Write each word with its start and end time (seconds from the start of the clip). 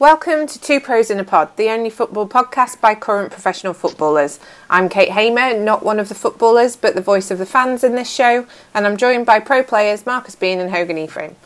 Welcome 0.00 0.46
to 0.46 0.58
Two 0.58 0.80
Pros 0.80 1.10
in 1.10 1.20
a 1.20 1.24
Pod, 1.24 1.54
the 1.58 1.68
only 1.68 1.90
football 1.90 2.26
podcast 2.26 2.80
by 2.80 2.94
current 2.94 3.30
professional 3.30 3.74
footballers. 3.74 4.40
I'm 4.70 4.88
Kate 4.88 5.10
Hamer, 5.10 5.60
not 5.62 5.84
one 5.84 5.98
of 5.98 6.08
the 6.08 6.14
footballers, 6.14 6.74
but 6.74 6.94
the 6.94 7.02
voice 7.02 7.30
of 7.30 7.36
the 7.36 7.44
fans 7.44 7.84
in 7.84 7.96
this 7.96 8.10
show, 8.10 8.46
and 8.72 8.86
I'm 8.86 8.96
joined 8.96 9.26
by 9.26 9.40
pro 9.40 9.62
players 9.62 10.06
Marcus 10.06 10.34
Bean 10.34 10.58
and 10.58 10.70
Hogan 10.70 10.96
Ephraim. 10.96 11.36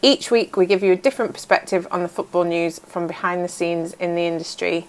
Each 0.00 0.30
week, 0.30 0.56
we 0.56 0.64
give 0.64 0.80
you 0.80 0.92
a 0.92 0.96
different 0.96 1.32
perspective 1.32 1.88
on 1.90 2.04
the 2.04 2.08
football 2.08 2.44
news 2.44 2.78
from 2.78 3.08
behind 3.08 3.42
the 3.42 3.48
scenes 3.48 3.94
in 3.94 4.14
the 4.14 4.22
industry. 4.22 4.86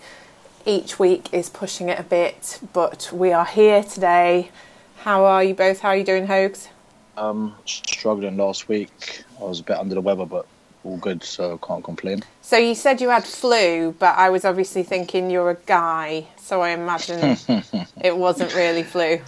Each 0.64 1.00
week 1.00 1.34
is 1.34 1.50
pushing 1.50 1.90
it 1.90 2.00
a 2.00 2.04
bit, 2.04 2.60
but 2.74 3.10
we 3.12 3.32
are 3.32 3.46
here 3.46 3.82
today. 3.82 4.52
How 4.98 5.26
are 5.26 5.44
you 5.44 5.56
both? 5.56 5.80
How 5.80 5.90
are 5.90 5.98
you 5.98 6.04
doing, 6.04 6.28
Hogs? 6.28 6.70
Um, 7.18 7.56
struggling 7.66 8.38
last 8.38 8.68
week. 8.68 9.24
I 9.42 9.46
was 9.46 9.62
a 9.62 9.64
bit 9.64 9.78
under 9.78 9.96
the 9.96 10.02
weather, 10.02 10.28
but 10.28 10.46
all 10.86 10.98
good, 10.98 11.24
so 11.24 11.58
can't 11.58 11.84
complain. 11.84 12.24
So 12.42 12.58
you 12.58 12.76
said 12.76 13.02
you 13.02 13.10
had 13.10 13.26
flu, 13.26 13.94
but 13.98 14.16
I 14.18 14.30
was 14.30 14.46
obviously 14.46 14.84
thinking 14.84 15.30
you're 15.30 15.50
a 15.50 15.58
guy, 15.66 16.28
so 16.38 16.62
I 16.62 16.70
imagine 16.70 17.38
it 18.02 18.16
wasn't 18.16 18.54
really 18.56 18.84
flu. 18.84 19.18
Do 19.18 19.24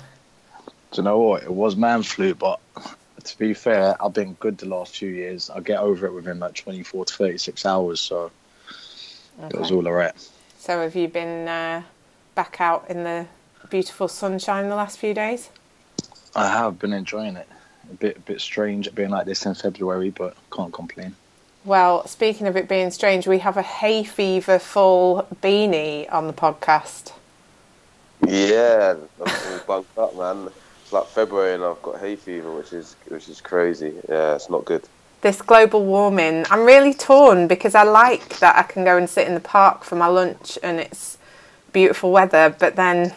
you 0.93 1.03
know 1.03 1.19
what? 1.19 1.43
It 1.43 1.51
was 1.51 1.75
man 1.75 2.03
flu, 2.03 2.35
but 2.35 2.59
to 3.23 3.37
be 3.37 3.53
fair, 3.53 4.01
I've 4.01 4.13
been 4.13 4.33
good 4.33 4.57
the 4.57 4.67
last 4.67 4.95
few 4.97 5.09
years. 5.09 5.49
I 5.49 5.59
get 5.59 5.79
over 5.79 6.05
it 6.05 6.13
within 6.13 6.39
like 6.39 6.53
24 6.53 7.05
to 7.05 7.13
36 7.13 7.65
hours, 7.65 7.99
so 7.99 8.31
okay. 9.39 9.49
it 9.49 9.59
was 9.59 9.71
all 9.71 9.85
alright. 9.87 10.13
So 10.59 10.81
have 10.81 10.95
you 10.95 11.07
been 11.07 11.47
uh, 11.47 11.83
back 12.35 12.61
out 12.61 12.85
in 12.89 13.03
the 13.03 13.25
beautiful 13.69 14.07
sunshine 14.07 14.69
the 14.69 14.75
last 14.75 14.97
few 14.99 15.13
days? 15.13 15.49
I 16.35 16.47
have 16.47 16.79
been 16.79 16.93
enjoying 16.93 17.35
it. 17.35 17.47
A 17.89 17.95
bit, 17.95 18.17
a 18.17 18.19
bit 18.19 18.41
strange 18.41 18.93
being 18.93 19.09
like 19.09 19.25
this 19.25 19.45
in 19.45 19.55
February, 19.55 20.09
but 20.09 20.35
can't 20.51 20.73
complain. 20.73 21.15
Well, 21.67 22.07
speaking 22.07 22.47
of 22.47 22.55
it 22.55 22.69
being 22.69 22.91
strange, 22.91 23.27
we 23.27 23.39
have 23.39 23.57
a 23.57 23.61
hay 23.61 24.05
fever 24.05 24.57
full 24.57 25.27
beanie 25.43 26.09
on 26.09 26.27
the 26.27 26.31
podcast. 26.31 27.11
Yeah, 28.25 28.95
I'm 29.19 29.59
bugged 29.67 29.97
up, 29.97 30.15
man. 30.15 30.47
It's 30.81 30.93
like 30.93 31.07
February 31.07 31.55
and 31.55 31.65
I've 31.65 31.81
got 31.81 31.99
hay 31.99 32.15
fever, 32.15 32.55
which 32.55 32.71
is 32.71 32.95
which 33.09 33.27
is 33.27 33.41
crazy. 33.41 33.93
Yeah, 34.07 34.35
it's 34.35 34.49
not 34.49 34.63
good. 34.63 34.87
This 35.19 35.41
global 35.41 35.83
warming, 35.83 36.45
I'm 36.49 36.63
really 36.63 36.93
torn 36.93 37.47
because 37.47 37.75
I 37.75 37.83
like 37.83 38.39
that 38.39 38.55
I 38.55 38.63
can 38.63 38.85
go 38.85 38.95
and 38.95 39.09
sit 39.09 39.27
in 39.27 39.33
the 39.33 39.41
park 39.41 39.83
for 39.83 39.97
my 39.97 40.07
lunch 40.07 40.57
and 40.63 40.79
it's 40.79 41.17
beautiful 41.73 42.13
weather, 42.13 42.55
but 42.57 42.77
then 42.77 43.13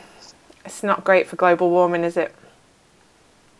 it's 0.65 0.83
not 0.83 1.05
great 1.05 1.29
for 1.29 1.37
global 1.37 1.71
warming, 1.71 2.03
is 2.03 2.17
it? 2.17 2.35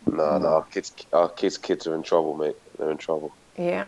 No, 0.05 0.37
no, 0.37 0.47
our 0.47 0.63
kids, 0.65 0.91
our 1.13 1.29
kids, 1.29 1.57
kids 1.57 1.87
are 1.87 1.95
in 1.95 2.03
trouble, 2.03 2.35
mate. 2.35 2.57
They're 2.77 2.91
in 2.91 2.97
trouble. 2.97 3.31
Yeah 3.57 3.85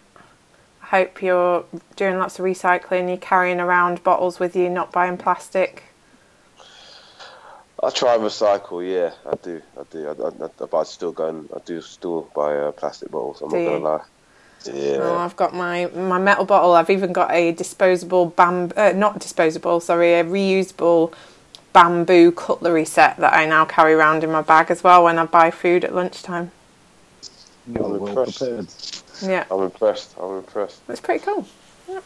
hope 0.84 1.22
you're 1.22 1.66
doing 1.95 2.17
lots 2.17 2.39
of 2.39 2.45
recycling, 2.45 3.08
you're 3.08 3.17
carrying 3.17 3.59
around 3.59 4.03
bottles 4.03 4.39
with 4.39 4.56
you, 4.56 4.70
not 4.70 4.92
buying 4.92 5.17
plastic. 5.17 5.84
I 7.81 7.90
try 7.90 8.16
and 8.16 8.23
recycle, 8.23 8.81
yeah, 8.90 9.12
I 9.30 9.36
do, 9.36 9.62
I 9.78 9.84
do. 9.92 10.08
I, 10.08 10.12
I, 10.12 10.45
I, 10.45 10.50
but 10.58 10.73
I 10.73 10.84
still 10.84 11.12
go 11.12 11.28
and 11.28 11.50
I 11.53 11.59
do 11.66 11.81
still 11.81 12.30
buy 12.34 12.56
uh, 12.56 12.72
plastic 12.72 13.12
bottles. 13.12 13.42
I'm 13.42 13.50
do 13.50 13.58
not 13.58 13.66
gonna 13.66 13.84
lie. 13.84 14.03
Yeah. 14.66 15.00
Oh, 15.02 15.17
I've 15.17 15.36
got 15.36 15.53
my 15.53 15.88
my 15.88 16.17
metal 16.17 16.45
bottle. 16.45 16.73
I've 16.73 16.90
even 16.90 17.12
got 17.12 17.31
a 17.31 17.52
disposable 17.52 18.28
bamboo, 18.28 18.73
uh, 18.78 18.94
not 18.95 19.20
disposable, 19.20 19.81
sorry, 19.81 20.14
a 20.14 20.23
reusable 20.23 21.14
bamboo 21.73 22.31
cutlery 22.31 22.86
set 22.86 23.18
that 23.18 23.34
I 23.34 23.45
now 23.45 23.66
carry 23.66 23.94
around 23.94 24.23
in 24.23 24.31
my 24.31 24.42
bag 24.42 24.72
as 24.72 24.84
well 24.84 25.03
when 25.03 25.20
I 25.20 25.25
buy 25.25 25.52
food 25.52 25.84
at 25.84 25.94
lunchtime. 25.94 26.52
You're 27.68 27.97
well 27.97 28.25
prepared. 28.25 28.68
Yeah. 29.23 29.45
I'm 29.49 29.61
impressed. 29.61 30.16
I'm 30.19 30.38
impressed. 30.38 30.81
It's 30.89 31.02
pretty 31.02 31.23
cool. 31.23 31.45
Yeah. 31.89 31.99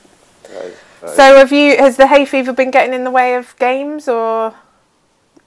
so 1.05 1.37
have 1.37 1.51
you? 1.51 1.77
Has 1.77 1.97
the 1.97 2.07
hay 2.07 2.25
fever 2.25 2.53
been 2.53 2.71
getting 2.71 2.93
in 2.93 3.03
the 3.03 3.11
way 3.11 3.35
of 3.35 3.55
games, 3.59 4.07
or 4.07 4.53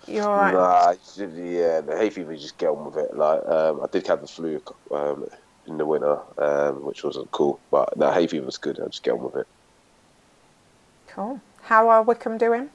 you're 0.06 0.24
alright? 0.24 0.54
Nah, 0.54 0.94
yeah, 1.18 1.80
the 1.80 1.96
hay 1.96 2.10
fever. 2.10 2.36
Just 2.36 2.58
get 2.58 2.68
on 2.68 2.84
with 2.84 2.96
it. 2.96 3.16
Like 3.16 3.46
um, 3.46 3.80
I 3.82 3.86
did 3.91 4.06
have 4.06 4.20
the 4.20 4.26
flu 4.26 4.62
um, 4.91 5.26
in 5.66 5.78
the 5.78 5.86
winter, 5.86 6.19
um, 6.38 6.84
which 6.84 7.04
wasn't 7.04 7.30
cool, 7.30 7.60
but 7.70 7.97
the 7.98 8.12
hay 8.12 8.26
fever 8.26 8.47
was 8.47 8.59
good. 8.59 8.80
I 8.80 8.86
just 8.86 9.03
get 9.03 9.12
on 9.12 9.22
with 9.22 9.36
it. 9.36 9.47
Cool. 11.09 11.41
How 11.62 11.88
are 11.88 12.03
Wycombe 12.03 12.38
doing? 12.38 12.70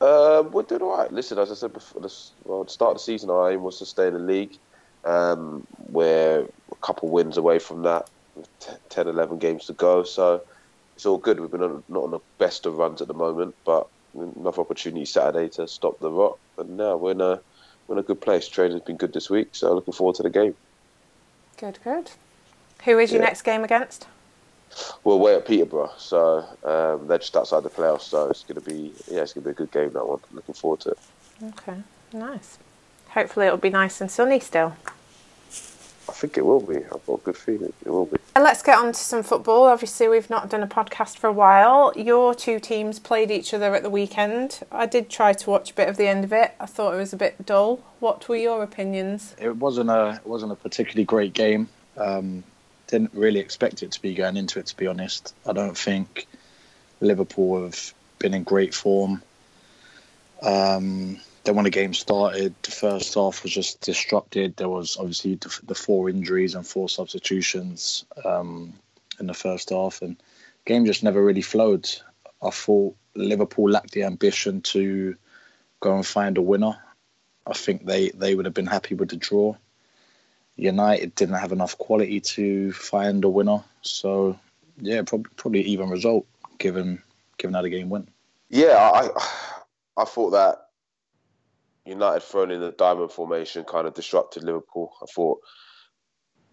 Um, 0.00 0.50
we're 0.50 0.64
doing 0.64 0.82
all 0.82 0.98
right. 0.98 1.12
Listen, 1.12 1.38
as 1.38 1.50
I 1.50 1.54
said 1.54 1.72
before, 1.72 2.02
this, 2.02 2.32
well, 2.44 2.64
the 2.64 2.70
start 2.70 2.90
of 2.90 2.96
the 2.96 3.04
season, 3.04 3.30
our 3.30 3.52
aim 3.52 3.62
was 3.62 3.78
to 3.78 3.86
stay 3.86 4.08
in 4.08 4.14
the 4.14 4.20
league. 4.20 4.58
Um, 5.04 5.66
we're 5.88 6.46
a 6.70 6.74
couple 6.76 7.08
wins 7.08 7.36
away 7.36 7.58
from 7.58 7.82
that, 7.82 8.08
10, 8.90 9.08
11 9.08 9.38
games 9.38 9.66
to 9.66 9.72
go. 9.72 10.04
So 10.04 10.42
it's 10.96 11.06
all 11.06 11.18
good. 11.18 11.40
We've 11.40 11.50
been 11.50 11.62
on, 11.62 11.82
not 11.88 12.04
on 12.04 12.10
the 12.12 12.20
best 12.38 12.66
of 12.66 12.78
runs 12.78 13.02
at 13.02 13.08
the 13.08 13.14
moment, 13.14 13.54
but 13.64 13.88
another 14.14 14.60
opportunity 14.60 15.04
Saturday 15.04 15.48
to 15.50 15.66
stop 15.68 15.98
the 16.00 16.10
rot. 16.10 16.38
And 16.58 16.76
now 16.76 16.96
we're 16.96 17.12
in 17.12 17.20
a 17.20 17.40
we're 17.86 17.96
in 17.96 17.98
a 17.98 18.02
good 18.02 18.20
place. 18.20 18.48
Training's 18.48 18.82
been 18.82 18.96
good 18.96 19.12
this 19.12 19.28
week, 19.28 19.48
so 19.52 19.74
looking 19.74 19.92
forward 19.92 20.16
to 20.16 20.22
the 20.22 20.30
game. 20.30 20.54
Good, 21.56 21.78
good. 21.82 22.10
Who 22.84 22.98
is 22.98 23.10
your 23.10 23.20
yeah. 23.20 23.28
next 23.28 23.42
game 23.42 23.64
against? 23.64 24.06
We're 25.04 25.14
away 25.14 25.34
at 25.34 25.46
Peterborough, 25.46 25.92
so 25.98 26.46
um, 26.64 27.06
they're 27.06 27.18
just 27.18 27.36
outside 27.36 27.62
the 27.62 27.70
playoffs. 27.70 28.02
So 28.02 28.30
it's 28.30 28.44
going 28.44 28.60
to 28.60 28.68
be 28.68 28.92
yeah, 29.10 29.22
it's 29.22 29.32
going 29.32 29.44
to 29.44 29.48
be 29.48 29.50
a 29.50 29.54
good 29.54 29.70
game. 29.70 29.92
That 29.92 30.06
one. 30.06 30.20
Looking 30.32 30.54
forward 30.54 30.80
to 30.80 30.90
it. 30.90 30.98
Okay, 31.42 31.82
nice. 32.12 32.58
Hopefully, 33.14 33.46
it'll 33.46 33.58
be 33.58 33.70
nice 33.70 34.00
and 34.00 34.10
sunny 34.10 34.40
still. 34.40 34.76
I 36.08 36.12
think 36.14 36.36
it 36.36 36.44
will 36.44 36.60
be. 36.60 36.76
I've 36.76 37.06
got 37.06 37.20
a 37.20 37.22
good 37.24 37.36
feeling 37.36 37.72
it 37.84 37.88
will 37.88 38.06
be. 38.06 38.16
And 38.34 38.44
let's 38.44 38.62
get 38.62 38.78
on 38.78 38.92
to 38.92 38.98
some 38.98 39.22
football. 39.22 39.64
Obviously, 39.64 40.08
we've 40.08 40.30
not 40.30 40.48
done 40.48 40.62
a 40.62 40.66
podcast 40.66 41.18
for 41.18 41.26
a 41.26 41.32
while. 41.32 41.92
Your 41.94 42.34
two 42.34 42.58
teams 42.58 42.98
played 42.98 43.30
each 43.30 43.52
other 43.52 43.74
at 43.74 43.82
the 43.82 43.90
weekend. 43.90 44.60
I 44.72 44.86
did 44.86 45.10
try 45.10 45.32
to 45.32 45.50
watch 45.50 45.70
a 45.70 45.74
bit 45.74 45.88
of 45.88 45.96
the 45.96 46.08
end 46.08 46.24
of 46.24 46.32
it. 46.32 46.52
I 46.58 46.66
thought 46.66 46.94
it 46.94 46.98
was 46.98 47.12
a 47.12 47.16
bit 47.16 47.44
dull. 47.44 47.76
What 48.00 48.28
were 48.28 48.36
your 48.36 48.62
opinions? 48.62 49.36
It 49.38 49.56
wasn't 49.56 49.90
a 49.90 50.20
it 50.24 50.26
wasn't 50.26 50.52
a 50.52 50.56
particularly 50.56 51.04
great 51.04 51.34
game. 51.34 51.68
Um, 51.96 52.44
didn't 52.86 53.12
really 53.14 53.40
expect 53.40 53.82
it 53.82 53.92
to 53.92 54.02
be 54.02 54.14
going 54.14 54.36
into 54.36 54.58
it. 54.58 54.66
To 54.66 54.76
be 54.76 54.86
honest, 54.86 55.34
I 55.46 55.52
don't 55.52 55.76
think 55.76 56.26
Liverpool 57.00 57.62
have 57.62 57.94
been 58.18 58.34
in 58.34 58.42
great 58.42 58.74
form. 58.74 59.22
Um, 60.42 61.20
then 61.44 61.56
when 61.56 61.64
the 61.64 61.70
game 61.70 61.94
started, 61.94 62.54
the 62.62 62.70
first 62.70 63.14
half 63.14 63.42
was 63.42 63.52
just 63.52 63.80
disrupted. 63.80 64.56
There 64.56 64.68
was 64.68 64.96
obviously 64.96 65.36
the, 65.36 65.74
four 65.74 66.08
injuries 66.08 66.54
and 66.54 66.66
four 66.66 66.88
substitutions 66.88 68.04
um, 68.24 68.72
in 69.18 69.26
the 69.26 69.34
first 69.34 69.70
half, 69.70 70.02
and 70.02 70.16
game 70.64 70.86
just 70.86 71.02
never 71.02 71.22
really 71.22 71.42
flowed. 71.42 71.90
I 72.42 72.50
thought 72.50 72.96
Liverpool 73.14 73.70
lacked 73.70 73.92
the 73.92 74.04
ambition 74.04 74.60
to 74.62 75.16
go 75.80 75.96
and 75.96 76.06
find 76.06 76.38
a 76.38 76.42
winner. 76.42 76.78
I 77.46 77.54
think 77.54 77.86
they, 77.86 78.10
they 78.10 78.34
would 78.34 78.44
have 78.44 78.54
been 78.54 78.66
happy 78.66 78.94
with 78.94 79.10
the 79.10 79.16
draw. 79.16 79.56
United 80.56 81.14
didn't 81.14 81.36
have 81.36 81.52
enough 81.52 81.76
quality 81.78 82.20
to 82.20 82.72
find 82.72 83.24
a 83.24 83.28
winner, 83.28 83.64
so 83.80 84.38
yeah, 84.80 85.02
probably 85.02 85.30
probably 85.36 85.62
even 85.62 85.88
result 85.88 86.26
given 86.58 87.02
given 87.38 87.54
how 87.54 87.62
the 87.62 87.70
game 87.70 87.88
went. 87.88 88.08
Yeah, 88.50 88.76
I 88.76 89.08
I 89.96 90.04
thought 90.04 90.30
that 90.30 90.61
United 91.84 92.22
thrown 92.22 92.50
in 92.50 92.60
the 92.60 92.72
diamond 92.72 93.10
formation 93.12 93.64
kind 93.64 93.86
of 93.86 93.94
disrupted 93.94 94.44
Liverpool. 94.44 94.92
I 95.02 95.06
thought, 95.14 95.38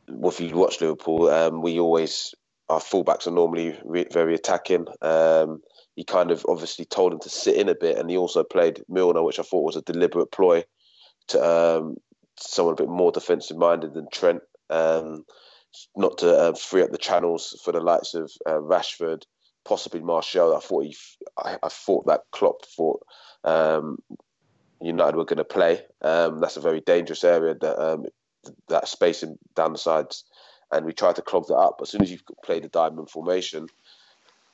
well, 0.08 0.32
if 0.32 0.40
you 0.40 0.56
watch 0.56 0.82
Liverpool, 0.82 1.30
um, 1.30 1.62
we 1.62 1.80
always 1.80 2.34
our 2.70 2.80
fullbacks 2.80 3.28
are 3.28 3.32
normally 3.32 3.78
re- 3.84 4.08
very 4.12 4.36
attacking. 4.36 4.86
Um, 5.02 5.62
he 5.96 6.04
kind 6.04 6.32
of 6.32 6.46
obviously 6.48 6.86
told 6.86 7.14
him 7.14 7.20
to 7.22 7.30
sit 7.30 7.56
in 7.56 7.68
a 7.68 7.76
bit, 7.76 7.98
and 7.98 8.10
he 8.10 8.18
also 8.18 8.44
played 8.44 8.84
Milner, 8.88 9.24
which 9.24 9.40
I 9.40 9.44
thought 9.44 9.66
was 9.66 9.76
a 9.76 9.82
deliberate 9.82 10.32
ploy 10.32 10.64
to 11.30 11.44
um, 11.44 11.96
someone 12.38 12.74
a 12.74 12.78
bit 12.78 12.90
more 12.90 13.12
defensive 13.12 13.58
minded 13.58 13.94
than 13.94 14.08
Trent, 14.12 14.42
um, 14.70 15.26
not 15.96 16.20
to 16.20 16.36
uh, 16.36 16.54
free 16.54 16.84
up 16.84 16.92
the 16.92 16.98
channels 16.98 17.60
for 17.64 17.72
the 17.72 17.80
likes 17.80 18.14
of 18.14 18.32
uh, 18.46 18.60
Rashford, 18.60 19.24
possibly 19.66 20.02
Martial. 20.02 20.56
I 20.56 20.60
thought 20.60 20.86
he, 20.86 20.96
I, 21.38 21.58
I 21.62 21.70
thought 21.70 22.06
that 22.06 22.22
Klopp 22.32 22.66
thought 22.66 23.02
um, 23.44 23.98
United 24.82 25.16
were 25.16 25.26
going 25.26 25.38
to 25.38 25.44
play. 25.44 25.82
Um, 26.02 26.40
that's 26.40 26.58
a 26.58 26.62
very 26.62 26.82
dangerous 26.82 27.24
area 27.24 27.56
that 27.56 27.80
um, 27.80 28.06
that 28.70 28.88
spacing 28.88 29.38
down 29.56 29.74
the 29.74 29.78
sides, 29.78 30.24
and 30.72 30.86
we 30.86 30.94
tried 30.94 31.16
to 31.18 31.22
clog 31.22 31.48
that 31.48 31.56
up. 31.56 31.80
As 31.82 31.90
soon 31.90 32.02
as 32.02 32.12
you 32.12 32.20
play 32.44 32.60
the 32.60 32.70
diamond 32.70 33.10
formation, 33.10 33.68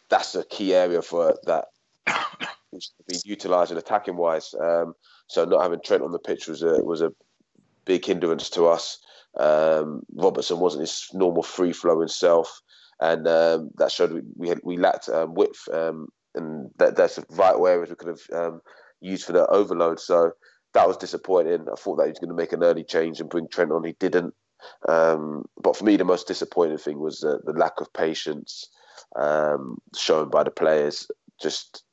that's 0.10 0.36
a 0.36 0.44
key 0.45 0.74
area 0.74 1.01
for 1.01 1.38
that 1.45 1.66
to 2.07 2.89
be 3.07 3.18
utilised 3.24 3.72
and 3.72 3.80
attacking 3.80 4.18
wise. 4.18 4.54
Um, 4.60 4.95
so 5.27 5.45
not 5.45 5.62
having 5.62 5.81
Trent 5.83 6.04
on 6.04 6.12
the 6.12 6.19
pitch 6.19 6.48
was 6.48 6.63
a 6.63 6.83
was 6.83 7.01
a 7.01 7.13
big 7.86 8.06
hindrance 8.06 8.50
to 8.51 8.66
us. 8.66 9.00
Um, 9.38 10.01
Robertson 10.13 10.60
wasn't 10.60 10.81
his 10.81 11.10
normal 11.13 11.44
free 11.44 11.74
flowing 11.74 12.07
self, 12.07 12.62
and 13.00 13.27
um, 13.27 13.69
that 13.77 13.92
showed 13.92 14.12
we 14.12 14.22
we, 14.36 14.50
had, 14.50 14.60
we 14.63 14.77
lacked 14.77 15.10
um, 15.10 15.36
width, 15.36 15.68
and 15.72 16.72
that, 16.77 16.95
that's 16.95 17.19
vital 17.30 17.68
areas 17.68 17.89
we 17.89 17.95
could 17.95 18.18
have 18.31 18.60
used 19.02 19.26
for 19.26 19.34
the 19.34 19.48
overload. 19.48 20.00
So 20.00 20.32
that 20.74 20.88
was 20.88 20.98
disappointing. 20.98 21.68
I 21.72 21.76
thought 21.76 21.98
that 21.98 22.06
he 22.06 22.10
was 22.10 22.20
going 22.20 22.30
to 22.30 22.36
make 22.36 22.54
an 22.54 22.64
early 22.64 22.84
change 22.84 23.20
and 23.20 23.30
bring 23.30 23.48
Trent 23.48 23.72
on. 23.72 23.84
He 23.84 23.94
didn't. 23.94 24.34
Um, 24.88 25.46
but 25.62 25.76
for 25.76 25.86
me, 25.86 25.98
the 25.98 26.06
most 26.06 26.28
disappointing 26.28 26.78
thing 26.78 27.00
was 27.00 27.24
uh, 27.24 27.38
the 27.44 27.54
lack 27.54 27.80
of 27.80 27.92
patience 27.94 28.70
um, 29.16 29.78
shown 29.96 30.30
by 30.30 30.44
the 30.44 30.52
players. 30.52 31.08
Just 31.42 31.84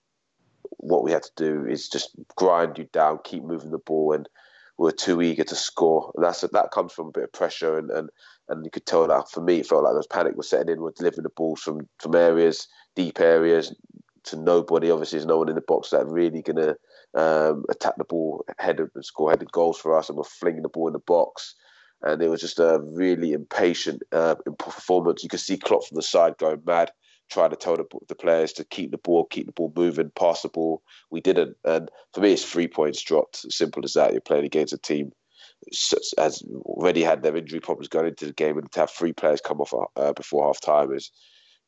what 0.78 1.04
we 1.04 1.12
had 1.12 1.22
to 1.22 1.32
do 1.36 1.66
is 1.66 1.88
just 1.88 2.10
grind 2.36 2.78
you 2.78 2.88
down, 2.92 3.18
keep 3.24 3.44
moving 3.44 3.70
the 3.70 3.78
ball, 3.78 4.12
and 4.12 4.28
we 4.78 4.88
are 4.88 4.92
too 4.92 5.22
eager 5.22 5.44
to 5.44 5.54
score. 5.54 6.12
And 6.14 6.24
that's 6.24 6.40
that 6.40 6.70
comes 6.72 6.92
from 6.92 7.08
a 7.08 7.12
bit 7.12 7.24
of 7.24 7.32
pressure, 7.32 7.78
and 7.78 7.90
and, 7.90 8.10
and 8.48 8.64
you 8.64 8.70
could 8.70 8.86
tell 8.86 9.06
that 9.06 9.30
for 9.30 9.40
me, 9.40 9.60
it 9.60 9.66
felt 9.66 9.84
like 9.84 9.92
there 9.92 9.98
was 9.98 10.06
panic 10.06 10.36
was 10.36 10.48
setting 10.48 10.72
in. 10.72 10.80
We're 10.80 10.92
delivering 10.92 11.24
the 11.24 11.30
balls 11.30 11.60
from 11.60 11.88
from 11.98 12.14
areas, 12.14 12.68
deep 12.96 13.20
areas, 13.20 13.74
to 14.24 14.36
nobody. 14.36 14.90
Obviously, 14.90 15.18
there's 15.18 15.26
no 15.26 15.38
one 15.38 15.48
in 15.48 15.54
the 15.54 15.60
box 15.62 15.90
that 15.90 16.06
really 16.06 16.42
gonna 16.42 16.76
um, 17.14 17.64
attack 17.68 17.94
the 17.96 18.04
ball, 18.04 18.44
headed 18.58 18.88
score 19.02 19.30
headed 19.30 19.52
goals 19.52 19.78
for 19.78 19.96
us, 19.96 20.08
and 20.08 20.16
we're 20.16 20.24
flinging 20.24 20.62
the 20.62 20.68
ball 20.68 20.86
in 20.86 20.92
the 20.92 20.98
box. 20.98 21.54
And 22.02 22.20
it 22.20 22.28
was 22.28 22.40
just 22.40 22.58
a 22.58 22.80
really 22.82 23.32
impatient 23.32 24.02
uh, 24.10 24.34
performance. 24.58 25.22
You 25.22 25.28
could 25.28 25.40
see 25.40 25.56
Klopp 25.56 25.84
from 25.86 25.96
the 25.96 26.02
side 26.02 26.36
going 26.38 26.62
mad 26.66 26.90
trying 27.30 27.50
to 27.50 27.56
tell 27.56 27.76
the, 27.76 27.86
the 28.08 28.14
players 28.14 28.52
to 28.52 28.64
keep 28.64 28.90
the 28.90 28.98
ball, 28.98 29.24
keep 29.24 29.46
the 29.46 29.52
ball 29.52 29.72
moving, 29.74 30.10
pass 30.10 30.42
the 30.42 30.48
ball. 30.48 30.82
We 31.10 31.20
didn't, 31.20 31.56
and 31.64 31.90
for 32.12 32.20
me, 32.20 32.32
it's 32.32 32.44
three 32.44 32.68
points 32.68 33.02
dropped. 33.02 33.50
Simple 33.52 33.84
as 33.84 33.94
that. 33.94 34.12
You're 34.12 34.20
playing 34.20 34.44
against 34.44 34.72
a 34.72 34.78
team 34.78 35.12
has 36.18 36.42
already 36.64 37.02
had 37.02 37.22
their 37.22 37.36
injury 37.36 37.60
problems 37.60 37.88
going 37.88 38.08
into 38.08 38.26
the 38.26 38.32
game, 38.32 38.58
and 38.58 38.70
to 38.72 38.80
have 38.80 38.90
three 38.90 39.12
players 39.12 39.40
come 39.40 39.60
off 39.60 39.74
uh, 39.96 40.12
before 40.12 40.46
half 40.46 40.60
time 40.60 40.92
is, 40.92 41.10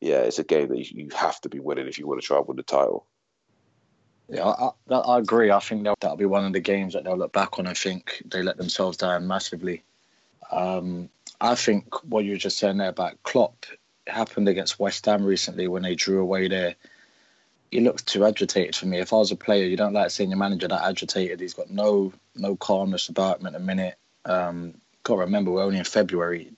yeah, 0.01 0.19
it's 0.19 0.39
a 0.39 0.43
game 0.43 0.69
that 0.69 0.77
you, 0.77 0.85
you, 1.05 1.07
have 1.15 1.39
to 1.41 1.49
be 1.49 1.59
winning 1.59 1.87
if 1.87 1.97
you 1.97 2.07
want 2.07 2.21
to 2.21 2.27
try 2.27 2.37
and 2.37 2.47
win 2.47 2.57
the 2.57 2.63
title. 2.63 3.07
Yeah, 4.29 4.45
I, 4.45 4.69
I, 4.89 4.95
I 4.95 5.19
agree. 5.19 5.51
I 5.51 5.59
think 5.59 5.83
that'll 5.83 6.17
be 6.17 6.25
one 6.25 6.45
of 6.45 6.53
the 6.53 6.59
games 6.59 6.93
that 6.93 7.03
they'll 7.03 7.17
look 7.17 7.33
back 7.33 7.59
on. 7.59 7.67
I 7.67 7.73
think 7.73 8.21
they 8.25 8.41
let 8.41 8.57
themselves 8.57 8.97
down 8.97 9.27
massively. 9.27 9.83
Um, 10.51 11.09
I 11.39 11.55
think 11.55 12.03
what 12.05 12.23
you 12.23 12.31
were 12.31 12.37
just 12.37 12.57
saying 12.57 12.77
there 12.77 12.89
about 12.89 13.21
Klopp 13.23 13.65
happened 14.07 14.47
against 14.47 14.79
West 14.79 15.05
Ham 15.05 15.23
recently 15.23 15.67
when 15.67 15.83
they 15.83 15.95
drew 15.95 16.21
away 16.21 16.47
there. 16.47 16.75
He 17.71 17.81
looks 17.81 18.03
too 18.03 18.25
agitated 18.25 18.75
for 18.75 18.85
me. 18.85 18.99
If 18.99 19.11
I 19.11 19.17
was 19.17 19.31
a 19.31 19.35
player, 19.35 19.65
you 19.65 19.75
don't 19.75 19.93
like 19.93 20.11
seeing 20.11 20.29
your 20.29 20.39
manager 20.39 20.67
that 20.67 20.85
agitated. 20.85 21.39
He's 21.39 21.53
got 21.53 21.69
no 21.69 22.13
no 22.35 22.55
calmness 22.55 23.09
about 23.09 23.39
him 23.39 23.47
at 23.47 23.53
the 23.53 23.59
minute. 23.59 23.95
Um, 24.23 24.75
got 25.03 25.15
to 25.15 25.21
remember 25.21 25.51
we're 25.51 25.63
only 25.63 25.79
in 25.79 25.83
February, 25.83 26.51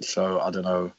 so 0.00 0.40
I 0.40 0.50
don't 0.50 0.64
know. 0.64 0.92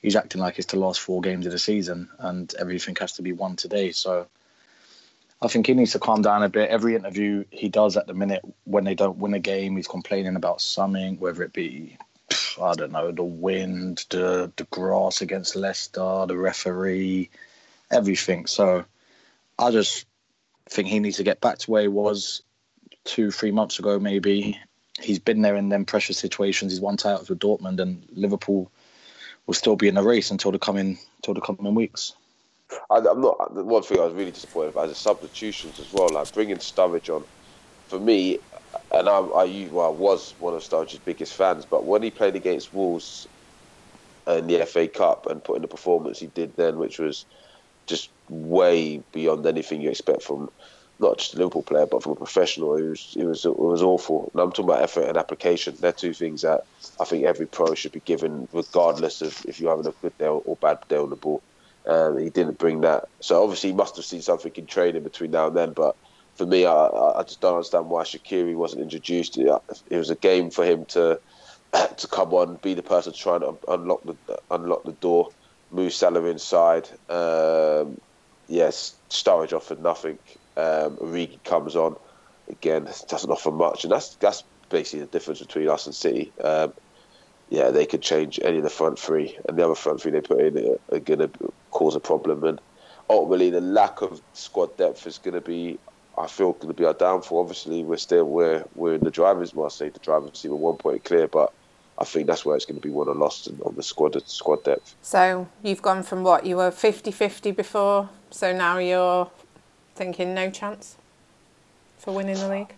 He's 0.00 0.16
acting 0.16 0.40
like 0.40 0.58
it's 0.58 0.72
the 0.72 0.78
last 0.78 1.00
four 1.00 1.20
games 1.20 1.44
of 1.44 1.52
the 1.52 1.58
season, 1.58 2.08
and 2.18 2.52
everything 2.58 2.96
has 3.00 3.12
to 3.14 3.22
be 3.22 3.32
won 3.32 3.56
today. 3.56 3.92
So 3.92 4.26
I 5.42 5.48
think 5.48 5.66
he 5.66 5.74
needs 5.74 5.92
to 5.92 5.98
calm 5.98 6.22
down 6.22 6.42
a 6.42 6.48
bit. 6.48 6.68
Every 6.68 6.94
interview 6.94 7.44
he 7.50 7.68
does 7.68 7.96
at 7.96 8.06
the 8.06 8.14
minute, 8.14 8.42
when 8.64 8.84
they 8.84 8.94
don't 8.94 9.18
win 9.18 9.34
a 9.34 9.38
game, 9.38 9.76
he's 9.76 9.88
complaining 9.88 10.36
about 10.36 10.60
something, 10.60 11.18
whether 11.18 11.42
it 11.42 11.52
be 11.52 11.96
I 12.60 12.74
don't 12.74 12.92
know, 12.92 13.10
the 13.10 13.22
wind, 13.22 14.04
the 14.10 14.52
the 14.56 14.64
grass 14.64 15.22
against 15.22 15.56
Leicester, 15.56 16.26
the 16.26 16.36
referee, 16.36 17.30
everything. 17.90 18.46
So 18.46 18.84
I 19.58 19.70
just 19.70 20.06
think 20.68 20.88
he 20.88 21.00
needs 21.00 21.16
to 21.16 21.24
get 21.24 21.40
back 21.40 21.58
to 21.58 21.70
where 21.70 21.82
he 21.82 21.88
was 21.88 22.42
two, 23.04 23.30
three 23.30 23.50
months 23.50 23.78
ago, 23.78 23.98
maybe. 23.98 24.58
He's 25.00 25.18
been 25.18 25.40
there 25.40 25.56
in 25.56 25.70
them 25.70 25.86
pressure 25.86 26.12
situations. 26.12 26.72
He's 26.72 26.80
won 26.80 26.98
titles 26.98 27.30
with 27.30 27.38
Dortmund, 27.38 27.80
and 27.80 28.06
Liverpool 28.12 28.70
will 29.46 29.54
still 29.54 29.76
be 29.76 29.88
in 29.88 29.94
the 29.94 30.02
race 30.02 30.30
until 30.30 30.52
the 30.52 30.58
coming 30.58 30.98
until 31.16 31.34
the 31.34 31.40
coming 31.40 31.74
weeks. 31.74 32.14
I, 32.90 32.98
am 32.98 33.20
not. 33.20 33.54
One 33.54 33.82
thing 33.82 33.98
I 33.98 34.04
was 34.04 34.14
really 34.14 34.30
disappointed 34.30 34.70
about 34.70 34.88
is 34.88 34.98
substitutions 34.98 35.78
as 35.80 35.92
well. 35.92 36.08
Like 36.12 36.32
bringing 36.32 36.56
Sturridge 36.56 37.14
on, 37.14 37.24
for 37.88 37.98
me, 37.98 38.38
and 38.92 39.08
I, 39.08 39.18
I, 39.18 39.68
well, 39.70 39.86
I 39.86 39.90
was 39.90 40.34
one 40.38 40.54
of 40.54 40.62
Sturridge's 40.62 40.98
biggest 40.98 41.34
fans. 41.34 41.64
But 41.64 41.84
when 41.84 42.02
he 42.02 42.10
played 42.10 42.36
against 42.36 42.72
Wolves 42.72 43.26
in 44.26 44.46
the 44.46 44.64
FA 44.66 44.88
Cup 44.88 45.26
and 45.26 45.42
put 45.42 45.56
in 45.56 45.62
the 45.62 45.68
performance 45.68 46.18
he 46.18 46.26
did 46.28 46.56
then, 46.56 46.78
which 46.78 46.98
was 46.98 47.24
just 47.86 48.10
way 48.28 49.02
beyond 49.12 49.46
anything 49.46 49.80
you 49.80 49.90
expect 49.90 50.22
from 50.22 50.50
not 51.00 51.18
just 51.18 51.34
a 51.34 51.38
Liverpool 51.38 51.62
player, 51.62 51.86
but 51.86 52.02
from 52.02 52.12
a 52.12 52.16
professional, 52.16 52.76
it 52.76 52.82
was 52.82 53.16
it 53.18 53.24
was 53.24 53.44
it 53.44 53.58
was 53.58 53.82
awful. 53.82 54.30
And 54.32 54.42
I'm 54.42 54.52
talking 54.52 54.66
about 54.66 54.82
effort 54.82 55.08
and 55.08 55.16
application. 55.16 55.74
They're 55.80 55.92
two 55.92 56.12
things 56.12 56.42
that 56.42 56.64
I 57.00 57.04
think 57.04 57.24
every 57.24 57.46
pro 57.46 57.74
should 57.74 57.92
be 57.92 58.00
given, 58.00 58.48
regardless 58.52 59.22
of 59.22 59.44
if 59.46 59.60
you're 59.60 59.70
having 59.70 59.86
a 59.86 59.94
good 60.02 60.16
day 60.18 60.26
or 60.26 60.56
bad 60.56 60.78
day 60.88 60.96
on 60.96 61.10
the 61.10 61.16
ball. 61.16 61.42
Um, 61.86 62.18
he 62.18 62.30
didn't 62.30 62.58
bring 62.58 62.82
that, 62.82 63.08
so 63.20 63.42
obviously 63.42 63.70
he 63.70 63.76
must 63.76 63.96
have 63.96 64.04
seen 64.04 64.22
something 64.22 64.52
in 64.54 64.66
training 64.66 65.02
between 65.02 65.30
now 65.30 65.46
and 65.46 65.56
then. 65.56 65.72
But 65.72 65.96
for 66.34 66.46
me, 66.46 66.66
I, 66.66 66.86
I 66.86 67.22
just 67.22 67.40
don't 67.40 67.54
understand 67.54 67.88
why 67.88 68.02
Shaqiri 68.02 68.54
wasn't 68.54 68.82
introduced. 68.82 69.38
It, 69.38 69.50
was 69.90 70.10
a 70.10 70.14
game 70.14 70.50
for 70.50 70.64
him 70.64 70.84
to 70.86 71.20
to 71.96 72.06
come 72.08 72.32
on, 72.34 72.56
be 72.56 72.74
the 72.74 72.82
person 72.82 73.12
trying 73.12 73.40
to 73.40 73.56
unlock 73.68 74.02
the 74.04 74.16
unlock 74.50 74.84
the 74.84 74.92
door, 74.92 75.30
move 75.70 75.92
Salah 75.92 76.24
inside. 76.24 76.88
Um, 77.08 78.00
yes, 78.48 78.94
Sturridge 79.08 79.52
offered 79.52 79.82
nothing. 79.82 80.18
Um, 80.56 80.96
Origi 80.96 81.42
comes 81.44 81.76
on 81.76 81.96
again, 82.48 82.88
doesn't 83.08 83.30
offer 83.30 83.50
much, 83.50 83.84
and 83.84 83.92
that's 83.92 84.16
that's 84.16 84.44
basically 84.68 85.00
the 85.00 85.06
difference 85.06 85.40
between 85.40 85.68
us 85.68 85.86
and 85.86 85.94
City. 85.94 86.32
Um, 86.42 86.72
yeah, 87.50 87.70
they 87.70 87.84
could 87.84 88.02
change 88.02 88.38
any 88.42 88.58
of 88.58 88.62
the 88.62 88.70
front 88.70 88.98
three, 88.98 89.36
and 89.48 89.58
the 89.58 89.64
other 89.64 89.74
front 89.74 90.00
three 90.00 90.12
they 90.12 90.20
put 90.20 90.40
in 90.40 90.78
are 90.92 91.00
going 91.00 91.18
to 91.18 91.30
cause 91.80 91.96
a 91.96 92.00
problem. 92.00 92.44
And 92.44 92.60
ultimately, 93.08 93.48
the 93.48 93.62
lack 93.62 94.02
of 94.02 94.20
squad 94.34 94.76
depth 94.76 95.06
is 95.06 95.16
going 95.16 95.34
to 95.34 95.40
be 95.40 95.78
I 96.18 96.26
feel 96.26 96.52
going 96.52 96.68
to 96.68 96.74
be 96.74 96.84
our 96.84 96.92
downfall. 96.92 97.40
Obviously, 97.40 97.82
we're 97.82 97.96
still 97.96 98.24
we're 98.24 98.64
we're 98.74 98.94
in 98.94 99.04
the 99.04 99.10
drivers. 99.10 99.54
Well, 99.54 99.66
I 99.66 99.70
say 99.70 99.88
the 99.88 99.98
drivers 100.00 100.38
seat, 100.38 100.50
one 100.50 100.76
point 100.76 101.04
clear, 101.04 101.26
but 101.26 101.52
I 101.98 102.04
think 102.04 102.26
that's 102.26 102.44
where 102.44 102.56
it's 102.56 102.66
going 102.66 102.80
to 102.80 102.86
be 102.86 102.92
won 102.92 103.08
or 103.08 103.14
lost 103.14 103.48
on 103.64 103.74
the 103.74 103.82
squad 103.82 104.20
squad 104.28 104.62
depth. 104.64 104.94
So 105.00 105.48
you've 105.62 105.80
gone 105.80 106.02
from 106.02 106.22
what 106.22 106.44
you 106.44 106.56
were 106.56 106.70
50-50 106.70 107.56
before, 107.56 108.10
so 108.30 108.52
now 108.52 108.78
you're 108.78 109.30
thinking 109.94 110.34
no 110.34 110.50
chance 110.50 110.96
for 111.98 112.14
winning 112.14 112.36
the 112.36 112.48
league. 112.48 112.74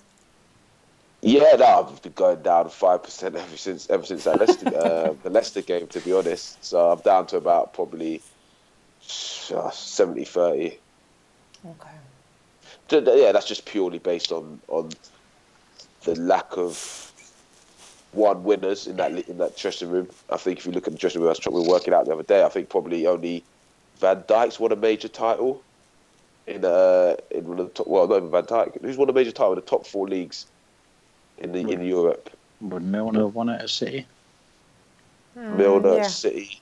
Yeah, 1.21 1.57
no, 1.57 1.89
I've 1.89 2.03
been 2.03 2.13
going 2.13 2.43
down 2.43 2.69
five 2.69 3.03
percent 3.03 3.35
ever 3.35 3.57
since 3.57 3.91
ever 3.91 4.05
since 4.05 4.25
that 4.25 4.39
Leicester 4.39 4.69
uh, 4.77 5.15
the 5.25 5.31
Leicester 5.31 5.63
game. 5.63 5.89
To 5.89 6.01
be 6.01 6.13
honest, 6.13 6.65
so 6.65 6.91
I'm 6.93 7.01
down 7.01 7.27
to 7.29 7.39
about 7.39 7.75
probably 7.75 8.21
uh, 9.53 9.71
70-30. 9.71 10.79
Okay 11.65 11.89
yeah, 13.01 13.33
that's 13.33 13.47
just 13.47 13.65
purely 13.65 13.99
based 13.99 14.33
on 14.33 14.61
on 14.69 14.91
the 16.05 16.15
lack 16.21 16.57
of 16.57 17.13
one 18.13 18.45
winners 18.45 18.87
in 18.87 18.97
that 18.97 19.13
in 19.29 19.39
that 19.39 19.57
dressing 19.57 19.91
room. 19.91 20.09
I 20.31 20.37
think 20.37 20.59
if 20.59 20.67
you 20.67 20.73
look 20.73 20.87
at 20.87 20.93
the 20.93 20.99
dressing 20.99 21.21
room, 21.21 21.29
I 21.29 21.31
was 21.31 21.47
we 21.47 21.61
were 21.61 21.69
working 21.69 21.95
out 21.95 22.07
the 22.07 22.13
other 22.13 22.23
day. 22.23 22.45
I 22.45 22.49
think 22.49 22.69
probably 22.69 23.07
only 23.07 23.45
Van 23.99 24.23
Dijk's 24.23 24.61
won 24.61 24.73
a 24.73 24.77
major 24.77 25.09
title 25.09 25.63
in 26.47 26.65
uh 26.65 27.17
in 27.31 27.45
one 27.47 27.59
of 27.59 27.69
the 27.69 27.73
top. 27.73 27.87
Well, 27.87 28.07
not 28.07 28.17
even 28.19 28.31
Van 28.31 28.45
Dijk. 28.45 28.81
Who's 28.83 28.97
won 28.97 29.09
a 29.09 29.13
major 29.13 29.33
title 29.33 29.53
in 29.53 29.57
the 29.57 29.63
top 29.63 29.87
four 29.87 30.09
leagues 30.09 30.47
in 31.39 31.53
the 31.53 31.65
would, 31.65 31.75
in 31.75 31.87
Europe? 31.87 32.31
Would 32.61 32.83
Milner 32.83 33.27
won 33.27 33.49
it 33.49 33.63
at 33.63 33.71
City? 33.71 34.07
Mm, 35.37 35.57
Milner 35.57 35.97
yeah. 35.97 36.07
City, 36.07 36.61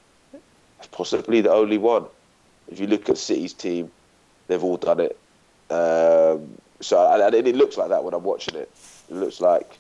possibly 0.93 1.41
the 1.41 1.53
only 1.53 1.79
one. 1.79 2.05
If 2.71 2.81
you 2.81 2.87
look 2.87 3.09
at 3.09 3.19
City's 3.19 3.53
team, 3.53 3.91
they've 4.47 4.63
all 4.63 4.77
done 4.77 5.01
it. 5.01 5.19
Um, 5.71 6.57
so 6.81 7.11
and 7.13 7.35
it 7.35 7.55
looks 7.55 7.77
like 7.77 7.91
that 7.91 8.03
when 8.03 8.15
I'm 8.15 8.23
watching 8.23 8.55
it. 8.55 8.71
It 9.09 9.15
looks 9.15 9.41
like 9.41 9.79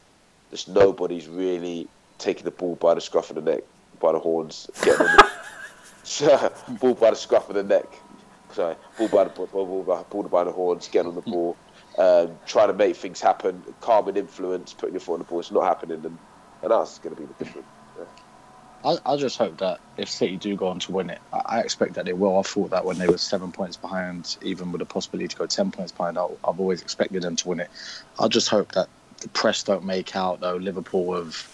there's 0.50 0.68
nobody's 0.68 1.28
really 1.28 1.88
taking 2.18 2.44
the 2.44 2.50
ball 2.50 2.76
by 2.76 2.94
the 2.94 3.00
scruff 3.00 3.30
of 3.30 3.36
the 3.36 3.42
neck, 3.42 3.62
by 4.00 4.12
the 4.12 4.18
horns, 4.18 4.68
getting 4.82 5.06
the 5.06 6.52
ball 6.80 6.94
by 6.94 7.10
the 7.10 7.16
scruff 7.16 7.48
of 7.48 7.54
the 7.54 7.62
neck. 7.62 7.86
Sorry, 8.52 8.74
ball 8.98 9.08
by 9.08 9.24
the 9.24 9.30
ball 9.30 9.82
by, 9.82 10.02
ball 10.02 10.22
by 10.24 10.44
the 10.44 10.52
horns, 10.52 10.88
getting 10.88 11.08
on 11.08 11.14
the 11.14 11.22
ball, 11.22 11.56
um, 11.98 12.36
trying 12.46 12.68
to 12.68 12.74
make 12.74 12.96
things 12.96 13.20
happen, 13.20 13.62
calming 13.80 14.16
influence, 14.16 14.72
putting 14.72 14.94
your 14.94 15.00
foot 15.00 15.14
on 15.14 15.18
the 15.20 15.24
ball. 15.24 15.40
It's 15.40 15.52
not 15.52 15.64
happening, 15.64 16.04
and 16.04 16.18
and 16.62 16.70
that's 16.70 16.98
going 16.98 17.14
to 17.14 17.22
be 17.22 17.26
the 17.26 17.44
difference. 17.44 17.66
I, 18.84 18.96
I 19.04 19.16
just 19.16 19.38
hope 19.38 19.58
that 19.58 19.80
if 19.96 20.10
City 20.10 20.38
do 20.38 20.56
go 20.56 20.68
on 20.68 20.80
to 20.80 20.92
win 20.92 21.10
it, 21.10 21.20
I, 21.32 21.42
I 21.46 21.60
expect 21.60 21.94
that 21.94 22.06
they 22.06 22.14
will. 22.14 22.38
I 22.38 22.42
thought 22.42 22.70
that 22.70 22.84
when 22.86 22.98
they 22.98 23.08
were 23.08 23.18
seven 23.18 23.52
points 23.52 23.76
behind, 23.76 24.36
even 24.42 24.72
with 24.72 24.80
the 24.80 24.86
possibility 24.86 25.28
to 25.28 25.36
go 25.36 25.46
ten 25.46 25.70
points 25.70 25.92
behind, 25.92 26.18
I, 26.18 26.24
I've 26.44 26.60
always 26.60 26.82
expected 26.82 27.22
them 27.22 27.36
to 27.36 27.48
win 27.48 27.60
it. 27.60 27.70
I 28.18 28.28
just 28.28 28.48
hope 28.48 28.72
that 28.72 28.88
the 29.20 29.28
press 29.30 29.64
don't 29.64 29.84
make 29.84 30.16
out 30.16 30.40
though 30.40 30.56
Liverpool 30.56 31.14
have 31.16 31.50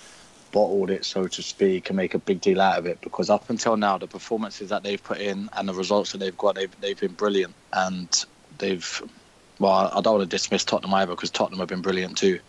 bottled 0.52 0.90
it, 0.90 1.04
so 1.04 1.28
to 1.28 1.42
speak, 1.42 1.90
and 1.90 1.96
make 1.96 2.14
a 2.14 2.18
big 2.20 2.40
deal 2.40 2.60
out 2.60 2.78
of 2.78 2.86
it. 2.86 3.00
Because 3.02 3.30
up 3.30 3.50
until 3.50 3.76
now, 3.76 3.98
the 3.98 4.08
performances 4.08 4.70
that 4.70 4.84
they've 4.84 5.02
put 5.02 5.18
in 5.18 5.48
and 5.54 5.68
the 5.68 5.74
results 5.74 6.12
that 6.12 6.18
they've 6.18 6.36
got, 6.36 6.56
they've 6.56 6.80
they've 6.80 7.00
been 7.00 7.14
brilliant, 7.14 7.56
and 7.72 8.12
they've. 8.58 9.02
Well, 9.60 9.90
I 9.94 10.00
don't 10.02 10.18
want 10.18 10.30
to 10.30 10.36
dismiss 10.36 10.64
Tottenham 10.64 10.94
either 10.94 11.12
because 11.12 11.30
Tottenham 11.32 11.60
have 11.60 11.68
been 11.68 11.82
brilliant 11.82 12.18
too 12.18 12.40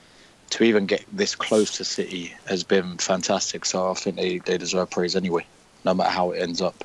to 0.51 0.63
even 0.63 0.85
get 0.85 1.03
this 1.11 1.35
close 1.35 1.77
to 1.77 1.83
City 1.83 2.33
has 2.45 2.63
been 2.63 2.97
fantastic. 2.97 3.65
So 3.65 3.91
I 3.91 3.93
think 3.93 4.15
they, 4.15 4.39
they 4.39 4.57
deserve 4.57 4.89
praise 4.89 5.15
anyway, 5.15 5.45
no 5.83 5.93
matter 5.93 6.09
how 6.09 6.31
it 6.31 6.41
ends 6.41 6.61
up. 6.61 6.75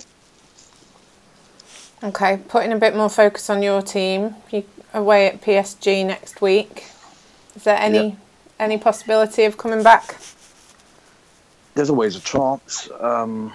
Okay, 2.02 2.40
putting 2.48 2.72
a 2.72 2.76
bit 2.76 2.96
more 2.96 3.08
focus 3.08 3.48
on 3.48 3.62
your 3.62 3.80
team. 3.80 4.34
You 4.50 4.64
away 4.94 5.26
at 5.26 5.40
PSG 5.40 6.06
next 6.06 6.40
week. 6.40 6.84
Is 7.54 7.64
there 7.64 7.78
any 7.78 8.08
yep. 8.08 8.18
any 8.58 8.78
possibility 8.78 9.44
of 9.44 9.56
coming 9.56 9.82
back? 9.82 10.16
There's 11.74 11.90
always 11.90 12.16
a 12.16 12.20
chance. 12.20 12.88
Um, 13.00 13.52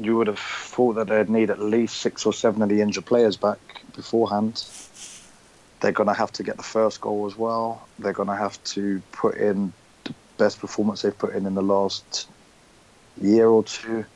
you 0.00 0.16
would 0.16 0.26
have 0.26 0.38
thought 0.38 0.94
that 0.94 1.08
they'd 1.08 1.28
need 1.28 1.50
at 1.50 1.60
least 1.60 1.98
six 1.98 2.26
or 2.26 2.32
seven 2.32 2.62
of 2.62 2.68
the 2.68 2.80
injured 2.80 3.06
players 3.06 3.36
back 3.36 3.58
beforehand. 3.94 4.64
They're 5.84 5.92
going 5.92 6.08
to 6.08 6.14
have 6.14 6.32
to 6.32 6.42
get 6.42 6.56
the 6.56 6.62
first 6.62 7.02
goal 7.02 7.26
as 7.26 7.36
well. 7.36 7.86
They're 7.98 8.14
going 8.14 8.30
to 8.30 8.34
have 8.34 8.56
to 8.64 9.02
put 9.12 9.36
in 9.36 9.74
the 10.04 10.14
best 10.38 10.58
performance 10.58 11.02
they've 11.02 11.18
put 11.18 11.34
in 11.34 11.44
in 11.44 11.54
the 11.54 11.62
last 11.62 12.26
year 13.20 13.48
or 13.48 13.62
two. 13.62 14.06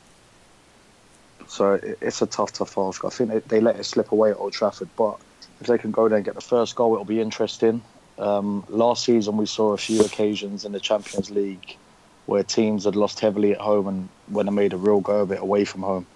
So 1.47 1.79
it's 2.01 2.23
a 2.23 2.25
tough, 2.25 2.53
tough 2.53 2.75
ask. 2.75 3.05
I 3.05 3.09
think 3.09 3.45
they, 3.45 3.61
let 3.61 3.75
it 3.75 3.83
slip 3.83 4.11
away 4.11 4.31
at 4.31 4.37
Old 4.37 4.53
Trafford, 4.53 4.89
but 4.97 5.19
if 5.61 5.67
they 5.67 5.77
can 5.77 5.91
go 5.91 6.09
there 6.09 6.17
and 6.17 6.25
get 6.25 6.33
the 6.33 6.41
first 6.41 6.75
goal, 6.75 6.93
it'll 6.93 7.05
be 7.05 7.21
interesting. 7.21 7.83
Um, 8.17 8.65
last 8.69 9.03
season, 9.03 9.37
we 9.37 9.45
saw 9.45 9.73
a 9.73 9.77
few 9.77 10.01
occasions 10.01 10.65
in 10.65 10.71
the 10.71 10.79
Champions 10.79 11.29
League 11.29 11.77
where 12.25 12.41
teams 12.41 12.85
had 12.85 12.95
lost 12.95 13.19
heavily 13.19 13.51
at 13.51 13.59
home 13.59 13.87
and 13.87 14.09
when 14.25 14.47
they 14.47 14.51
made 14.51 14.73
a 14.73 14.77
real 14.77 15.01
go 15.01 15.19
of 15.19 15.31
it 15.31 15.39
away 15.39 15.65
from 15.65 15.83
home. 15.83 16.07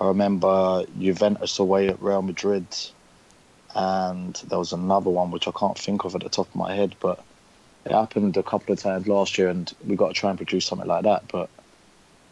I 0.00 0.08
remember 0.08 0.84
Juventus 0.98 1.60
away 1.60 1.86
at 1.86 2.02
Real 2.02 2.22
Madrid, 2.22 2.66
and 3.74 4.34
there 4.48 4.58
was 4.58 4.72
another 4.72 5.10
one 5.10 5.30
which 5.30 5.46
I 5.48 5.52
can't 5.52 5.78
think 5.78 6.04
of 6.04 6.14
at 6.14 6.22
the 6.22 6.28
top 6.28 6.48
of 6.48 6.54
my 6.56 6.74
head, 6.74 6.94
but 7.00 7.22
it 7.84 7.92
happened 7.92 8.36
a 8.36 8.42
couple 8.42 8.72
of 8.72 8.80
times 8.80 9.06
last 9.06 9.38
year, 9.38 9.48
and 9.48 9.72
we 9.86 9.96
got 9.96 10.08
to 10.08 10.14
try 10.14 10.30
and 10.30 10.38
produce 10.38 10.66
something 10.66 10.88
like 10.88 11.04
that. 11.04 11.24
But 11.28 11.48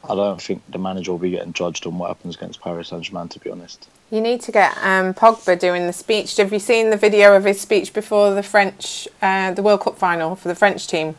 I 0.05 0.15
don't 0.15 0.41
think 0.41 0.63
the 0.71 0.79
manager 0.79 1.13
will 1.13 1.19
be 1.19 1.31
getting 1.31 1.53
judged 1.53 1.87
on 1.87 1.99
what 1.99 2.09
happens 2.09 2.37
against 2.37 2.61
Paris 2.61 2.89
Saint 2.89 3.05
Germain, 3.05 3.29
to 3.29 3.41
be 3.41 3.51
honest. 3.51 3.89
You 4.11 4.21
need 4.21 4.41
to 4.43 4.53
get 4.53 4.77
um, 4.79 5.15
Pogba 5.15 5.59
doing 5.59 5.87
the 5.87 5.93
speech. 5.93 6.37
Have 6.37 6.53
you 6.53 6.59
seen 6.59 6.91
the 6.91 6.97
video 6.97 7.37
of 7.37 7.45
his 7.45 7.61
speech 7.61 7.93
before 7.93 8.35
the 8.35 8.43
French, 8.43 9.09
uh, 9.21 9.53
the 9.53 9.63
World 9.63 9.81
Cup 9.81 9.99
final 9.99 10.35
for 10.35 10.49
the 10.49 10.55
French 10.55 10.87
team? 10.87 11.15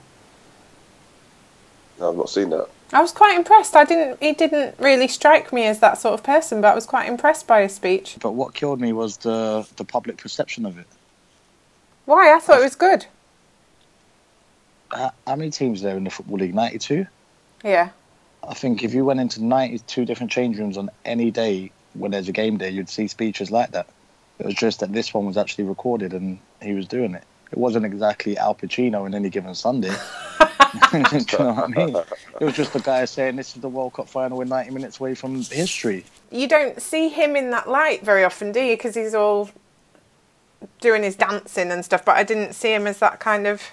No, 2.00 2.10
I've 2.10 2.18
not 2.18 2.30
seen 2.30 2.50
that. 2.52 2.70
I 2.92 3.02
was 3.02 3.12
quite 3.12 3.38
impressed. 3.38 3.76
I 3.76 3.84
didn't. 3.84 4.22
He 4.22 4.34
didn't 4.34 4.76
really 4.80 5.08
strike 5.08 5.54
me 5.54 5.66
as 5.66 5.80
that 5.80 5.98
sort 6.00 6.16
of 6.16 6.24
person, 6.24 6.62
but 6.62 6.70
I 6.72 6.76
was 6.76 6.86
quite 6.86 7.08
impressed 7.08 7.46
by 7.46 7.62
his 7.62 7.76
speech. 7.76 8.18
But 8.20 8.32
what 8.32 8.54
killed 8.54 8.82
me 8.82 8.94
was 8.94 9.18
the 9.18 9.68
the 9.76 9.84
public 9.86 10.18
perception 10.18 10.66
of 10.66 10.78
it. 10.80 10.88
Why? 12.06 12.36
I 12.36 12.40
thought 12.40 12.60
it 12.60 12.64
was 12.64 12.76
good. 12.76 13.06
How, 14.92 15.12
how 15.28 15.36
many 15.36 15.52
teams 15.52 15.82
are 15.82 15.90
there 15.90 15.98
in 15.98 16.04
the 16.04 16.10
football 16.10 16.38
league? 16.38 16.56
Ninety-two. 16.56 17.06
Yeah. 17.64 17.90
I 18.48 18.54
think 18.56 18.84
if 18.84 18.94
you 18.94 19.06
went 19.06 19.20
into 19.20 19.44
ninety-two 19.44 20.06
different 20.06 20.32
change 20.32 20.58
rooms 20.58 20.78
on 20.78 20.90
any 21.06 21.30
day 21.30 21.72
when 21.94 22.10
there's 22.12 22.30
a 22.30 22.32
game 22.32 22.58
day, 22.58 22.70
you'd 22.72 22.90
see 22.90 23.08
speeches 23.08 23.52
like 23.52 23.72
that. 23.72 23.88
It 24.40 24.46
was 24.46 24.56
just 24.56 24.80
that 24.80 24.94
this 24.94 25.14
one 25.14 25.26
was 25.26 25.38
actually 25.38 25.66
recorded 25.66 26.14
and 26.14 26.40
he 26.62 26.74
was 26.74 26.88
doing 26.88 27.14
it. 27.14 27.24
It 27.52 27.58
wasn't 27.58 27.86
exactly 27.86 28.38
Al 28.38 28.56
Pacino 28.56 29.06
in 29.08 29.16
any 29.16 29.30
given 29.30 29.56
Sunday. 29.56 29.96
Do 30.92 30.98
you 30.98 31.04
know 31.40 31.54
what 31.54 31.64
I 31.64 31.68
mean? 31.68 31.96
It 32.40 32.46
was 32.46 32.56
just 32.56 32.74
the 32.74 32.80
guy 32.80 33.06
saying 33.06 33.36
this 33.36 33.56
is 33.56 33.62
the 33.62 33.70
World 33.70 33.94
Cup 33.94 34.08
final. 34.08 34.38
We're 34.38 34.46
90 34.46 34.72
minutes 34.72 35.00
away 35.00 35.16
from 35.16 35.42
history. 35.42 36.06
You 36.32 36.48
don't 36.48 36.80
see 36.80 37.10
him 37.10 37.36
in 37.36 37.50
that 37.52 37.68
light 37.68 38.04
very 38.04 38.24
often, 38.24 38.52
do 38.52 38.60
you? 38.60 38.78
Because 38.78 38.94
he's 38.94 39.16
all 39.16 39.50
doing 40.80 41.02
his 41.02 41.16
dancing 41.16 41.72
and 41.72 41.84
stuff. 41.84 42.06
But 42.06 42.18
I 42.18 42.24
didn't 42.24 42.54
see 42.54 42.74
him 42.74 42.86
as 42.86 43.00
that 43.00 43.20
kind 43.20 43.48
of 43.48 43.64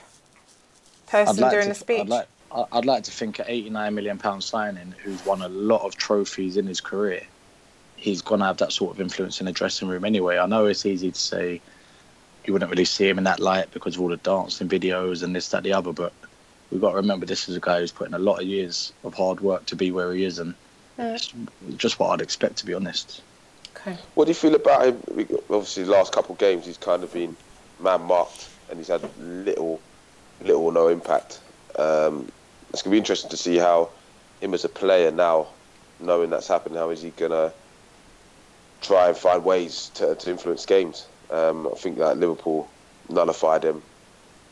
person 1.06 1.36
like 1.36 1.52
doing 1.52 1.66
to, 1.66 1.72
a 1.72 1.74
speech. 1.74 2.00
I'd 2.00 2.08
like, 2.08 2.28
I'd 2.72 2.86
like 2.86 3.04
to 3.04 3.10
think 3.10 3.40
at 3.40 3.48
89 3.48 3.94
million 3.94 4.18
pound 4.18 4.42
signing, 4.42 4.94
who's 5.02 5.24
won 5.26 5.42
a 5.42 5.48
lot 5.48 5.82
of 5.82 5.96
trophies 5.96 6.56
in 6.56 6.66
his 6.66 6.80
career, 6.80 7.22
he's 7.96 8.22
going 8.22 8.40
to 8.40 8.46
have 8.46 8.56
that 8.58 8.72
sort 8.72 8.94
of 8.94 9.00
influence 9.02 9.40
in 9.40 9.46
the 9.46 9.52
dressing 9.52 9.88
room 9.88 10.04
anyway. 10.04 10.38
I 10.38 10.46
know 10.46 10.64
it's 10.64 10.86
easy 10.86 11.10
to 11.10 11.18
say 11.18 11.60
you 12.46 12.52
wouldn't 12.52 12.70
really 12.70 12.84
see 12.84 13.08
him 13.08 13.18
in 13.18 13.24
that 13.24 13.40
light 13.40 13.72
because 13.72 13.96
of 13.96 14.02
all 14.02 14.08
the 14.08 14.16
dancing 14.18 14.68
videos 14.68 15.22
and 15.22 15.34
this, 15.34 15.48
that, 15.48 15.62
the 15.62 15.72
other, 15.72 15.92
but 15.92 16.12
we've 16.70 16.80
got 16.80 16.90
to 16.90 16.96
remember 16.96 17.26
this 17.26 17.48
is 17.48 17.56
a 17.56 17.60
guy 17.60 17.80
who's 17.80 17.92
put 17.92 18.08
in 18.08 18.14
a 18.14 18.18
lot 18.18 18.40
of 18.40 18.46
years 18.46 18.92
of 19.04 19.14
hard 19.14 19.40
work 19.40 19.66
to 19.66 19.76
be 19.76 19.90
where 19.90 20.12
he 20.12 20.24
is, 20.24 20.38
and 20.38 20.54
it's 20.98 21.32
just 21.76 21.98
what 21.98 22.10
I'd 22.10 22.20
expect, 22.20 22.56
to 22.58 22.66
be 22.66 22.74
honest. 22.74 23.22
Okay. 23.76 23.98
What 24.14 24.24
do 24.24 24.30
you 24.30 24.34
feel 24.34 24.54
about 24.54 24.86
him? 24.86 25.02
Obviously, 25.50 25.84
the 25.84 25.90
last 25.90 26.12
couple 26.12 26.32
of 26.32 26.38
games 26.38 26.66
he's 26.66 26.78
kind 26.78 27.02
of 27.02 27.12
been 27.12 27.36
man 27.80 28.02
marked, 28.02 28.48
and 28.70 28.78
he's 28.78 28.88
had 28.88 29.02
little, 29.18 29.80
little 30.40 30.62
or 30.62 30.72
no 30.72 30.88
impact. 30.88 31.40
Um, 31.78 32.30
it's 32.70 32.82
gonna 32.82 32.92
be 32.92 32.98
interesting 32.98 33.30
to 33.30 33.36
see 33.36 33.56
how 33.56 33.90
him 34.40 34.54
as 34.54 34.64
a 34.64 34.68
player 34.68 35.10
now, 35.10 35.48
knowing 36.00 36.30
that's 36.30 36.48
happened, 36.48 36.76
how 36.76 36.90
is 36.90 37.02
he 37.02 37.10
gonna 37.10 37.52
try 38.82 39.08
and 39.08 39.16
find 39.16 39.44
ways 39.44 39.90
to, 39.94 40.14
to 40.14 40.30
influence 40.30 40.66
games? 40.66 41.06
Um, 41.30 41.68
I 41.72 41.76
think 41.76 41.98
that 41.98 42.18
Liverpool 42.18 42.68
nullified 43.08 43.64
him 43.64 43.82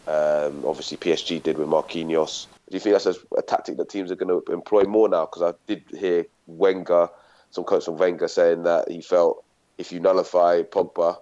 um, 0.06 0.64
obviously, 0.66 0.98
PSG 0.98 1.42
did 1.42 1.56
with 1.56 1.68
Marquinhos. 1.68 2.46
Do 2.68 2.76
you 2.76 2.80
think 2.80 2.94
that's 2.94 3.06
a, 3.06 3.14
a 3.38 3.42
tactic 3.42 3.78
that 3.78 3.88
teams 3.88 4.10
are 4.10 4.16
going 4.16 4.42
to 4.42 4.52
employ 4.52 4.82
more 4.82 5.08
now? 5.08 5.24
Because 5.24 5.42
I 5.42 5.54
did 5.66 5.84
hear 5.90 6.26
Wenger, 6.46 7.08
some 7.50 7.64
quotes 7.64 7.86
from 7.86 7.96
Wenger 7.96 8.28
saying 8.28 8.64
that 8.64 8.90
he 8.90 9.00
felt 9.00 9.44
if 9.78 9.92
you 9.92 10.00
nullify 10.00 10.62
Pogba, 10.62 11.18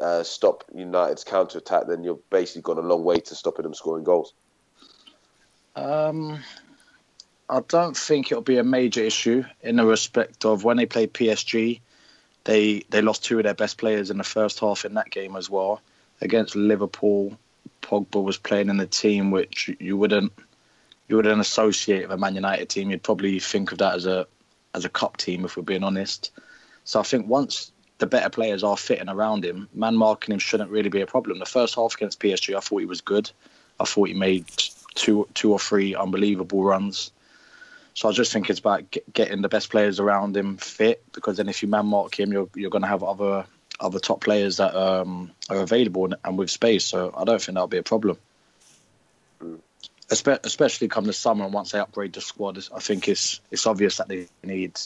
uh, 0.00 0.22
stop 0.22 0.64
United's 0.74 1.24
counter 1.24 1.58
attack, 1.58 1.84
then 1.88 2.04
you're 2.04 2.20
basically 2.30 2.62
gone 2.62 2.78
a 2.78 2.86
long 2.86 3.04
way 3.04 3.20
to 3.20 3.34
stopping 3.34 3.64
them 3.64 3.74
scoring 3.74 4.04
goals. 4.04 4.32
Um, 5.76 6.42
I 7.50 7.60
don't 7.68 7.96
think 7.96 8.32
it'll 8.32 8.42
be 8.42 8.58
a 8.58 8.64
major 8.64 9.02
issue 9.02 9.44
in 9.60 9.76
the 9.76 9.84
respect 9.84 10.44
of 10.44 10.64
when 10.64 10.78
they 10.78 10.86
play 10.86 11.06
PSG, 11.06 11.80
they 12.48 12.82
they 12.88 13.02
lost 13.02 13.24
two 13.24 13.36
of 13.36 13.44
their 13.44 13.52
best 13.52 13.76
players 13.76 14.10
in 14.10 14.16
the 14.16 14.24
first 14.24 14.58
half 14.60 14.86
in 14.86 14.94
that 14.94 15.10
game 15.10 15.36
as 15.36 15.50
well 15.50 15.82
against 16.22 16.56
Liverpool. 16.56 17.36
Pogba 17.82 18.22
was 18.22 18.38
playing 18.38 18.70
in 18.70 18.80
a 18.80 18.86
team 18.86 19.30
which 19.30 19.70
you 19.78 19.98
wouldn't 19.98 20.32
you 21.08 21.16
wouldn't 21.16 21.42
associate 21.42 22.02
with 22.02 22.12
a 22.12 22.16
Man 22.16 22.34
United 22.34 22.70
team. 22.70 22.90
You'd 22.90 23.02
probably 23.02 23.38
think 23.38 23.70
of 23.72 23.78
that 23.78 23.96
as 23.96 24.06
a 24.06 24.26
as 24.74 24.86
a 24.86 24.88
cup 24.88 25.18
team 25.18 25.44
if 25.44 25.58
we're 25.58 25.62
being 25.62 25.84
honest. 25.84 26.30
So 26.84 26.98
I 26.98 27.02
think 27.02 27.28
once 27.28 27.70
the 27.98 28.06
better 28.06 28.30
players 28.30 28.64
are 28.64 28.78
fitting 28.78 29.10
around 29.10 29.44
him, 29.44 29.68
man 29.74 29.94
marking 29.94 30.32
him 30.32 30.38
shouldn't 30.38 30.70
really 30.70 30.88
be 30.88 31.02
a 31.02 31.06
problem. 31.06 31.40
The 31.40 31.44
first 31.44 31.74
half 31.74 31.96
against 31.96 32.18
PSG, 32.18 32.56
I 32.56 32.60
thought 32.60 32.78
he 32.78 32.86
was 32.86 33.02
good. 33.02 33.30
I 33.78 33.84
thought 33.84 34.08
he 34.08 34.14
made 34.14 34.46
two 34.94 35.28
two 35.34 35.52
or 35.52 35.58
three 35.58 35.94
unbelievable 35.94 36.64
runs. 36.64 37.12
So 37.98 38.08
I 38.08 38.12
just 38.12 38.32
think 38.32 38.48
it's 38.48 38.60
about 38.60 38.96
getting 39.12 39.42
the 39.42 39.48
best 39.48 39.70
players 39.70 39.98
around 39.98 40.36
him 40.36 40.56
fit 40.56 41.02
because 41.12 41.38
then 41.38 41.48
if 41.48 41.62
you 41.62 41.68
man 41.68 41.86
mark 41.86 42.16
him, 42.16 42.30
you're 42.30 42.48
you're 42.54 42.70
going 42.70 42.82
to 42.82 42.88
have 42.88 43.02
other 43.02 43.44
other 43.80 43.98
top 43.98 44.20
players 44.20 44.58
that 44.58 44.72
um, 44.76 45.32
are 45.50 45.56
available 45.56 46.08
and 46.24 46.38
with 46.38 46.48
space. 46.48 46.84
So 46.84 47.12
I 47.12 47.24
don't 47.24 47.42
think 47.42 47.56
that'll 47.56 47.66
be 47.66 47.78
a 47.78 47.82
problem. 47.82 48.16
Especially 50.12 50.86
come 50.86 51.06
the 51.06 51.12
summer 51.12 51.44
and 51.44 51.52
once 51.52 51.72
they 51.72 51.80
upgrade 51.80 52.12
the 52.12 52.20
squad, 52.20 52.64
I 52.72 52.78
think 52.78 53.08
it's 53.08 53.40
it's 53.50 53.66
obvious 53.66 53.96
that 53.96 54.06
they 54.06 54.28
need 54.44 54.78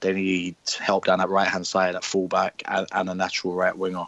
they 0.00 0.12
need 0.12 0.56
help 0.76 1.06
down 1.06 1.20
that 1.20 1.28
right 1.28 1.46
hand 1.46 1.68
side 1.68 1.94
at 1.94 2.02
fullback 2.02 2.64
and, 2.66 2.88
and 2.90 3.10
a 3.10 3.14
natural 3.14 3.54
right 3.54 3.78
winger. 3.78 4.06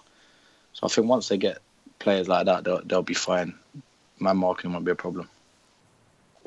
So 0.72 0.86
I 0.86 0.88
think 0.88 1.06
once 1.06 1.28
they 1.28 1.38
get 1.38 1.58
players 2.00 2.26
like 2.26 2.46
that, 2.46 2.64
they'll, 2.64 2.82
they'll 2.82 3.02
be 3.02 3.14
fine. 3.14 3.54
Man 4.18 4.38
marking 4.38 4.72
won't 4.72 4.84
be 4.84 4.90
a 4.90 4.96
problem. 4.96 5.28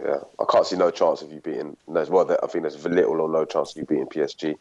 Yeah, 0.03 0.19
I 0.39 0.45
can't 0.49 0.65
see 0.65 0.75
no 0.75 0.91
chance 0.91 1.21
of 1.21 1.31
you 1.31 1.39
beating. 1.39 1.77
Well, 1.87 2.37
I 2.43 2.47
think 2.47 2.63
there's 2.63 2.85
little 2.85 3.21
or 3.21 3.29
no 3.29 3.45
chance 3.45 3.71
of 3.71 3.77
you 3.77 3.85
beating 3.85 4.07
PSG 4.07 4.55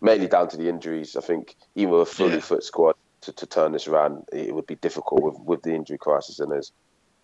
mainly 0.00 0.28
down 0.28 0.48
to 0.48 0.56
the 0.56 0.68
injuries. 0.68 1.16
I 1.16 1.20
think 1.20 1.56
even 1.74 1.94
with 1.94 2.02
a 2.02 2.06
fully 2.06 2.34
yeah. 2.34 2.40
fit 2.40 2.62
squad 2.62 2.94
to, 3.22 3.32
to 3.32 3.46
turn 3.46 3.72
this 3.72 3.88
around, 3.88 4.24
it 4.32 4.54
would 4.54 4.66
be 4.66 4.76
difficult 4.76 5.22
with, 5.22 5.40
with 5.40 5.62
the 5.62 5.74
injury 5.74 5.98
crisis. 5.98 6.38
And 6.40 6.52
there's, 6.52 6.72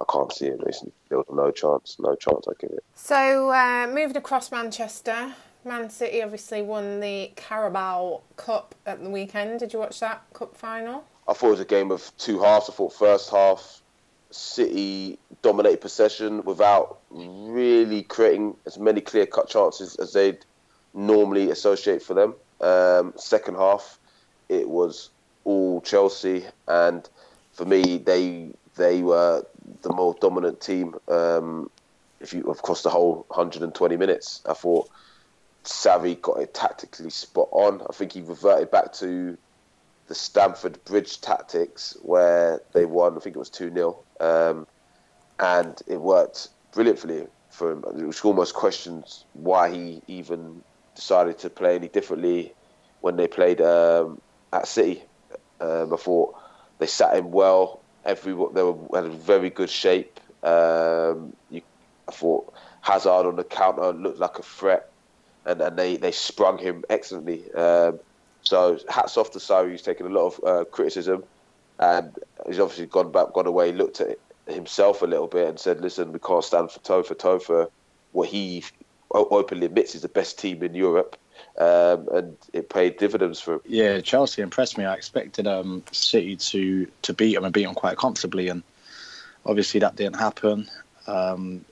I 0.00 0.04
can't 0.10 0.32
see 0.32 0.46
it. 0.46 0.60
There's 0.62 0.82
no 1.30 1.50
chance, 1.50 1.96
no 2.00 2.14
chance 2.14 2.46
I 2.48 2.52
give 2.58 2.70
it. 2.70 2.84
So 2.94 3.50
uh, 3.52 3.86
moving 3.92 4.16
across 4.16 4.50
Manchester, 4.50 5.34
Man 5.64 5.90
City 5.90 6.22
obviously 6.22 6.62
won 6.62 7.00
the 7.00 7.32
Carabao 7.36 8.22
Cup 8.36 8.74
at 8.86 9.02
the 9.02 9.10
weekend. 9.10 9.60
Did 9.60 9.72
you 9.72 9.78
watch 9.78 10.00
that 10.00 10.22
cup 10.32 10.56
final? 10.56 11.04
I 11.28 11.34
thought 11.34 11.48
it 11.48 11.50
was 11.50 11.60
a 11.60 11.66
game 11.66 11.90
of 11.90 12.10
two 12.16 12.40
halves. 12.40 12.70
I 12.70 12.72
thought 12.72 12.94
first 12.94 13.30
half 13.30 13.82
City 14.30 15.18
dominated 15.42 15.80
possession 15.80 16.42
without 16.44 16.98
really 17.10 18.02
creating 18.02 18.56
as 18.66 18.78
many 18.78 19.00
clear 19.00 19.26
cut 19.26 19.48
chances 19.48 19.96
as 19.96 20.12
they'd 20.12 20.38
normally 20.94 21.50
associate 21.50 22.02
for 22.02 22.14
them. 22.14 22.34
Um, 22.60 23.14
second 23.16 23.56
half, 23.56 23.98
it 24.48 24.68
was 24.68 25.10
all 25.44 25.80
Chelsea, 25.80 26.44
and 26.68 27.08
for 27.52 27.64
me, 27.64 27.98
they 27.98 28.50
they 28.76 29.02
were 29.02 29.44
the 29.82 29.92
more 29.92 30.14
dominant 30.20 30.60
team. 30.60 30.94
Um, 31.08 31.70
if 32.20 32.34
you, 32.34 32.42
course, 32.62 32.82
the 32.82 32.90
whole 32.90 33.24
120 33.28 33.96
minutes, 33.96 34.42
I 34.48 34.52
thought 34.52 34.90
Sarri 35.64 36.20
got 36.20 36.40
it 36.40 36.52
tactically 36.52 37.10
spot 37.10 37.48
on. 37.50 37.82
I 37.88 37.92
think 37.92 38.12
he 38.12 38.20
reverted 38.20 38.70
back 38.70 38.92
to 38.94 39.36
the 40.10 40.16
Stamford 40.16 40.84
Bridge 40.84 41.20
tactics 41.20 41.96
where 42.02 42.60
they 42.72 42.84
won. 42.84 43.16
I 43.16 43.20
think 43.20 43.36
it 43.36 43.38
was 43.38 43.48
two 43.48 43.72
0 43.72 43.96
um, 44.18 44.66
and 45.38 45.80
it 45.86 46.00
worked 46.00 46.48
brilliantly 46.74 47.28
for 47.50 47.70
him. 47.70 47.84
It 47.96 48.04
was 48.04 48.20
almost 48.22 48.52
questions 48.52 49.24
why 49.34 49.70
he 49.70 50.02
even 50.08 50.64
decided 50.96 51.38
to 51.38 51.48
play 51.48 51.76
any 51.76 51.86
differently 51.86 52.52
when 53.02 53.14
they 53.14 53.28
played 53.28 53.60
um, 53.60 54.20
at 54.52 54.66
City. 54.66 55.00
Um, 55.60 55.94
I 55.94 55.96
thought 55.96 56.34
they 56.80 56.88
sat 56.88 57.16
him 57.16 57.30
well. 57.30 57.80
Every 58.04 58.32
they 58.32 58.64
were 58.64 58.78
had 58.92 59.04
a 59.04 59.10
very 59.10 59.50
good 59.50 59.70
shape. 59.70 60.18
Um, 60.42 61.36
you, 61.50 61.62
I 62.08 62.10
thought 62.10 62.52
Hazard 62.80 63.26
on 63.26 63.36
the 63.36 63.44
counter 63.44 63.92
looked 63.92 64.18
like 64.18 64.40
a 64.40 64.42
threat. 64.42 64.90
and, 65.46 65.60
and 65.60 65.78
they, 65.78 65.96
they 65.98 66.10
sprung 66.10 66.58
him 66.58 66.84
excellently. 66.90 67.52
Um, 67.52 68.00
so 68.50 68.80
hats 68.88 69.16
off 69.16 69.30
to 69.30 69.38
Sarri, 69.38 69.70
He's 69.70 69.82
taken 69.82 70.06
a 70.06 70.08
lot 70.08 70.26
of 70.26 70.44
uh, 70.44 70.64
criticism, 70.64 71.22
and 71.78 72.18
he's 72.48 72.58
obviously 72.58 72.86
gone 72.86 73.12
back, 73.12 73.32
gone 73.32 73.46
away, 73.46 73.70
looked 73.70 74.00
at 74.00 74.18
himself 74.48 75.02
a 75.02 75.06
little 75.06 75.28
bit, 75.28 75.48
and 75.48 75.60
said, 75.60 75.80
"Listen, 75.80 76.10
we 76.10 76.18
can't 76.18 76.42
stand 76.42 76.72
for 76.72 76.80
toe 76.80 77.04
for 77.04 77.14
toe 77.14 77.38
for 77.38 77.70
what 78.10 78.28
he 78.28 78.64
openly 79.12 79.66
admits 79.66 79.94
is 79.94 80.02
the 80.02 80.08
best 80.08 80.36
team 80.40 80.64
in 80.64 80.74
Europe." 80.74 81.16
Um, 81.58 82.08
and 82.12 82.36
it 82.52 82.68
paid 82.70 82.96
dividends 82.96 83.40
for 83.40 83.54
him. 83.54 83.60
Yeah, 83.66 84.00
Chelsea 84.00 84.42
impressed 84.42 84.76
me. 84.76 84.84
I 84.84 84.94
expected 84.94 85.46
um, 85.46 85.84
City 85.92 86.34
to 86.34 86.88
to 87.02 87.14
beat 87.14 87.36
them 87.36 87.44
and 87.44 87.54
beat 87.54 87.66
them 87.66 87.76
quite 87.76 87.98
comfortably, 87.98 88.48
and 88.48 88.64
obviously 89.46 89.78
that 89.78 89.94
didn't 89.94 90.16
happen. 90.16 90.68
Um, 91.06 91.64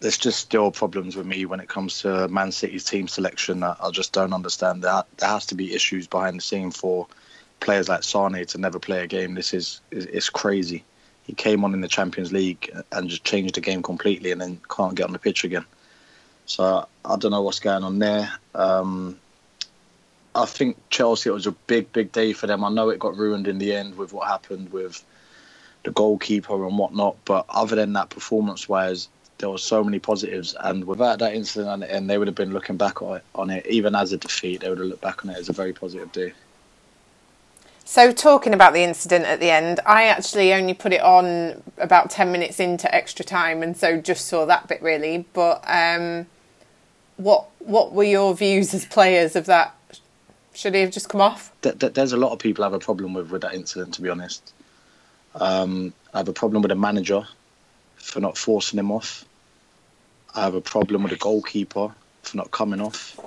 there's 0.00 0.18
just 0.18 0.38
still 0.38 0.70
problems 0.70 1.14
with 1.14 1.26
me 1.26 1.44
when 1.44 1.60
it 1.60 1.68
comes 1.68 2.00
to 2.00 2.26
Man 2.28 2.52
City's 2.52 2.84
team 2.84 3.06
selection. 3.06 3.62
I, 3.62 3.76
I 3.80 3.90
just 3.90 4.12
don't 4.12 4.32
understand 4.32 4.82
that. 4.82 5.06
There 5.18 5.28
has 5.28 5.46
to 5.46 5.54
be 5.54 5.74
issues 5.74 6.06
behind 6.06 6.38
the 6.38 6.42
scene 6.42 6.70
for 6.70 7.06
players 7.60 7.88
like 7.88 8.02
Sane 8.02 8.46
to 8.46 8.58
never 8.58 8.78
play 8.78 9.02
a 9.02 9.06
game. 9.06 9.34
This 9.34 9.52
is 9.52 9.80
it's 9.90 10.30
crazy. 10.30 10.84
He 11.24 11.34
came 11.34 11.64
on 11.64 11.74
in 11.74 11.82
the 11.82 11.88
Champions 11.88 12.32
League 12.32 12.70
and 12.90 13.10
just 13.10 13.24
changed 13.24 13.54
the 13.54 13.60
game 13.60 13.82
completely, 13.82 14.32
and 14.32 14.40
then 14.40 14.60
can't 14.68 14.94
get 14.94 15.06
on 15.06 15.12
the 15.12 15.18
pitch 15.18 15.44
again. 15.44 15.66
So 16.46 16.88
I 17.04 17.16
don't 17.16 17.30
know 17.30 17.42
what's 17.42 17.60
going 17.60 17.84
on 17.84 17.98
there. 17.98 18.32
Um, 18.54 19.20
I 20.34 20.46
think 20.46 20.76
Chelsea 20.88 21.28
it 21.28 21.32
was 21.32 21.46
a 21.46 21.52
big, 21.52 21.92
big 21.92 22.10
day 22.10 22.32
for 22.32 22.46
them. 22.46 22.64
I 22.64 22.70
know 22.70 22.88
it 22.88 22.98
got 22.98 23.16
ruined 23.16 23.46
in 23.46 23.58
the 23.58 23.74
end 23.74 23.96
with 23.98 24.12
what 24.12 24.28
happened 24.28 24.72
with 24.72 25.04
the 25.82 25.90
goalkeeper 25.90 26.66
and 26.66 26.78
whatnot, 26.78 27.16
but 27.24 27.46
other 27.48 27.76
than 27.76 27.92
that, 27.94 28.10
performance-wise, 28.10 29.08
there 29.40 29.50
were 29.50 29.58
so 29.58 29.82
many 29.82 29.98
positives, 29.98 30.54
and 30.60 30.84
without 30.84 31.18
that 31.18 31.34
incident 31.34 31.82
and 31.84 32.08
they 32.08 32.18
would 32.18 32.28
have 32.28 32.34
been 32.34 32.52
looking 32.52 32.76
back 32.76 33.02
on 33.02 33.50
it, 33.50 33.66
even 33.66 33.94
as 33.94 34.12
a 34.12 34.16
defeat, 34.16 34.60
they 34.60 34.68
would 34.68 34.78
have 34.78 34.86
looked 34.86 35.00
back 35.00 35.24
on 35.24 35.30
it 35.30 35.38
as 35.38 35.48
a 35.48 35.52
very 35.52 35.72
positive 35.72 36.12
day. 36.12 36.32
So, 37.84 38.12
talking 38.12 38.54
about 38.54 38.72
the 38.72 38.82
incident 38.82 39.24
at 39.24 39.40
the 39.40 39.50
end, 39.50 39.80
I 39.84 40.04
actually 40.04 40.54
only 40.54 40.74
put 40.74 40.92
it 40.92 41.00
on 41.00 41.60
about 41.76 42.08
10 42.10 42.30
minutes 42.30 42.60
into 42.60 42.94
extra 42.94 43.24
time, 43.24 43.64
and 43.64 43.76
so 43.76 44.00
just 44.00 44.28
saw 44.28 44.46
that 44.46 44.68
bit 44.68 44.80
really. 44.80 45.26
But 45.32 45.64
um, 45.66 46.26
what 47.16 47.46
what 47.58 47.92
were 47.92 48.04
your 48.04 48.34
views 48.34 48.72
as 48.74 48.84
players 48.84 49.34
of 49.34 49.46
that? 49.46 49.74
Should 50.54 50.74
he 50.74 50.82
have 50.82 50.90
just 50.90 51.08
come 51.08 51.20
off? 51.20 51.52
There's 51.62 52.12
a 52.12 52.16
lot 52.16 52.32
of 52.32 52.38
people 52.38 52.64
have 52.64 52.74
a 52.74 52.78
problem 52.78 53.14
with, 53.14 53.30
with 53.30 53.42
that 53.42 53.54
incident, 53.54 53.94
to 53.94 54.02
be 54.02 54.08
honest. 54.08 54.52
Um, 55.34 55.92
I 56.12 56.18
have 56.18 56.28
a 56.28 56.32
problem 56.32 56.62
with 56.62 56.70
the 56.70 56.76
manager 56.76 57.26
for 57.96 58.20
not 58.20 58.36
forcing 58.36 58.78
him 58.78 58.90
off. 58.90 59.24
I 60.34 60.42
have 60.42 60.54
a 60.54 60.60
problem 60.60 61.02
with 61.02 61.10
the 61.10 61.18
goalkeeper 61.18 61.92
for 62.22 62.36
not 62.36 62.50
coming 62.50 62.80
off. 62.80 63.18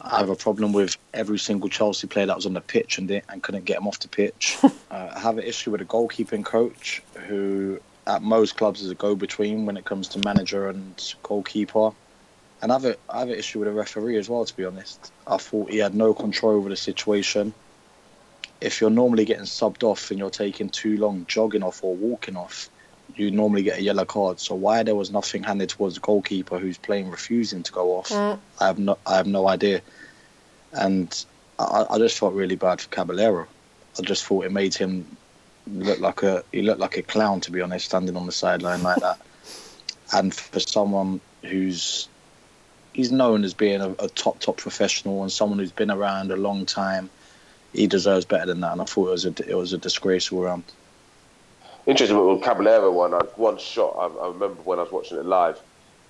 I 0.00 0.18
have 0.18 0.28
a 0.28 0.36
problem 0.36 0.72
with 0.72 0.96
every 1.12 1.38
single 1.38 1.68
Chelsea 1.68 2.06
player 2.06 2.26
that 2.26 2.36
was 2.36 2.46
on 2.46 2.54
the 2.54 2.60
pitch 2.60 2.98
and, 2.98 3.10
and 3.10 3.42
couldn't 3.42 3.64
get 3.64 3.78
him 3.78 3.88
off 3.88 3.98
the 3.98 4.08
pitch. 4.08 4.58
uh, 4.62 4.68
I 4.90 5.18
have 5.18 5.38
an 5.38 5.44
issue 5.44 5.72
with 5.72 5.80
a 5.80 5.84
goalkeeping 5.84 6.44
coach 6.44 7.02
who, 7.26 7.80
at 8.06 8.22
most 8.22 8.56
clubs, 8.56 8.82
is 8.82 8.90
a 8.90 8.94
go-between 8.94 9.66
when 9.66 9.76
it 9.76 9.84
comes 9.84 10.08
to 10.08 10.24
manager 10.24 10.68
and 10.68 11.14
goalkeeper. 11.22 11.90
And 12.62 12.70
I 12.70 12.76
have, 12.76 12.84
a, 12.84 12.96
I 13.10 13.20
have 13.20 13.28
an 13.28 13.38
issue 13.38 13.58
with 13.58 13.68
a 13.68 13.72
referee 13.72 14.16
as 14.16 14.28
well, 14.28 14.44
to 14.44 14.56
be 14.56 14.64
honest. 14.64 15.12
I 15.26 15.38
thought 15.38 15.70
he 15.70 15.78
had 15.78 15.94
no 15.94 16.14
control 16.14 16.52
over 16.52 16.68
the 16.68 16.76
situation. 16.76 17.52
If 18.60 18.80
you're 18.80 18.90
normally 18.90 19.24
getting 19.24 19.44
subbed 19.44 19.82
off 19.82 20.10
and 20.10 20.18
you're 20.18 20.30
taking 20.30 20.70
too 20.70 20.96
long 20.96 21.26
jogging 21.28 21.62
off 21.62 21.82
or 21.82 21.94
walking 21.94 22.36
off, 22.36 22.70
you 23.16 23.30
normally 23.30 23.62
get 23.62 23.78
a 23.78 23.82
yellow 23.82 24.04
card. 24.04 24.38
So 24.40 24.54
why 24.54 24.82
there 24.82 24.94
was 24.94 25.10
nothing 25.10 25.42
handed 25.42 25.70
towards 25.70 25.94
the 25.94 26.00
goalkeeper 26.00 26.58
who's 26.58 26.78
playing 26.78 27.10
refusing 27.10 27.62
to 27.64 27.72
go 27.72 27.96
off, 27.96 28.10
mm. 28.10 28.38
I 28.60 28.66
have 28.66 28.78
no 28.78 28.98
I 29.06 29.16
have 29.16 29.26
no 29.26 29.48
idea. 29.48 29.80
And 30.72 31.24
I, 31.58 31.86
I 31.90 31.98
just 31.98 32.18
felt 32.18 32.34
really 32.34 32.56
bad 32.56 32.80
for 32.80 32.88
Caballero. 32.88 33.46
I 33.98 34.02
just 34.02 34.24
thought 34.24 34.44
it 34.44 34.52
made 34.52 34.74
him 34.74 35.16
look 35.66 35.98
like 35.98 36.22
a 36.22 36.44
he 36.52 36.62
looked 36.62 36.80
like 36.80 36.96
a 36.96 37.02
clown 37.02 37.40
to 37.42 37.50
be 37.50 37.60
honest, 37.60 37.86
standing 37.86 38.16
on 38.16 38.26
the 38.26 38.32
sideline 38.32 38.82
like 38.82 39.00
that. 39.00 39.18
And 40.12 40.34
for 40.34 40.60
someone 40.60 41.20
who's 41.42 42.08
he's 42.92 43.12
known 43.12 43.44
as 43.44 43.54
being 43.54 43.80
a, 43.80 43.90
a 43.98 44.08
top 44.08 44.38
top 44.40 44.58
professional 44.58 45.22
and 45.22 45.32
someone 45.32 45.58
who's 45.58 45.72
been 45.72 45.90
around 45.90 46.30
a 46.30 46.36
long 46.36 46.66
time, 46.66 47.08
he 47.72 47.86
deserves 47.86 48.26
better 48.26 48.46
than 48.46 48.60
that. 48.60 48.72
And 48.72 48.82
I 48.82 48.84
thought 48.84 49.08
it 49.08 49.12
was 49.12 49.24
a 49.24 49.50
it 49.50 49.56
was 49.56 49.72
a 49.72 49.78
disgrace 49.78 50.30
all 50.30 50.42
around 50.42 50.64
interesting 51.86 52.26
with 52.26 52.42
Caballero 52.42 52.90
one. 52.92 53.14
I, 53.14 53.20
one 53.36 53.58
shot. 53.58 53.96
I, 53.98 54.06
I, 54.06 54.28
remember 54.28 54.60
when 54.62 54.78
I 54.78 54.82
was 54.82 54.92
watching 54.92 55.18
it 55.18 55.24
live. 55.24 55.60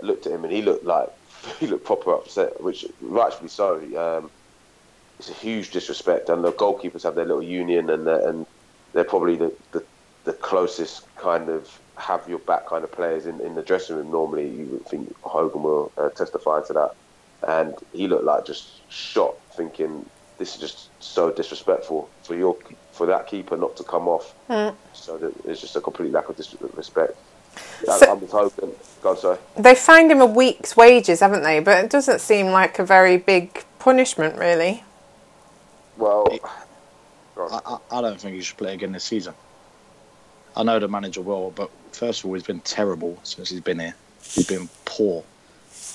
I 0.03 0.07
looked 0.07 0.27
at 0.27 0.33
him 0.33 0.45
and 0.45 0.53
he 0.53 0.62
looked 0.62 0.85
like 0.85 1.09
he 1.61 1.67
looked 1.67 1.85
proper 1.85 2.15
upset, 2.15 2.61
which 2.62 2.85
rightfully 3.01 3.49
so. 3.49 3.77
Um, 3.97 4.31
it's 5.19 5.31
a 5.31 5.35
huge 5.35 5.71
disrespect, 5.71 6.29
and 6.29 6.45
the 6.45 6.53
goalkeepers 6.53 7.03
have 7.03 7.15
their 7.15 7.25
little 7.25 7.43
union, 7.43 7.89
and 7.89 8.07
they're, 8.07 8.29
and 8.29 8.45
they're 8.93 9.05
probably 9.05 9.37
the, 9.37 9.53
the, 9.73 9.83
the 10.25 10.35
closest 10.35 11.07
kind 11.17 11.49
of 11.49 11.81
have 11.97 12.29
your 12.29 12.39
back 12.41 12.67
kind 12.67 12.85
of 12.85 12.93
players 12.93 13.25
in, 13.25 13.41
in 13.41 13.55
the 13.55 13.62
dressing 13.62 13.97
room. 13.97 14.11
Normally, 14.11 14.47
you 14.47 14.67
would 14.67 14.87
think 14.87 15.15
Hogan 15.23 15.62
will 15.62 15.91
uh, 15.97 16.11
testify 16.11 16.61
to 16.67 16.73
that, 16.75 16.95
and 17.49 17.75
he 17.95 18.09
looked 18.09 18.25
like 18.25 18.45
just 18.45 18.69
shot, 18.91 19.37
thinking 19.53 20.05
this 20.39 20.55
is 20.55 20.61
just 20.61 20.91
so 21.03 21.31
disrespectful 21.31 22.11
for 22.23 22.35
your 22.35 22.57
for 22.97 23.07
that 23.07 23.27
keeper 23.27 23.57
not 23.57 23.77
to 23.77 23.85
come 23.85 24.09
off. 24.09 24.35
Mm. 24.49 24.75
So 24.95 25.19
that 25.19 25.33
it's 25.45 25.61
just 25.61 25.77
a 25.77 25.81
complete 25.81 26.13
lack 26.13 26.29
of 26.29 26.39
respect. 26.77 27.17
So, 27.85 28.13
I'm 28.13 28.21
just 28.21 28.33
hoping. 28.33 28.73
Go 29.03 29.11
on, 29.11 29.19
sorry. 29.19 29.39
They 29.57 29.75
fined 29.75 30.11
him 30.11 30.21
a 30.21 30.27
week's 30.27 30.77
wages, 30.77 31.21
haven't 31.21 31.43
they? 31.43 31.61
But 31.61 31.85
it 31.85 31.91
doesn't 31.91 32.21
seem 32.21 32.47
like 32.49 32.79
a 32.79 32.85
very 32.85 33.17
big 33.17 33.65
punishment, 33.79 34.37
really. 34.39 34.83
Well, 35.97 36.27
I, 37.39 37.79
I 37.91 38.01
don't 38.01 38.21
think 38.21 38.35
he 38.35 38.43
should 38.43 38.57
play 38.57 38.75
again 38.75 38.93
this 38.93 39.05
season. 39.05 39.35
I 40.57 40.63
know 40.63 40.79
the 40.79 40.89
manager 40.89 41.21
will, 41.21 41.51
but 41.51 41.71
first 41.93 42.21
of 42.21 42.27
all, 42.27 42.35
he's 42.35 42.43
been 42.43 42.61
terrible 42.61 43.19
since 43.23 43.51
he's 43.51 43.61
been 43.61 43.79
here. 43.79 43.95
He's 44.23 44.47
been 44.47 44.69
poor. 44.85 45.23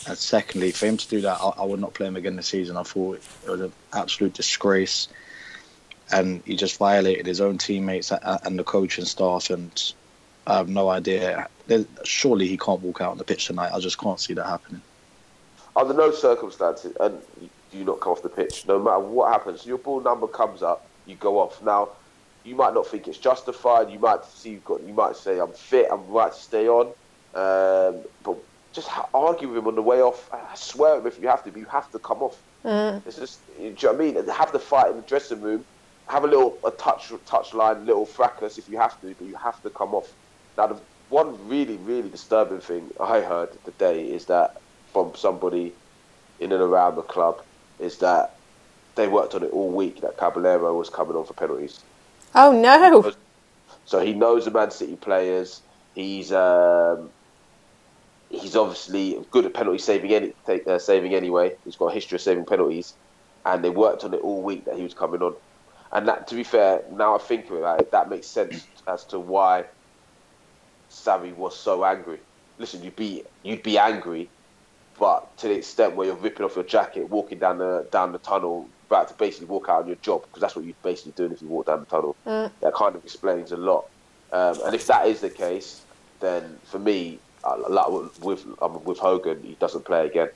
And 0.07 0.17
secondly, 0.17 0.71
for 0.71 0.85
him 0.85 0.97
to 0.97 1.07
do 1.07 1.21
that, 1.21 1.39
I, 1.41 1.49
I 1.57 1.65
would 1.65 1.79
not 1.79 1.93
play 1.93 2.07
him 2.07 2.15
again 2.15 2.35
this 2.35 2.47
season. 2.47 2.77
I 2.77 2.83
thought 2.83 3.21
it 3.43 3.49
was 3.49 3.61
an 3.61 3.73
absolute 3.93 4.33
disgrace 4.33 5.07
and 6.11 6.41
he 6.45 6.55
just 6.55 6.77
violated 6.77 7.25
his 7.25 7.41
own 7.41 7.57
teammates 7.57 8.11
and 8.11 8.59
the 8.59 8.63
coaching 8.63 9.05
staff. 9.05 9.49
And 9.49 9.93
I 10.47 10.57
have 10.57 10.69
no 10.69 10.89
idea. 10.89 11.47
Surely 12.03 12.47
he 12.47 12.57
can't 12.57 12.81
walk 12.81 13.01
out 13.01 13.11
on 13.11 13.17
the 13.17 13.23
pitch 13.23 13.45
tonight. 13.45 13.71
I 13.73 13.79
just 13.79 13.97
can't 13.97 14.19
see 14.19 14.33
that 14.33 14.45
happening. 14.45 14.81
Under 15.75 15.93
no 15.93 16.11
circumstances, 16.11 16.95
and 16.99 17.17
do 17.71 17.77
you 17.77 17.85
not 17.85 18.01
come 18.01 18.11
off 18.11 18.21
the 18.21 18.29
pitch, 18.29 18.65
no 18.67 18.77
matter 18.77 18.99
what 18.99 19.31
happens. 19.31 19.65
Your 19.65 19.77
ball 19.77 20.01
number 20.01 20.27
comes 20.27 20.61
up, 20.61 20.85
you 21.05 21.15
go 21.15 21.39
off. 21.39 21.63
Now, 21.63 21.89
you 22.43 22.55
might 22.55 22.73
not 22.73 22.87
think 22.87 23.07
it's 23.07 23.17
justified. 23.17 23.89
You 23.89 23.99
might 23.99 24.25
see 24.25 24.49
you've 24.51 24.65
got. 24.65 24.81
You 24.81 24.93
might 24.93 25.15
say, 25.15 25.39
"I'm 25.39 25.53
fit. 25.53 25.87
I'm 25.91 26.07
right 26.07 26.33
to 26.33 26.37
stay 26.37 26.67
on." 26.67 26.87
Um, 27.33 28.03
but 28.23 28.37
just 28.73 28.89
argue 29.13 29.47
with 29.47 29.59
him 29.59 29.67
on 29.67 29.75
the 29.75 29.81
way 29.81 30.01
off. 30.01 30.29
I 30.33 30.55
swear 30.55 30.99
him 30.99 31.07
if 31.07 31.19
you 31.21 31.27
have 31.27 31.43
to, 31.43 31.57
you 31.57 31.65
have 31.65 31.89
to 31.91 31.99
come 31.99 32.21
off. 32.23 32.41
Mm. 32.65 33.05
It's 33.05 33.17
just, 33.17 33.39
do 33.57 33.63
you 33.63 33.69
know 33.69 33.91
what 33.91 33.95
I 33.95 33.97
mean? 33.97 34.27
Have 34.27 34.51
the 34.51 34.59
fight 34.59 34.89
in 34.91 34.97
the 34.97 35.03
dressing 35.03 35.41
room 35.41 35.65
have 36.11 36.25
a 36.25 36.27
little 36.27 36.57
a 36.65 36.71
touch 36.71 37.11
touch 37.25 37.53
line, 37.53 37.85
little 37.85 38.05
fracas 38.05 38.57
if 38.57 38.67
you 38.69 38.77
have 38.77 38.99
to, 39.01 39.15
but 39.17 39.25
you 39.25 39.35
have 39.35 39.61
to 39.63 39.69
come 39.69 39.95
off. 39.95 40.11
Now, 40.57 40.67
the 40.67 40.77
one 41.09 41.37
really 41.47 41.77
really 41.77 42.09
disturbing 42.09 42.59
thing 42.59 42.91
I 42.99 43.21
heard 43.21 43.49
today 43.63 44.05
is 44.05 44.25
that 44.25 44.61
from 44.91 45.15
somebody 45.15 45.73
in 46.39 46.51
and 46.51 46.61
around 46.61 46.95
the 46.95 47.01
club 47.01 47.41
is 47.79 47.97
that 47.99 48.35
they 48.95 49.07
worked 49.07 49.35
on 49.35 49.43
it 49.43 49.51
all 49.51 49.69
week 49.69 50.01
that 50.01 50.17
Caballero 50.17 50.77
was 50.77 50.89
coming 50.89 51.15
on 51.15 51.25
for 51.25 51.33
penalties. 51.33 51.79
Oh 52.35 52.51
no! 52.51 53.13
So 53.85 53.99
he 53.99 54.13
knows 54.13 54.45
the 54.45 54.51
Man 54.51 54.71
City 54.71 54.97
players. 54.97 55.61
He's 55.95 56.33
um, 56.33 57.09
he's 58.29 58.57
obviously 58.57 59.17
good 59.31 59.45
at 59.45 59.53
penalty 59.53 59.77
saving, 59.79 60.11
any, 60.11 60.33
uh, 60.67 60.77
saving 60.77 61.13
anyway. 61.13 61.55
He's 61.63 61.77
got 61.77 61.87
a 61.87 61.93
history 61.93 62.17
of 62.17 62.21
saving 62.21 62.45
penalties, 62.45 62.93
and 63.45 63.63
they 63.63 63.69
worked 63.69 64.03
on 64.03 64.13
it 64.13 64.21
all 64.21 64.41
week 64.41 64.65
that 64.65 64.75
he 64.75 64.83
was 64.83 64.93
coming 64.93 65.21
on. 65.21 65.35
And 65.93 66.07
that, 66.07 66.27
to 66.29 66.35
be 66.35 66.43
fair, 66.43 66.83
now 66.91 67.15
I 67.15 67.17
think 67.17 67.49
about 67.49 67.81
it, 67.81 67.91
that 67.91 68.09
makes 68.09 68.27
sense 68.27 68.65
as 68.87 69.03
to 69.05 69.19
why 69.19 69.65
Sarri 70.89 71.35
was 71.35 71.57
so 71.57 71.83
angry. 71.83 72.19
Listen, 72.59 72.83
you'd 72.83 72.95
be 72.95 73.23
you'd 73.43 73.63
be 73.63 73.77
angry, 73.77 74.29
but 74.99 75.35
to 75.37 75.47
the 75.47 75.55
extent 75.55 75.95
where 75.95 76.07
you're 76.07 76.15
ripping 76.15 76.45
off 76.45 76.55
your 76.55 76.63
jacket, 76.63 77.09
walking 77.09 77.39
down 77.39 77.57
the 77.57 77.87
down 77.91 78.11
the 78.11 78.19
tunnel, 78.19 78.69
about 78.87 79.07
to 79.09 79.13
basically 79.15 79.47
walk 79.47 79.67
out 79.67 79.81
on 79.81 79.87
your 79.87 79.95
job, 79.97 80.21
because 80.23 80.41
that's 80.41 80.55
what 80.55 80.63
you're 80.63 80.75
basically 80.83 81.13
doing 81.13 81.31
if 81.31 81.41
you 81.41 81.47
walk 81.47 81.65
down 81.65 81.79
the 81.79 81.85
tunnel. 81.85 82.15
Mm. 82.25 82.51
That 82.61 82.73
kind 82.73 82.95
of 82.95 83.03
explains 83.03 83.51
a 83.51 83.57
lot. 83.57 83.85
Um, 84.31 84.59
and 84.65 84.75
if 84.75 84.87
that 84.87 85.07
is 85.07 85.21
the 85.21 85.29
case, 85.29 85.81
then 86.19 86.57
for 86.65 86.79
me, 86.79 87.19
like 87.67 87.87
with 88.21 88.45
um, 88.61 88.83
with 88.83 88.99
Hogan, 88.99 89.41
he 89.43 89.55
doesn't 89.55 89.85
play 89.85 90.05
again. 90.05 90.29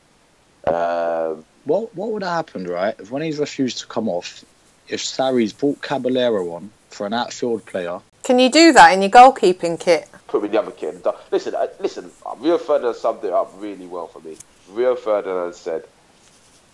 Um, 0.67 1.45
what 1.65 1.95
what 1.95 2.11
would 2.11 2.23
have 2.23 2.31
happened, 2.31 2.67
right? 2.67 2.95
If 2.99 3.11
when 3.11 3.21
he's 3.21 3.39
refused 3.39 3.79
to 3.79 3.87
come 3.87 4.09
off, 4.09 4.43
if 4.87 5.01
Sarri's 5.01 5.53
brought 5.53 5.81
Caballero 5.81 6.51
on 6.53 6.71
for 6.89 7.05
an 7.05 7.13
outfield 7.13 7.65
player. 7.65 7.99
Can 8.23 8.39
you 8.39 8.49
do 8.49 8.73
that 8.73 8.93
in 8.93 9.01
your 9.01 9.11
goalkeeping 9.11 9.79
kit? 9.79 10.09
Put 10.27 10.41
me 10.41 10.47
in 10.47 10.53
the 10.53 10.59
other 10.59 10.71
kit. 10.71 11.05
Listen, 11.31 11.55
uh, 11.55 11.67
listen. 11.79 12.09
Rio 12.37 12.57
Ferdinand 12.57 12.95
summed 12.95 13.23
it 13.23 13.33
up 13.33 13.53
really 13.57 13.85
well 13.85 14.07
for 14.07 14.19
me. 14.21 14.37
Rio 14.69 14.95
Ferdinand 14.95 15.53
said, 15.53 15.83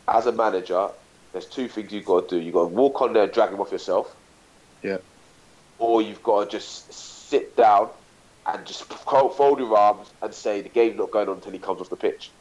as 0.07 0.25
a 0.27 0.31
manager, 0.31 0.89
there's 1.33 1.45
two 1.45 1.67
things 1.67 1.91
you've 1.91 2.05
got 2.05 2.29
to 2.29 2.37
do. 2.37 2.41
You've 2.43 2.53
got 2.53 2.61
to 2.63 2.67
walk 2.67 3.01
on 3.01 3.13
there 3.13 3.23
and 3.23 3.31
drag 3.31 3.51
him 3.51 3.59
off 3.59 3.71
yourself. 3.71 4.15
Yeah. 4.81 4.97
Or 5.79 6.01
you've 6.01 6.23
got 6.23 6.45
to 6.45 6.49
just 6.57 6.91
sit 6.93 7.55
down 7.55 7.89
and 8.45 8.65
just 8.65 8.83
fold 8.93 9.59
your 9.59 9.77
arms 9.77 10.09
and 10.21 10.33
say 10.33 10.61
the 10.61 10.69
game's 10.69 10.97
not 10.97 11.11
going 11.11 11.27
on 11.29 11.35
until 11.35 11.51
he 11.51 11.59
comes 11.59 11.81
off 11.81 11.89
the 11.89 11.95
pitch. 11.95 12.31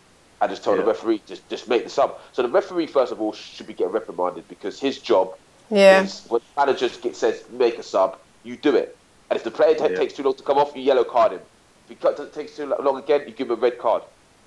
And 0.41 0.51
just 0.51 0.65
tell 0.65 0.75
Yeah. 0.75 0.83
the 0.83 0.87
referee 0.87 1.21
just 1.27 1.47
just 1.51 1.69
make 1.69 1.85
the 1.85 1.91
sub. 1.91 2.19
So 2.33 2.41
the 2.43 2.49
referee 2.49 2.87
first 2.87 3.13
of 3.13 3.21
all 3.21 3.33
should 3.33 3.67
be 3.67 3.75
getting 3.75 3.93
reprimanded 3.93 4.49
because 4.49 4.81
his 4.81 4.99
job 4.99 5.35
Yeah. 5.71 6.03
is 6.03 6.25
when 6.29 6.41
the 6.55 6.67
manager 6.67 6.89
get, 7.01 7.17
says 7.17 7.45
make 7.51 7.79
a 7.79 7.83
sub, 7.83 8.19
you 8.43 8.57
do 8.57 8.75
it. 8.77 8.97
And 9.31 9.37
if 9.37 9.45
the 9.45 9.51
player 9.51 9.75
ta- 9.75 9.87
Yeah. 9.87 9.97
takes 9.97 10.15
too 10.15 10.23
long 10.25 10.35
to 10.35 10.43
come 10.43 10.59
off, 10.59 10.75
you 10.75 10.83
yellow 10.83 11.05
card 11.05 11.33
him. 11.33 11.41
If 11.85 11.89
he 11.91 11.95
cut- 11.95 12.35
takes 12.35 12.57
too 12.57 12.67
long 12.67 12.99
again, 12.99 13.23
you 13.27 13.33
give 13.33 13.49
him 13.51 13.59
a 13.59 13.61
red 13.61 13.79
card. 13.79 14.03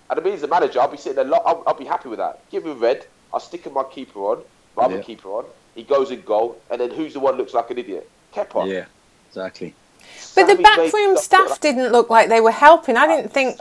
And 0.10 0.20
I 0.20 0.24
mean, 0.24 0.34
as 0.34 0.44
a 0.44 0.48
manager, 0.48 0.82
I'll 0.82 0.88
be 0.90 0.98
sitting 0.98 1.16
there, 1.16 1.26
lo- 1.26 1.42
I'll, 1.46 1.64
I'll 1.66 1.74
be 1.74 1.86
happy 1.86 2.10
with 2.10 2.20
that. 2.20 2.42
Give 2.52 2.66
him 2.66 2.72
a 2.72 2.76
red, 2.76 3.06
I'll 3.34 3.40
stick 3.40 3.72
my 3.72 3.84
keeper 3.84 4.20
on, 4.20 4.44
my 4.76 4.84
other 4.84 4.98
Yeah. 4.98 5.02
keeper 5.04 5.30
on. 5.30 5.46
He 5.76 5.84
goes 5.84 6.12
in 6.12 6.22
goal, 6.22 6.60
and 6.70 6.80
then 6.82 6.92
who's 6.92 7.14
the 7.14 7.20
one 7.20 7.36
looks 7.38 7.54
like 7.54 7.72
an 7.72 7.78
idiot? 7.78 8.10
Kepa. 8.36 8.68
Yeah, 8.72 8.86
exactly. 9.30 9.74
But 10.36 10.48
the 10.48 10.62
backroom 10.62 11.18
staff 11.18 11.52
like- 11.52 11.60
didn't 11.62 11.92
look 11.92 12.10
like 12.10 12.30
they 12.30 12.42
were 12.42 12.52
helping. 12.52 12.98
I 12.98 13.08
didn't 13.08 13.32
think. 13.32 13.58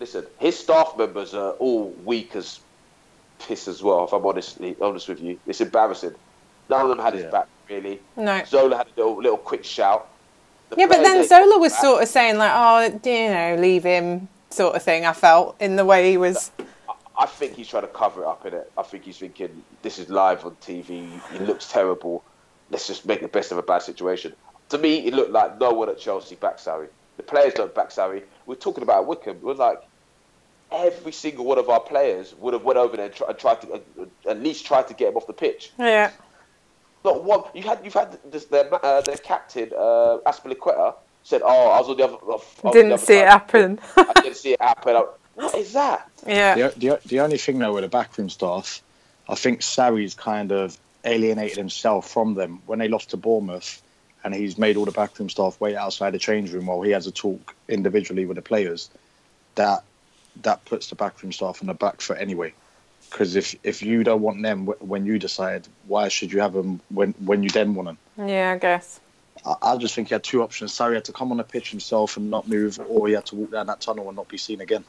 Listen, 0.00 0.26
his 0.40 0.58
staff 0.58 0.94
members 0.98 1.32
are 1.32 1.52
all 1.52 1.90
weak 2.04 2.34
as 2.34 2.58
piss 3.38 3.68
as 3.68 3.82
well. 3.82 4.04
If 4.04 4.12
I'm 4.12 4.26
honestly 4.26 4.76
honest 4.80 5.08
with 5.08 5.20
you, 5.20 5.38
it's 5.46 5.60
embarrassing. 5.60 6.14
None 6.72 6.80
of 6.80 6.88
them 6.88 6.98
had 7.00 7.12
his 7.12 7.26
back 7.26 7.48
really. 7.68 8.00
No. 8.16 8.42
Zola 8.46 8.78
had 8.78 8.86
a 8.86 8.90
little, 8.96 9.16
little 9.16 9.36
quick 9.36 9.62
shout. 9.62 10.08
The 10.70 10.76
Yeah, 10.78 10.86
but 10.86 11.02
then 11.02 11.28
Zola 11.28 11.58
was 11.58 11.76
sort 11.76 12.02
of 12.02 12.08
saying 12.08 12.38
like, 12.38 12.50
"Oh, 12.54 12.80
you 13.04 13.28
know, 13.28 13.56
leave 13.60 13.82
him," 13.84 14.28
sort 14.48 14.74
of 14.74 14.82
thing. 14.82 15.04
I 15.04 15.12
felt 15.12 15.54
in 15.60 15.76
the 15.76 15.84
way 15.84 16.10
he 16.10 16.16
was. 16.16 16.50
I 17.18 17.26
think 17.26 17.56
he's 17.56 17.68
trying 17.68 17.82
to 17.82 17.88
cover 17.88 18.22
it 18.22 18.26
up 18.26 18.46
in 18.46 18.54
it. 18.54 18.72
I 18.78 18.82
think 18.84 19.04
he's 19.04 19.18
thinking 19.18 19.62
this 19.82 19.98
is 19.98 20.08
live 20.08 20.46
on 20.46 20.56
TV. 20.62 21.20
He 21.30 21.38
looks 21.40 21.70
terrible. 21.70 22.24
Let's 22.70 22.86
just 22.86 23.04
make 23.04 23.20
the 23.20 23.28
best 23.28 23.52
of 23.52 23.58
a 23.58 23.62
bad 23.62 23.82
situation. 23.82 24.32
To 24.70 24.78
me, 24.78 25.06
it 25.06 25.12
looked 25.12 25.30
like 25.30 25.60
no 25.60 25.72
one 25.72 25.90
at 25.90 25.98
Chelsea 25.98 26.36
backed 26.36 26.64
Sarri. 26.64 26.88
The 27.18 27.22
players 27.22 27.52
don't 27.52 27.74
back 27.74 27.90
Sarri. 27.90 28.22
We're 28.46 28.54
talking 28.54 28.82
about 28.82 29.06
Wycombe. 29.06 29.40
We're 29.42 29.52
like 29.52 29.82
every 30.72 31.12
single 31.12 31.44
one 31.44 31.58
of 31.58 31.68
our 31.68 31.80
players 31.80 32.34
would 32.36 32.54
have 32.54 32.64
went 32.64 32.78
over 32.78 32.96
there 32.96 33.06
and, 33.06 33.14
try, 33.14 33.28
and 33.28 33.38
tried 33.38 33.60
to 33.60 33.74
uh, 33.74 34.06
at 34.30 34.40
least 34.40 34.64
tried 34.64 34.88
to 34.88 34.94
get 34.94 35.08
him 35.08 35.18
off 35.18 35.26
the 35.26 35.34
pitch. 35.34 35.70
Yeah. 35.78 36.10
Not 37.04 37.24
one. 37.24 37.42
You 37.54 37.62
had 37.62 37.80
you've 37.84 37.94
had 37.94 38.18
this, 38.30 38.44
their 38.46 38.72
uh, 38.84 39.00
their 39.02 39.16
captain 39.16 39.70
uh, 39.76 40.18
Azpilicueta 40.26 40.94
said, 41.24 41.42
"Oh, 41.44 41.68
I 41.70 41.80
was 41.80 41.88
on 41.88 41.96
the 41.96 42.04
other." 42.04 42.14
I 42.14 42.24
was 42.26 42.42
on 42.62 42.70
the 42.70 42.78
Didn't 42.78 42.92
other 42.92 43.02
see 43.04 43.14
it 43.14 43.28
happen. 43.28 43.78
I 43.96 44.12
didn't 44.22 44.36
see 44.36 44.52
it 44.52 44.60
happen. 44.62 44.96
I- 44.96 45.04
What 45.34 45.54
is 45.56 45.72
that? 45.72 46.08
yeah. 46.26 46.54
The, 46.54 46.74
the, 46.78 47.00
the 47.06 47.20
only 47.20 47.38
thing 47.38 47.58
though 47.58 47.72
with 47.74 47.82
the 47.84 47.88
backroom 47.88 48.28
staff, 48.28 48.82
I 49.28 49.34
think 49.34 49.60
Sarri's 49.62 50.14
kind 50.14 50.52
of 50.52 50.76
alienated 51.04 51.56
himself 51.56 52.08
from 52.10 52.34
them 52.34 52.60
when 52.66 52.78
they 52.78 52.86
lost 52.88 53.10
to 53.10 53.16
Bournemouth, 53.16 53.82
and 54.22 54.32
he's 54.34 54.56
made 54.58 54.76
all 54.76 54.84
the 54.84 54.92
backroom 54.92 55.28
staff 55.30 55.60
wait 55.60 55.74
outside 55.74 56.10
the 56.12 56.18
change 56.18 56.52
room 56.52 56.66
while 56.66 56.82
he 56.82 56.90
has 56.92 57.06
a 57.06 57.12
talk 57.12 57.54
individually 57.68 58.26
with 58.26 58.36
the 58.36 58.42
players. 58.42 58.90
That 59.56 59.82
that 60.42 60.64
puts 60.64 60.88
the 60.88 60.94
backroom 60.94 61.32
staff 61.32 61.60
on 61.62 61.66
the 61.66 61.74
back 61.74 62.00
foot 62.00 62.18
anyway. 62.20 62.52
Because 63.12 63.36
if 63.36 63.54
if 63.62 63.82
you 63.82 64.02
don't 64.04 64.22
want 64.22 64.42
them 64.42 64.66
when 64.80 65.04
you 65.04 65.18
decide, 65.18 65.68
why 65.86 66.08
should 66.08 66.32
you 66.32 66.40
have 66.40 66.54
them 66.54 66.80
when 66.88 67.12
when 67.24 67.42
you 67.42 67.50
then 67.50 67.74
want 67.74 67.86
them? 67.88 68.28
Yeah, 68.28 68.52
I 68.52 68.58
guess. 68.58 69.00
I, 69.44 69.54
I 69.62 69.76
just 69.76 69.94
think 69.94 70.08
he 70.08 70.14
had 70.14 70.24
two 70.24 70.42
options. 70.42 70.72
Sarri 70.72 70.94
had 70.94 71.04
to 71.04 71.12
come 71.12 71.30
on 71.30 71.36
the 71.36 71.44
pitch 71.44 71.70
himself 71.70 72.16
and 72.16 72.30
not 72.30 72.48
move, 72.48 72.80
or 72.88 73.06
he 73.08 73.14
had 73.14 73.26
to 73.26 73.36
walk 73.36 73.50
down 73.50 73.66
that 73.66 73.80
tunnel 73.80 74.08
and 74.08 74.16
not 74.16 74.28
be 74.28 74.38
seen 74.38 74.60
again. 74.60 74.84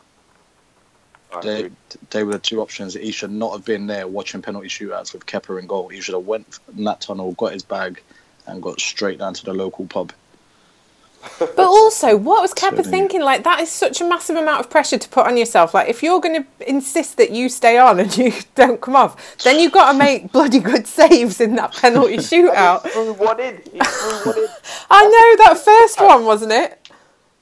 They, 1.41 1.71
they 2.11 2.23
were 2.23 2.33
the 2.33 2.39
two 2.39 2.61
options. 2.61 2.93
He 2.93 3.11
should 3.11 3.31
not 3.31 3.53
have 3.53 3.65
been 3.65 3.87
there 3.87 4.07
watching 4.07 4.41
penalty 4.43 4.67
shootouts 4.67 5.13
with 5.13 5.25
Kepa 5.25 5.59
in 5.59 5.65
goal. 5.65 5.87
He 5.87 5.99
should 5.99 6.13
have 6.13 6.25
went 6.25 6.59
in 6.77 6.83
that 6.83 7.01
tunnel, 7.01 7.31
got 7.33 7.53
his 7.53 7.63
bag, 7.63 8.01
and 8.45 8.61
got 8.61 8.79
straight 8.79 9.17
down 9.17 9.33
to 9.33 9.43
the 9.43 9.53
local 9.53 9.87
pub. 9.87 10.13
But 11.39 11.59
also, 11.59 12.15
what 12.17 12.41
was 12.41 12.53
Kepa 12.53 12.77
Certainly. 12.77 12.89
thinking? 12.91 13.21
Like, 13.21 13.43
that 13.43 13.59
is 13.61 13.69
such 13.71 14.01
a 14.01 14.03
massive 14.03 14.35
amount 14.35 14.59
of 14.61 14.69
pressure 14.69 14.97
to 14.97 15.09
put 15.09 15.25
on 15.27 15.37
yourself. 15.37 15.73
Like, 15.73 15.89
if 15.89 16.03
you're 16.03 16.19
going 16.19 16.43
to 16.43 16.69
insist 16.69 17.17
that 17.17 17.31
you 17.31 17.49
stay 17.49 17.77
on 17.77 17.99
and 17.99 18.15
you 18.17 18.33
don't 18.55 18.81
come 18.81 18.95
off, 18.95 19.37
then 19.43 19.59
you've 19.59 19.71
got 19.71 19.91
to 19.93 19.97
make 19.97 20.31
bloody 20.31 20.59
good 20.59 20.87
saves 20.87 21.39
in 21.41 21.55
that 21.55 21.73
penalty 21.73 22.13
He 22.17 22.17
shootout. 22.17 22.81
threw 22.89 23.13
one 23.13 23.39
in. 23.39 23.55
He 23.71 23.79
threw 23.79 24.31
one 24.31 24.37
in. 24.37 24.47
I 24.89 25.03
know 25.05 25.45
that 25.45 25.57
first 25.63 25.99
one, 26.01 26.25
wasn't 26.25 26.51
it? 26.51 26.79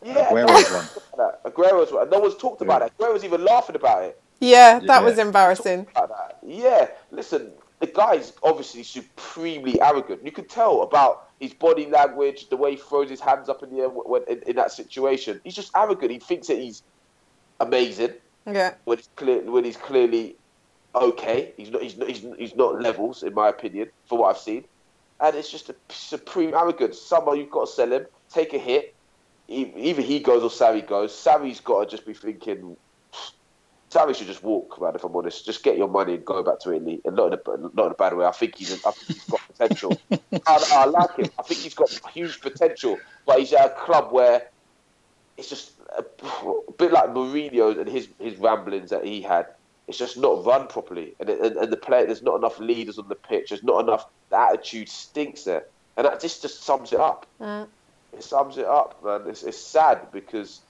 Yeah, 0.03 0.27
Aguero's 0.31 0.71
one. 0.71 1.31
Aguero's 1.45 1.91
one. 1.91 2.09
No 2.09 2.19
one's 2.19 2.35
talked 2.37 2.61
about 2.61 2.81
it. 2.81 2.91
Aguero's 2.99 3.23
even 3.23 3.43
laughing 3.45 3.75
about 3.75 4.03
it. 4.03 4.19
Yeah, 4.39 4.79
that 4.79 4.87
Yeah. 4.87 4.99
was 5.01 5.19
embarrassing. 5.19 5.85
That. 5.93 6.39
Yeah, 6.43 6.87
listen, 7.11 7.51
the 7.81 7.87
guy's 7.87 8.31
obviously 8.43 8.83
supremely 8.83 9.81
arrogant. 9.81 10.23
You 10.23 10.31
could 10.31 10.49
tell 10.49 10.83
about 10.83 11.29
his 11.39 11.53
body 11.53 11.87
language, 11.87 12.47
the 12.49 12.55
way 12.55 12.71
he 12.71 12.77
throws 12.77 13.09
his 13.09 13.19
hands 13.19 13.49
up 13.49 13.63
in 13.63 13.71
the 13.75 13.81
air 13.81 13.89
when 13.89 14.21
in, 14.29 14.41
in 14.43 14.55
that 14.55 14.71
situation. 14.71 15.41
He's 15.43 15.55
just 15.55 15.71
arrogant. 15.75 16.11
He 16.11 16.19
thinks 16.19 16.47
that 16.47 16.57
he's 16.59 16.83
amazing 17.59 18.13
Yeah. 18.45 18.75
when 18.85 18.99
he's 18.99 19.09
clear, 19.15 19.41
when 19.41 19.63
he's 19.63 19.77
clearly 19.77 20.35
okay. 20.93 21.53
He's 21.57 21.71
not. 21.71 21.81
He's 21.81 21.97
not. 21.97 22.07
He's, 22.07 22.25
he's 22.37 22.55
not 22.55 22.79
levels, 22.81 23.23
in 23.23 23.33
my 23.33 23.49
opinion, 23.49 23.89
for 24.05 24.19
what 24.19 24.35
I've 24.35 24.41
seen. 24.41 24.65
And 25.19 25.35
it's 25.35 25.51
just 25.51 25.69
a 25.69 25.75
supreme 25.89 26.53
arrogance. 26.53 26.99
Somehow 26.99 27.33
you've 27.33 27.51
got 27.51 27.67
to 27.67 27.71
sell 27.71 27.91
him, 27.91 28.05
take 28.29 28.53
a 28.53 28.57
hit. 28.59 28.93
Either 29.47 30.01
he 30.01 30.19
goes 30.19 30.43
or 30.43 30.49
Sarri 30.49 30.87
goes. 30.87 31.11
Sarri's 31.11 31.59
got 31.59 31.83
to 31.83 31.89
just 31.89 32.05
be 32.05 32.13
thinking. 32.13 32.77
Sarri 33.91 34.15
should 34.15 34.27
just 34.27 34.41
walk, 34.41 34.81
man. 34.81 34.95
If 34.95 35.03
I'm 35.03 35.13
honest, 35.15 35.45
just 35.45 35.63
get 35.63 35.77
your 35.77 35.89
money 35.89 36.15
and 36.15 36.23
go 36.23 36.41
back 36.41 36.59
to 36.61 36.73
Italy, 36.73 37.01
and 37.03 37.15
not 37.15 37.33
in 37.33 37.33
a 37.33 37.57
not 37.75 37.87
in 37.87 37.91
a 37.91 37.95
bad 37.95 38.15
way. 38.15 38.25
I 38.25 38.31
think 38.31 38.55
he's 38.55 38.71
I 38.85 38.91
think 38.91 39.19
he's 39.19 39.25
got 39.25 39.41
potential. 39.47 39.99
I, 40.11 40.67
I 40.71 40.85
like 40.85 41.17
him. 41.17 41.29
I 41.37 41.43
think 41.43 41.59
he's 41.59 41.73
got 41.73 41.89
huge 42.13 42.39
potential, 42.39 42.97
but 43.25 43.39
he's 43.39 43.51
at 43.51 43.65
a 43.65 43.69
club 43.71 44.13
where 44.13 44.47
it's 45.35 45.49
just 45.49 45.73
a, 45.97 46.05
a 46.23 46.71
bit 46.77 46.93
like 46.93 47.09
Mourinho 47.09 47.77
and 47.77 47.89
his 47.89 48.07
his 48.17 48.37
ramblings 48.37 48.91
that 48.91 49.03
he 49.03 49.21
had. 49.21 49.47
It's 49.89 49.97
just 49.97 50.17
not 50.17 50.45
run 50.45 50.67
properly, 50.67 51.13
and, 51.19 51.29
and 51.29 51.57
and 51.57 51.73
the 51.73 51.77
player 51.77 52.05
there's 52.05 52.23
not 52.23 52.37
enough 52.37 52.59
leaders 52.59 52.97
on 52.97 53.09
the 53.09 53.15
pitch. 53.15 53.49
There's 53.49 53.63
not 53.63 53.81
enough. 53.81 54.05
The 54.29 54.37
attitude 54.37 54.87
stinks 54.87 55.43
there, 55.43 55.65
and 55.97 56.05
that 56.05 56.21
just 56.21 56.41
just 56.41 56.63
sums 56.63 56.93
it 56.93 56.99
up. 57.01 57.25
Mm. 57.41 57.67
It 58.13 58.23
sums 58.23 58.57
it 58.57 58.65
up, 58.65 59.03
man. 59.03 59.23
It's 59.27 59.43
it's 59.43 59.59
sad 59.59 60.13
because 60.13 60.61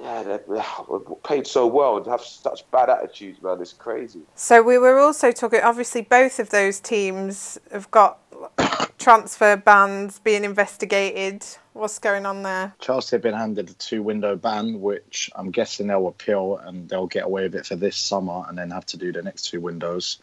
yeah, 0.00 0.22
they're, 0.22 0.42
they're 0.48 0.98
played 1.22 1.46
so 1.46 1.66
well 1.66 1.96
and 1.96 2.06
have 2.06 2.20
such 2.20 2.68
bad 2.70 2.88
attitudes, 2.88 3.42
man. 3.42 3.60
It's 3.60 3.72
crazy. 3.72 4.20
So 4.34 4.62
we 4.62 4.78
were 4.78 4.98
also 4.98 5.32
talking. 5.32 5.60
Obviously, 5.62 6.02
both 6.02 6.38
of 6.38 6.50
those 6.50 6.80
teams 6.80 7.58
have 7.72 7.90
got 7.90 8.18
transfer 8.98 9.56
bans 9.56 10.18
being 10.20 10.44
investigated. 10.44 11.44
What's 11.72 11.98
going 11.98 12.26
on 12.26 12.42
there? 12.42 12.74
Chelsea 12.80 13.16
have 13.16 13.22
been 13.22 13.34
handed 13.34 13.70
a 13.70 13.74
two 13.74 14.02
window 14.02 14.36
ban, 14.36 14.80
which 14.80 15.30
I'm 15.34 15.50
guessing 15.50 15.88
they'll 15.88 16.08
appeal 16.08 16.58
and 16.58 16.88
they'll 16.88 17.06
get 17.06 17.24
away 17.24 17.44
with 17.44 17.56
it 17.56 17.66
for 17.66 17.76
this 17.76 17.96
summer 17.96 18.44
and 18.48 18.58
then 18.58 18.70
have 18.70 18.86
to 18.86 18.96
do 18.96 19.12
the 19.12 19.22
next 19.22 19.42
two 19.50 19.60
windows. 19.60 20.18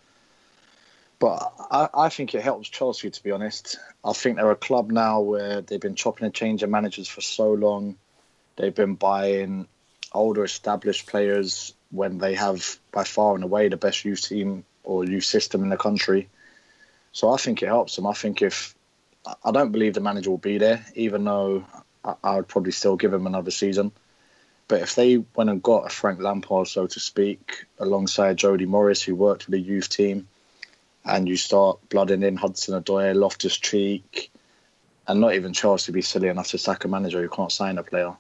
But 1.19 1.53
I, 1.71 1.89
I 1.93 2.09
think 2.09 2.35
it 2.35 2.41
helps 2.41 2.69
Chelsea, 2.69 3.09
to 3.09 3.23
be 3.23 3.31
honest. 3.31 3.77
I 4.03 4.13
think 4.13 4.35
they're 4.35 4.51
a 4.51 4.55
club 4.55 4.91
now 4.91 5.21
where 5.21 5.61
they've 5.61 5.79
been 5.79 5.95
chopping 5.95 6.25
and 6.25 6.33
changing 6.33 6.69
managers 6.69 7.07
for 7.07 7.21
so 7.21 7.53
long. 7.53 7.95
They've 8.55 8.73
been 8.73 8.95
buying 8.95 9.67
older, 10.13 10.43
established 10.43 11.07
players 11.07 11.73
when 11.91 12.17
they 12.17 12.35
have, 12.35 12.79
by 12.91 13.03
far 13.03 13.35
and 13.35 13.43
away, 13.43 13.67
the 13.67 13.77
best 13.77 14.05
youth 14.05 14.21
team 14.21 14.63
or 14.83 15.05
youth 15.05 15.25
system 15.25 15.63
in 15.63 15.69
the 15.69 15.77
country. 15.77 16.29
So 17.11 17.31
I 17.31 17.37
think 17.37 17.61
it 17.61 17.67
helps 17.67 17.95
them. 17.95 18.07
I 18.07 18.13
think 18.13 18.41
if 18.41 18.75
I 19.43 19.51
don't 19.51 19.71
believe 19.71 19.93
the 19.93 20.01
manager 20.01 20.29
will 20.29 20.37
be 20.37 20.57
there, 20.57 20.85
even 20.95 21.23
though 21.23 21.65
I, 22.23 22.35
would 22.35 22.47
probably 22.47 22.71
still 22.71 22.95
give 22.95 23.13
him 23.13 23.25
another 23.25 23.51
season. 23.51 23.91
But 24.67 24.81
if 24.81 24.95
they 24.95 25.17
went 25.35 25.49
and 25.49 25.61
got 25.61 25.85
a 25.85 25.89
Frank 25.89 26.21
Lampard, 26.21 26.67
so 26.67 26.87
to 26.87 26.99
speak, 26.99 27.65
alongside 27.79 28.37
Jody 28.37 28.65
Morris, 28.65 29.01
who 29.01 29.15
worked 29.15 29.47
with 29.47 29.53
the 29.53 29.59
youth 29.59 29.89
team, 29.89 30.27
and 31.03 31.27
you 31.27 31.37
start 31.37 31.79
blooding 31.89 32.23
in 32.23 32.35
Hudson 32.35 32.81
Odoi, 32.81 33.15
Loftus 33.15 33.57
Cheek, 33.57 34.31
and 35.07 35.21
not 35.21 35.35
even 35.35 35.53
Charles 35.53 35.85
to 35.85 35.91
be 35.91 36.01
silly 36.01 36.29
enough 36.29 36.49
to 36.49 36.57
sack 36.57 36.83
a 36.85 36.87
manager 36.87 37.21
who 37.21 37.29
can't 37.29 37.51
sign 37.51 37.77
a 37.77 37.83
player. 37.83 38.15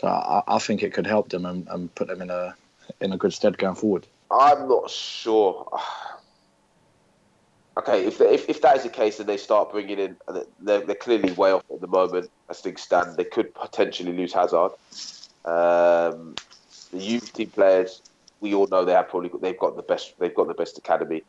So 0.00 0.08
I, 0.08 0.42
I 0.48 0.58
think 0.58 0.82
it 0.82 0.94
could 0.94 1.06
help 1.06 1.28
them 1.28 1.44
and, 1.44 1.68
and 1.68 1.94
put 1.94 2.08
them 2.08 2.22
in 2.22 2.30
a 2.30 2.54
in 3.02 3.12
a 3.12 3.18
good 3.18 3.34
stead 3.34 3.58
going 3.58 3.74
forward. 3.74 4.06
I'm 4.30 4.68
not 4.68 4.90
sure. 4.90 5.68
Okay, 7.76 8.04
if, 8.04 8.20
if 8.20 8.48
if 8.48 8.60
that 8.62 8.76
is 8.76 8.82
the 8.82 8.88
case 8.88 9.18
then 9.18 9.26
they 9.26 9.36
start 9.36 9.70
bringing 9.70 9.98
in, 9.98 10.16
they're, 10.60 10.80
they're 10.80 10.94
clearly 10.94 11.32
way 11.32 11.52
off 11.52 11.64
at 11.72 11.80
the 11.80 11.86
moment 11.86 12.28
as 12.50 12.60
things 12.60 12.82
stand. 12.82 13.16
They 13.16 13.24
could 13.24 13.54
potentially 13.54 14.12
lose 14.12 14.34
Hazard. 14.34 14.72
Um, 15.44 16.34
the 16.90 16.98
youth 16.98 17.32
team 17.32 17.48
players, 17.50 18.02
we 18.40 18.54
all 18.54 18.66
know 18.66 18.84
they 18.84 18.92
have 18.92 19.08
probably 19.08 19.30
got, 19.30 19.40
they've 19.40 19.58
got 19.58 19.76
the 19.76 19.82
best 19.82 20.18
they've 20.18 20.34
got 20.34 20.48
the 20.48 20.54
best 20.54 20.76
academy 20.78 21.22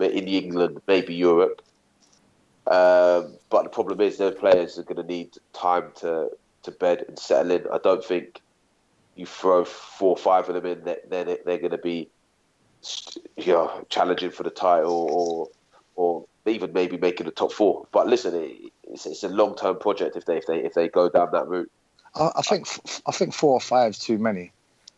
in 0.00 0.28
England, 0.28 0.80
maybe 0.86 1.14
Europe. 1.14 1.60
Um, 2.66 3.34
but 3.50 3.64
the 3.64 3.70
problem 3.70 4.00
is, 4.00 4.16
their 4.16 4.32
players 4.32 4.78
are 4.78 4.84
going 4.84 5.04
to 5.04 5.12
need 5.12 5.30
time 5.52 5.90
to 5.96 6.30
to 6.62 6.70
bed 6.70 7.04
and 7.08 7.18
settle 7.18 7.52
in. 7.52 7.66
I 7.72 7.78
don't 7.78 8.04
think 8.04 8.40
you 9.16 9.26
throw 9.26 9.64
four 9.64 10.10
or 10.10 10.16
five 10.16 10.48
of 10.48 10.54
them 10.54 10.66
in, 10.66 10.84
they're, 10.84 10.98
they're, 11.08 11.38
they're 11.44 11.58
going 11.58 11.70
to 11.70 11.78
be 11.78 12.08
you 13.36 13.52
know, 13.52 13.84
challenging 13.88 14.30
for 14.30 14.42
the 14.42 14.50
title 14.50 15.08
or 15.10 15.48
or 15.96 16.24
even 16.46 16.72
maybe 16.72 16.96
making 16.96 17.26
the 17.26 17.32
top 17.32 17.52
four. 17.52 17.86
But 17.92 18.06
listen, 18.06 18.34
it, 18.34 18.72
it's, 18.84 19.06
it's 19.06 19.24
a 19.24 19.28
long 19.28 19.56
term 19.56 19.78
project 19.78 20.16
if 20.16 20.24
they 20.26 20.36
if 20.36 20.46
they 20.46 20.58
if 20.58 20.74
they 20.74 20.88
go 20.88 21.08
down 21.08 21.30
that 21.32 21.48
route. 21.48 21.70
I, 22.14 22.30
I 22.36 22.42
think 22.42 22.66
I 23.06 23.12
think 23.12 23.34
four 23.34 23.52
or 23.52 23.60
five 23.60 23.90
is 23.90 23.98
too 23.98 24.18
many, 24.18 24.52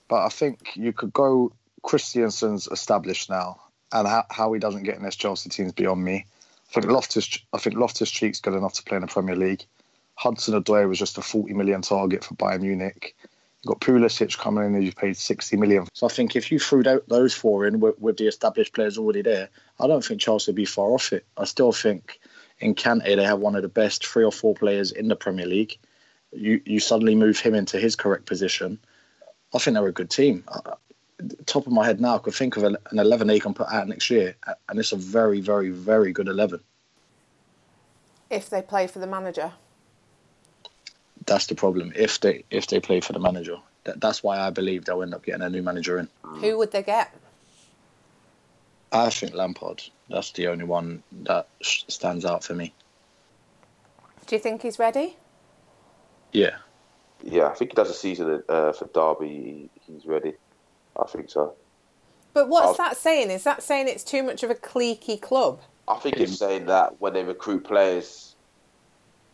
but 0.09 0.25
I 0.25 0.29
think 0.29 0.77
you 0.77 0.93
could 0.93 1.13
go. 1.13 1.53
Christensen's 1.83 2.69
established 2.71 3.31
now, 3.31 3.59
and 3.93 4.07
how, 4.07 4.27
how 4.29 4.53
he 4.53 4.61
doesn't 4.61 4.83
get 4.83 4.97
in 4.97 5.03
this 5.03 5.17
Chelsea 5.17 5.49
team's 5.49 5.73
beyond 5.73 6.05
me. 6.05 6.27
I 6.69 6.73
think 6.81 6.93
Loftus 6.93 7.39
I 7.55 7.59
think 7.59 7.77
Loftus 7.77 8.11
Cheek's 8.11 8.41
good 8.41 8.55
enough 8.55 8.75
to 8.75 8.83
play 8.83 8.97
in 8.97 9.01
the 9.01 9.07
Premier 9.07 9.35
League. 9.37 9.65
Hudson 10.21 10.53
Odoi 10.53 10.87
was 10.87 10.99
just 10.99 11.17
a 11.17 11.23
40 11.23 11.55
million 11.55 11.81
target 11.81 12.23
for 12.23 12.35
Bayern 12.35 12.61
Munich. 12.61 13.17
You've 13.63 13.69
got 13.69 13.81
Pulisic 13.81 14.37
coming 14.37 14.67
in, 14.67 14.75
and 14.75 14.85
you 14.85 14.93
paid 14.93 15.17
60 15.17 15.57
million. 15.57 15.87
So 15.95 16.07
I 16.07 16.11
think 16.11 16.37
if 16.37 16.53
you 16.53 16.59
threw 16.59 16.83
those 17.09 17.33
four 17.33 17.65
in 17.67 17.81
with, 17.81 17.99
with, 17.99 18.19
the 18.19 18.27
established 18.27 18.75
players 18.75 18.99
already 18.99 19.23
there, 19.23 19.49
I 19.79 19.87
don't 19.87 20.05
think 20.05 20.21
Chelsea 20.21 20.51
would 20.51 20.57
be 20.57 20.67
far 20.67 20.91
off 20.91 21.15
it. 21.15 21.25
I 21.39 21.45
still 21.45 21.73
think 21.73 22.21
in 22.59 22.75
Kante 22.75 23.17
they 23.17 23.25
have 23.25 23.39
one 23.39 23.57
of 23.57 23.63
the 23.63 23.69
best 23.69 24.07
three 24.07 24.23
or 24.23 24.31
four 24.31 24.55
players 24.55 24.93
in 24.93 25.09
the 25.09 25.17
Premier 25.17 25.47
League. 25.47 25.79
You 26.33 26.61
you 26.67 26.81
suddenly 26.81 27.15
move 27.15 27.41
him 27.41 27.55
into 27.55 27.79
his 27.79 27.97
correct 27.97 28.27
position. 28.27 28.79
I 29.55 29.59
think 29.59 29.75
they're 29.75 29.87
a 29.87 29.93
good 29.93 30.11
team. 30.11 30.45
Uh, 30.49 30.75
top 31.47 31.67
of 31.67 31.73
my 31.73 31.87
head 31.87 31.99
now, 31.99 32.17
I 32.17 32.19
could 32.19 32.35
think 32.35 32.59
of 32.59 32.65
an 32.65 32.77
11 32.93 33.27
they 33.27 33.41
can 33.41 33.55
put 33.55 33.69
out 33.73 33.89
next 33.89 34.11
year, 34.11 34.37
and 34.69 34.79
it's 34.79 34.93
a 34.93 34.97
very, 34.97 35.41
very, 35.41 35.71
very 35.71 36.13
good 36.13 36.29
11. 36.29 36.61
If 38.29 38.51
they 38.51 38.61
play 38.61 38.87
for 38.87 38.99
the 38.99 39.07
manager 39.07 39.53
that's 41.31 41.47
the 41.47 41.55
problem. 41.55 41.93
If 41.95 42.19
they 42.21 42.45
if 42.51 42.67
they 42.67 42.81
play 42.81 43.01
for 43.01 43.13
the 43.13 43.21
manager, 43.21 43.57
that, 43.85 44.01
that's 44.01 44.21
why 44.21 44.41
I 44.41 44.51
believe 44.51 44.85
they'll 44.85 45.03
end 45.03 45.15
up 45.15 45.25
getting 45.25 45.43
a 45.43 45.49
new 45.49 45.63
manager 45.63 45.97
in. 45.97 46.09
Who 46.23 46.59
would 46.59 46.73
they 46.73 46.83
get? 46.83 47.15
I 48.91 49.11
think 49.11 49.33
Lampard. 49.33 49.85
That's 50.09 50.33
the 50.33 50.49
only 50.49 50.65
one 50.65 51.05
that 51.23 51.47
stands 51.63 52.25
out 52.25 52.43
for 52.43 52.55
me. 52.55 52.75
Do 54.27 54.35
you 54.35 54.41
think 54.41 54.63
he's 54.63 54.81
ready? 54.81 55.17
Yeah. 56.33 56.57
Yeah, 57.23 57.47
I 57.47 57.55
think 57.55 57.71
he 57.71 57.75
does 57.77 57.91
a 57.91 57.95
season 57.95 58.43
uh, 58.49 58.73
for 58.73 58.87
Derby. 58.93 59.71
He's 59.87 60.07
ready. 60.07 60.33
I 61.01 61.07
think 61.07 61.31
so. 61.31 61.55
But 62.33 62.49
what's 62.49 62.81
I'll, 62.81 62.89
that 62.89 62.97
saying? 62.97 63.31
Is 63.31 63.45
that 63.45 63.63
saying 63.63 63.87
it's 63.87 64.03
too 64.03 64.25
much 64.25 64.43
of 64.43 64.51
a 64.51 64.57
cliquey 64.57 65.21
club? 65.21 65.61
I 65.87 65.95
think 65.97 66.17
it's 66.17 66.39
saying 66.39 66.67
that 66.67 67.01
when 67.01 67.13
they 67.13 67.23
recruit 67.23 67.63
players, 67.63 68.35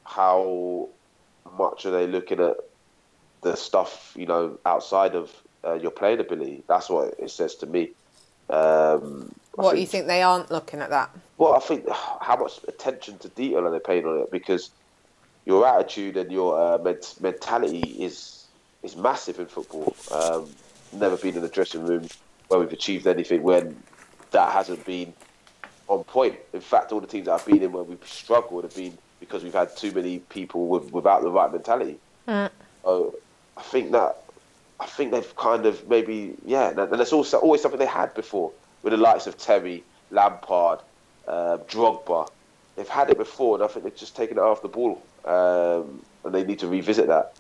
how 0.05 0.91
much 1.59 1.87
are 1.87 1.91
they 1.91 2.07
looking 2.07 2.41
at 2.41 2.57
the 3.43 3.57
stuff 3.57 4.13
you 4.17 4.27
know 4.27 4.59
outside 4.65 5.15
of 5.15 5.31
uh, 5.65 5.75
your 5.75 5.91
playing 5.91 6.21
ability? 6.21 6.63
That's 6.69 6.89
what 6.89 7.15
it 7.19 7.31
says 7.31 7.55
to 7.57 7.67
me. 7.67 7.91
Um, 8.49 9.33
what 9.53 9.73
think, 9.73 9.81
you 9.81 9.87
think 9.87 10.07
they 10.07 10.23
aren't 10.23 10.51
looking 10.51 10.81
at 10.81 10.91
that? 10.91 11.11
Well, 11.39 11.55
I 11.55 11.61
think 11.61 11.89
how 12.21 12.37
much 12.37 12.61
attention 12.69 13.19
to 13.19 13.29
detail 13.29 13.67
are 13.67 13.71
they 13.71 13.81
paying 13.81 14.07
on 14.07 14.21
it? 14.21 14.31
Because 14.31 14.71
your 15.45 15.67
attitude 15.67 16.17
and 16.17 16.31
your 16.31 16.61
uh, 16.61 16.79
ment- 16.79 17.17
mentality 17.21 17.81
is 17.81 18.47
is 18.83 18.97
massive 18.97 19.41
in 19.41 19.47
football. 19.47 19.95
Um, 20.13 20.49
never 20.93 21.17
been 21.17 21.35
in 21.35 21.43
the 21.43 21.49
dressing 21.49 21.85
room 21.85 22.07
where 22.49 22.61
we've 22.61 22.73
achieved 22.73 23.07
anything 23.07 23.43
when 23.43 23.77
that 24.31 24.53
hasn't 24.53 24.85
been 24.85 25.13
on 25.89 26.05
point. 26.05 26.37
In 26.53 26.61
fact, 26.61 26.93
all 26.93 27.01
the 27.01 27.07
teams 27.07 27.27
that 27.27 27.33
I've 27.33 27.47
been 27.47 27.63
in 27.63 27.73
where 27.73 27.83
we've 27.83 28.07
struggled 28.07 28.65
have 28.65 28.75
been 28.75 28.97
because 29.21 29.43
we've 29.43 29.53
had 29.55 29.77
too 29.77 29.93
many 29.93 30.19
people 30.19 30.69
with, 30.69 30.93
without 30.93 31.23
the 31.23 31.31
right 31.31 31.51
mentality. 31.51 31.99
Mm. 32.29 32.51
So 32.83 33.15
I 33.57 33.63
think 33.63 33.93
that 33.93 34.19
I 34.79 34.87
think 34.87 35.11
they've 35.11 35.37
kind 35.37 35.67
of 35.67 35.89
maybe 35.89 36.35
yeah, 36.45 36.71
and 36.71 36.93
that's 36.93 37.13
also 37.13 37.39
always 37.39 37.63
something 37.63 37.79
they 37.79 37.87
had 37.87 38.15
before 38.15 38.53
with 38.83 38.93
the 38.93 38.99
likes 38.99 39.27
of 39.27 39.39
Terry, 39.39 39.83
Lampard, 40.11 40.81
uh, 41.27 41.59
Drogba. 41.69 42.29
They've 42.77 42.89
had 42.89 43.11
it 43.11 43.17
before, 43.17 43.57
and 43.57 43.65
I 43.65 43.69
think 43.69 43.85
they've 43.85 43.97
just 43.97 44.15
taken 44.15 44.37
it 44.37 44.43
off 44.43 44.61
the 44.61 44.69
ball, 44.69 45.03
um, 45.25 46.05
and 46.25 46.35
they 46.35 46.45
need 46.45 46.59
to 46.59 46.69
revisit 46.69 47.07
that. 47.07 47.35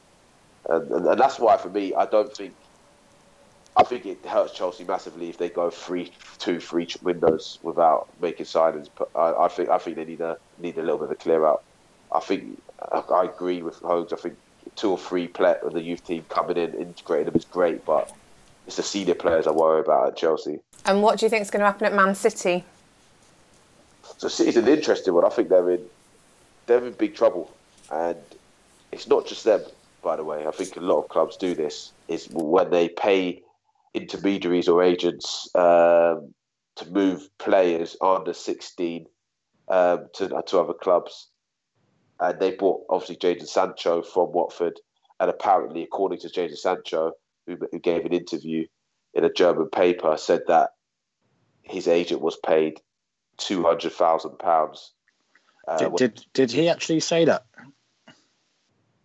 And, 0.68 0.90
and, 0.90 1.06
and, 1.06 1.20
that's 1.20 1.38
why, 1.38 1.56
for 1.58 1.68
me, 1.68 1.94
I 1.94 2.06
don't 2.06 2.34
think. 2.34 2.54
I 3.76 3.82
think 3.84 4.06
it 4.06 4.24
hurts 4.24 4.54
Chelsea 4.54 4.84
massively 4.84 5.28
if 5.28 5.36
they 5.36 5.50
go 5.50 5.68
three, 5.68 6.10
two, 6.38 6.60
three 6.60 6.88
windows 7.02 7.58
without 7.62 8.08
making 8.22 8.46
signings. 8.46 8.88
But 8.96 9.10
I, 9.14 9.44
I 9.44 9.48
think 9.48 9.68
I 9.68 9.78
think 9.78 9.96
they 9.96 10.04
need 10.06 10.20
a 10.20 10.38
need 10.58 10.78
a 10.78 10.82
little 10.82 10.98
bit 10.98 11.04
of 11.06 11.10
a 11.10 11.16
clear 11.16 11.44
out. 11.44 11.62
I 12.10 12.20
think 12.20 12.62
I 12.90 13.24
agree 13.24 13.62
with 13.62 13.78
Hogs. 13.80 14.12
I 14.12 14.16
think 14.16 14.36
two 14.76 14.90
or 14.90 14.98
three 14.98 15.28
play 15.28 15.56
of 15.62 15.74
the 15.74 15.82
youth 15.82 16.06
team 16.06 16.24
coming 16.28 16.56
in, 16.56 16.74
integrating 16.74 17.26
them 17.26 17.36
is 17.36 17.44
great, 17.44 17.84
but 17.84 18.12
it's 18.66 18.76
the 18.76 18.82
senior 18.82 19.14
players 19.14 19.46
I 19.46 19.50
worry 19.50 19.80
about 19.80 20.08
at 20.08 20.16
Chelsea. 20.16 20.58
And 20.86 21.02
what 21.02 21.18
do 21.18 21.26
you 21.26 21.30
think 21.30 21.42
is 21.42 21.50
going 21.50 21.60
to 21.60 21.66
happen 21.66 21.86
at 21.86 21.94
Man 21.94 22.14
City? 22.14 22.64
So 24.18 24.28
City's 24.28 24.56
an 24.56 24.68
interesting 24.68 25.12
one. 25.12 25.24
I 25.24 25.28
think 25.28 25.48
they're 25.50 25.70
in 25.70 25.84
they're 26.66 26.84
in 26.84 26.92
big 26.94 27.14
trouble, 27.14 27.54
and 27.92 28.16
it's 28.90 29.06
not 29.06 29.26
just 29.26 29.44
them. 29.44 29.62
By 30.02 30.16
the 30.16 30.24
way, 30.24 30.46
I 30.46 30.50
think 30.52 30.76
a 30.76 30.80
lot 30.80 31.02
of 31.02 31.08
clubs 31.08 31.36
do 31.36 31.54
this. 31.54 31.92
Is 32.08 32.28
when 32.30 32.70
they 32.70 32.88
pay 32.88 33.42
intermediaries 33.96 34.68
or 34.68 34.82
agents 34.82 35.48
um, 35.54 36.34
to 36.76 36.90
move 36.90 37.28
players 37.38 37.96
under 38.00 38.32
16 38.32 39.06
um, 39.68 40.06
to 40.14 40.28
to 40.46 40.58
other 40.60 40.74
clubs 40.74 41.28
and 42.20 42.40
they 42.40 42.52
bought 42.52 42.84
obviously 42.88 43.16
Jadon 43.16 43.46
Sancho 43.46 44.02
from 44.02 44.32
Watford, 44.32 44.80
and 45.20 45.30
apparently, 45.30 45.82
according 45.82 46.18
to 46.20 46.28
Jadon 46.28 46.56
Sancho, 46.56 47.12
who, 47.46 47.58
who 47.70 47.78
gave 47.78 48.04
an 48.04 48.12
interview 48.12 48.66
in 49.14 49.24
a 49.24 49.32
German 49.32 49.68
paper, 49.68 50.16
said 50.16 50.42
that 50.48 50.70
his 51.62 51.88
agent 51.88 52.20
was 52.20 52.38
paid 52.44 52.80
two 53.36 53.62
hundred 53.62 53.92
thousand 53.92 54.32
uh, 54.32 54.44
pounds. 54.44 54.92
Did, 55.78 55.96
did 55.96 56.26
did 56.32 56.52
he 56.52 56.68
actually 56.68 57.00
say 57.00 57.24
that? 57.26 57.44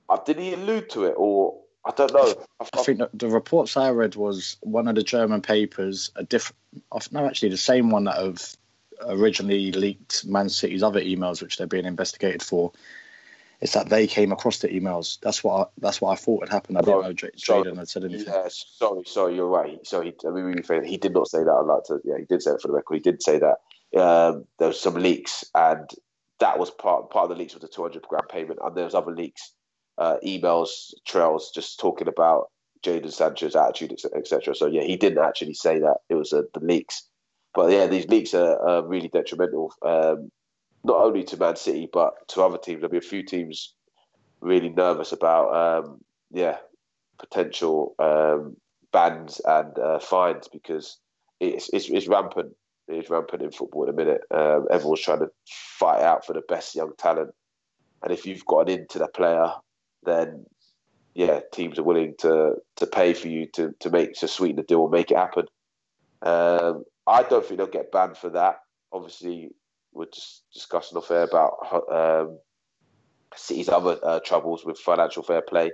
Uh, 0.09 0.17
did 0.25 0.37
he 0.37 0.53
allude 0.53 0.89
to 0.91 1.05
it, 1.05 1.15
or 1.17 1.60
I 1.85 1.91
don't 1.91 2.13
know. 2.13 2.45
I, 2.59 2.67
I 2.73 2.83
think 2.83 3.01
the 3.13 3.29
reports 3.29 3.75
I 3.75 3.89
read 3.89 4.15
was 4.15 4.57
one 4.61 4.87
of 4.87 4.95
the 4.95 5.03
German 5.03 5.41
papers, 5.41 6.11
a 6.15 6.23
different, 6.23 6.57
no, 7.11 7.25
actually 7.25 7.49
the 7.49 7.57
same 7.57 7.89
one 7.89 8.03
that 8.03 8.17
have 8.17 8.55
originally 9.07 9.71
leaked 9.71 10.25
Man 10.25 10.49
City's 10.49 10.83
other 10.83 11.01
emails, 11.01 11.41
which 11.41 11.57
they're 11.57 11.67
being 11.67 11.85
investigated 11.85 12.43
for 12.43 12.71
is 13.61 13.73
that 13.73 13.89
they 13.89 14.07
came 14.07 14.31
across 14.31 14.59
the 14.59 14.67
emails. 14.67 15.19
That's 15.21 15.43
what 15.43 15.53
I, 15.53 15.69
that's 15.77 16.01
what 16.01 16.11
I 16.11 16.15
thought 16.15 16.43
had 16.43 16.49
happened. 16.49 16.77
I 16.77 16.81
didn't 16.81 17.01
know 17.01 17.13
J- 17.13 17.29
Jadon 17.37 17.77
had 17.77 17.89
said 17.89 18.03
anything. 18.03 18.33
Yeah, 18.33 18.47
sorry, 18.49 19.03
sorry, 19.05 19.35
you're 19.35 19.47
right. 19.47 19.79
So 19.85 20.01
he, 20.01 20.13
I 20.27 20.31
mean, 20.31 20.63
he 20.83 20.97
did 20.97 21.13
not 21.13 21.29
say 21.29 21.43
that. 21.43 21.51
I'd 21.51 21.65
like 21.65 21.83
to. 21.85 21.99
Yeah, 22.03 22.17
he 22.17 22.25
did 22.25 22.41
say 22.41 22.51
it 22.51 22.61
for 22.61 22.69
the 22.69 22.73
record. 22.73 22.95
He 22.95 22.99
did 23.01 23.21
say 23.21 23.39
that 23.39 23.99
um, 23.99 24.45
there 24.57 24.69
was 24.69 24.79
some 24.79 24.95
leaks, 24.95 25.45
and 25.53 25.89
that 26.39 26.57
was 26.57 26.71
part 26.71 27.11
part 27.11 27.25
of 27.25 27.29
the 27.29 27.35
leaks 27.35 27.53
was 27.53 27.61
the 27.61 27.67
200 27.67 28.01
grand 28.07 28.27
payment, 28.29 28.59
and 28.63 28.75
there 28.75 28.85
was 28.85 28.95
other 28.95 29.11
leaks, 29.11 29.53
uh, 30.01 30.17
emails, 30.25 30.93
trails, 31.05 31.51
just 31.53 31.79
talking 31.79 32.07
about 32.07 32.49
Jadon 32.83 33.13
Sancho's 33.13 33.55
attitude, 33.55 33.93
etc. 34.15 34.55
So 34.55 34.65
yeah, 34.65 34.81
he 34.81 34.97
didn't 34.97 35.23
actually 35.23 35.53
say 35.53 35.77
that. 35.79 35.97
It 36.09 36.15
was 36.15 36.33
uh, 36.33 36.41
the 36.55 36.65
leaks. 36.65 37.03
But 37.53 37.71
yeah, 37.71 37.85
these 37.85 38.07
leaks 38.07 38.33
are, 38.33 38.57
are 38.67 38.87
really 38.87 39.09
detrimental. 39.09 39.73
Um, 39.85 40.31
not 40.83 40.97
only 40.97 41.23
to 41.25 41.37
Man 41.37 41.55
City 41.55 41.87
but 41.93 42.13
to 42.29 42.41
other 42.41 42.57
teams. 42.57 42.81
There'll 42.81 42.91
be 42.91 42.97
a 42.97 43.01
few 43.01 43.23
teams 43.23 43.75
really 44.39 44.69
nervous 44.69 45.11
about 45.11 45.53
um, 45.53 46.01
yeah 46.31 46.57
potential 47.19 47.93
um, 47.99 48.57
bans 48.91 49.39
and 49.45 49.77
uh, 49.77 49.99
fines 49.99 50.47
because 50.47 50.97
it's, 51.39 51.69
it's, 51.73 51.89
it's 51.89 52.07
rampant. 52.07 52.53
It's 52.87 53.11
rampant 53.11 53.43
in 53.43 53.51
football 53.51 53.83
in 53.83 53.89
a 53.89 53.93
minute. 53.93 54.21
Um, 54.31 54.65
everyone's 54.71 55.01
trying 55.01 55.19
to 55.19 55.29
fight 55.77 56.01
out 56.01 56.25
for 56.25 56.33
the 56.33 56.41
best 56.49 56.73
young 56.73 56.93
talent, 56.97 57.29
and 58.01 58.11
if 58.11 58.25
you've 58.25 58.45
got 58.47 58.67
an 58.67 58.79
into 58.79 58.97
the 58.97 59.07
player, 59.07 59.51
then 60.03 60.45
yeah, 61.13 61.41
teams 61.51 61.77
are 61.77 61.83
willing 61.83 62.15
to 62.19 62.55
to 62.77 62.87
pay 62.87 63.13
for 63.13 63.27
you 63.27 63.47
to 63.53 63.73
to 63.79 63.89
make 63.89 64.13
to 64.13 64.27
sweeten 64.27 64.57
the 64.57 64.63
deal 64.63 64.83
and 64.83 64.91
make 64.91 65.11
it 65.11 65.17
happen. 65.17 65.45
Um, 66.21 66.83
I 67.07 67.23
don't 67.23 67.45
think 67.45 67.57
they'll 67.57 67.67
get 67.67 67.91
banned 67.91 68.17
for 68.17 68.29
that. 68.29 68.59
Obviously, 68.91 69.51
we're 69.93 70.05
just 70.05 70.43
discussing 70.53 70.97
off 70.97 71.11
air 71.11 71.23
about 71.23 71.57
um, 71.91 72.37
City's 73.35 73.69
other 73.69 73.97
uh, 74.03 74.19
troubles 74.19 74.65
with 74.65 74.77
financial 74.79 75.23
fair 75.23 75.41
play. 75.41 75.71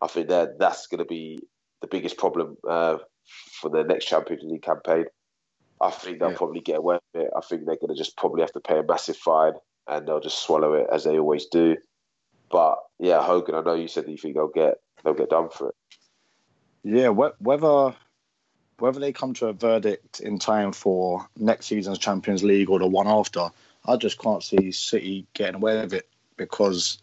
I 0.00 0.06
think 0.06 0.28
that 0.28 0.58
that's 0.58 0.86
going 0.86 0.98
to 0.98 1.04
be 1.04 1.40
the 1.80 1.86
biggest 1.86 2.16
problem 2.16 2.56
uh, 2.68 2.98
for 3.60 3.70
the 3.70 3.84
next 3.84 4.06
Champions 4.06 4.42
League 4.44 4.62
campaign. 4.62 5.04
I 5.80 5.90
think 5.90 6.18
they'll 6.18 6.30
yeah. 6.30 6.36
probably 6.36 6.60
get 6.60 6.78
away 6.78 6.98
with 7.14 7.22
it. 7.22 7.30
I 7.36 7.40
think 7.40 7.64
they're 7.64 7.76
going 7.76 7.94
to 7.94 7.94
just 7.94 8.16
probably 8.16 8.40
have 8.42 8.52
to 8.52 8.60
pay 8.60 8.78
a 8.78 8.82
massive 8.82 9.16
fine 9.16 9.52
and 9.86 10.06
they'll 10.06 10.20
just 10.20 10.42
swallow 10.42 10.74
it 10.74 10.86
as 10.92 11.04
they 11.04 11.18
always 11.18 11.46
do. 11.46 11.76
But 12.50 12.78
yeah, 12.98 13.22
Hogan, 13.22 13.54
I 13.54 13.60
know 13.62 13.74
you 13.74 13.88
said 13.88 14.06
that 14.06 14.10
you 14.10 14.18
think 14.18 14.34
they'll 14.34 14.48
get 14.48 14.80
they'll 15.04 15.14
get 15.14 15.30
done 15.30 15.48
for 15.50 15.70
it. 15.70 15.74
Yeah, 16.82 17.08
whether 17.08 17.94
whether 18.78 19.00
they 19.00 19.12
come 19.12 19.34
to 19.34 19.48
a 19.48 19.52
verdict 19.52 20.20
in 20.20 20.38
time 20.38 20.72
for 20.72 21.28
next 21.36 21.66
season's 21.66 21.98
Champions 21.98 22.44
League 22.44 22.70
or 22.70 22.78
the 22.78 22.86
one 22.86 23.08
after, 23.08 23.50
I 23.84 23.96
just 23.96 24.18
can't 24.18 24.42
see 24.42 24.70
City 24.72 25.26
getting 25.34 25.56
away 25.56 25.80
with 25.80 25.94
it 25.94 26.08
because 26.36 26.98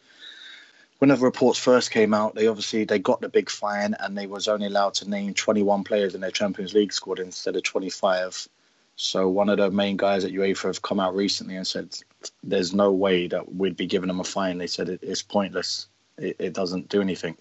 when 0.99 1.09
the 1.09 1.17
reports 1.17 1.59
first 1.59 1.91
came 1.91 2.13
out, 2.13 2.35
they 2.35 2.47
obviously 2.47 2.85
they 2.85 2.99
got 2.99 3.21
the 3.21 3.29
big 3.29 3.49
fine 3.49 3.95
and 3.99 4.17
they 4.17 4.27
was 4.27 4.47
only 4.47 4.67
allowed 4.67 4.93
to 4.95 5.09
name 5.09 5.33
21 5.33 5.83
players 5.83 6.15
in 6.15 6.21
their 6.21 6.31
Champions 6.31 6.73
League 6.73 6.93
squad 6.93 7.19
instead 7.19 7.55
of 7.55 7.63
25. 7.63 8.47
So 8.95 9.27
one 9.27 9.49
of 9.49 9.57
the 9.57 9.69
main 9.69 9.97
guys 9.97 10.23
at 10.23 10.31
UEFA 10.31 10.67
have 10.67 10.81
come 10.81 11.01
out 11.01 11.13
recently 11.13 11.57
and 11.57 11.67
said 11.67 11.97
there's 12.43 12.73
no 12.73 12.91
way 12.91 13.27
that 13.27 13.55
we'd 13.55 13.77
be 13.77 13.85
giving 13.85 14.07
them 14.07 14.19
a 14.19 14.23
fine. 14.23 14.57
They 14.57 14.67
said 14.67 14.89
it, 14.89 14.99
it's 15.01 15.21
pointless. 15.21 15.87
It, 16.17 16.35
it 16.39 16.53
doesn't 16.53 16.89
do 16.89 17.01
anything. 17.01 17.37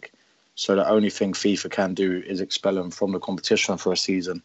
So 0.55 0.77
the 0.77 0.89
only 0.89 1.11
thing 1.11 1.33
FIFA 1.33 1.71
can 1.71 1.95
do 1.95 2.23
is 2.27 2.41
expel 2.41 2.75
them 2.75 2.91
from 2.91 3.13
the 3.13 3.19
competition 3.19 3.77
for 3.77 3.93
a 3.93 3.97
season. 3.97 4.43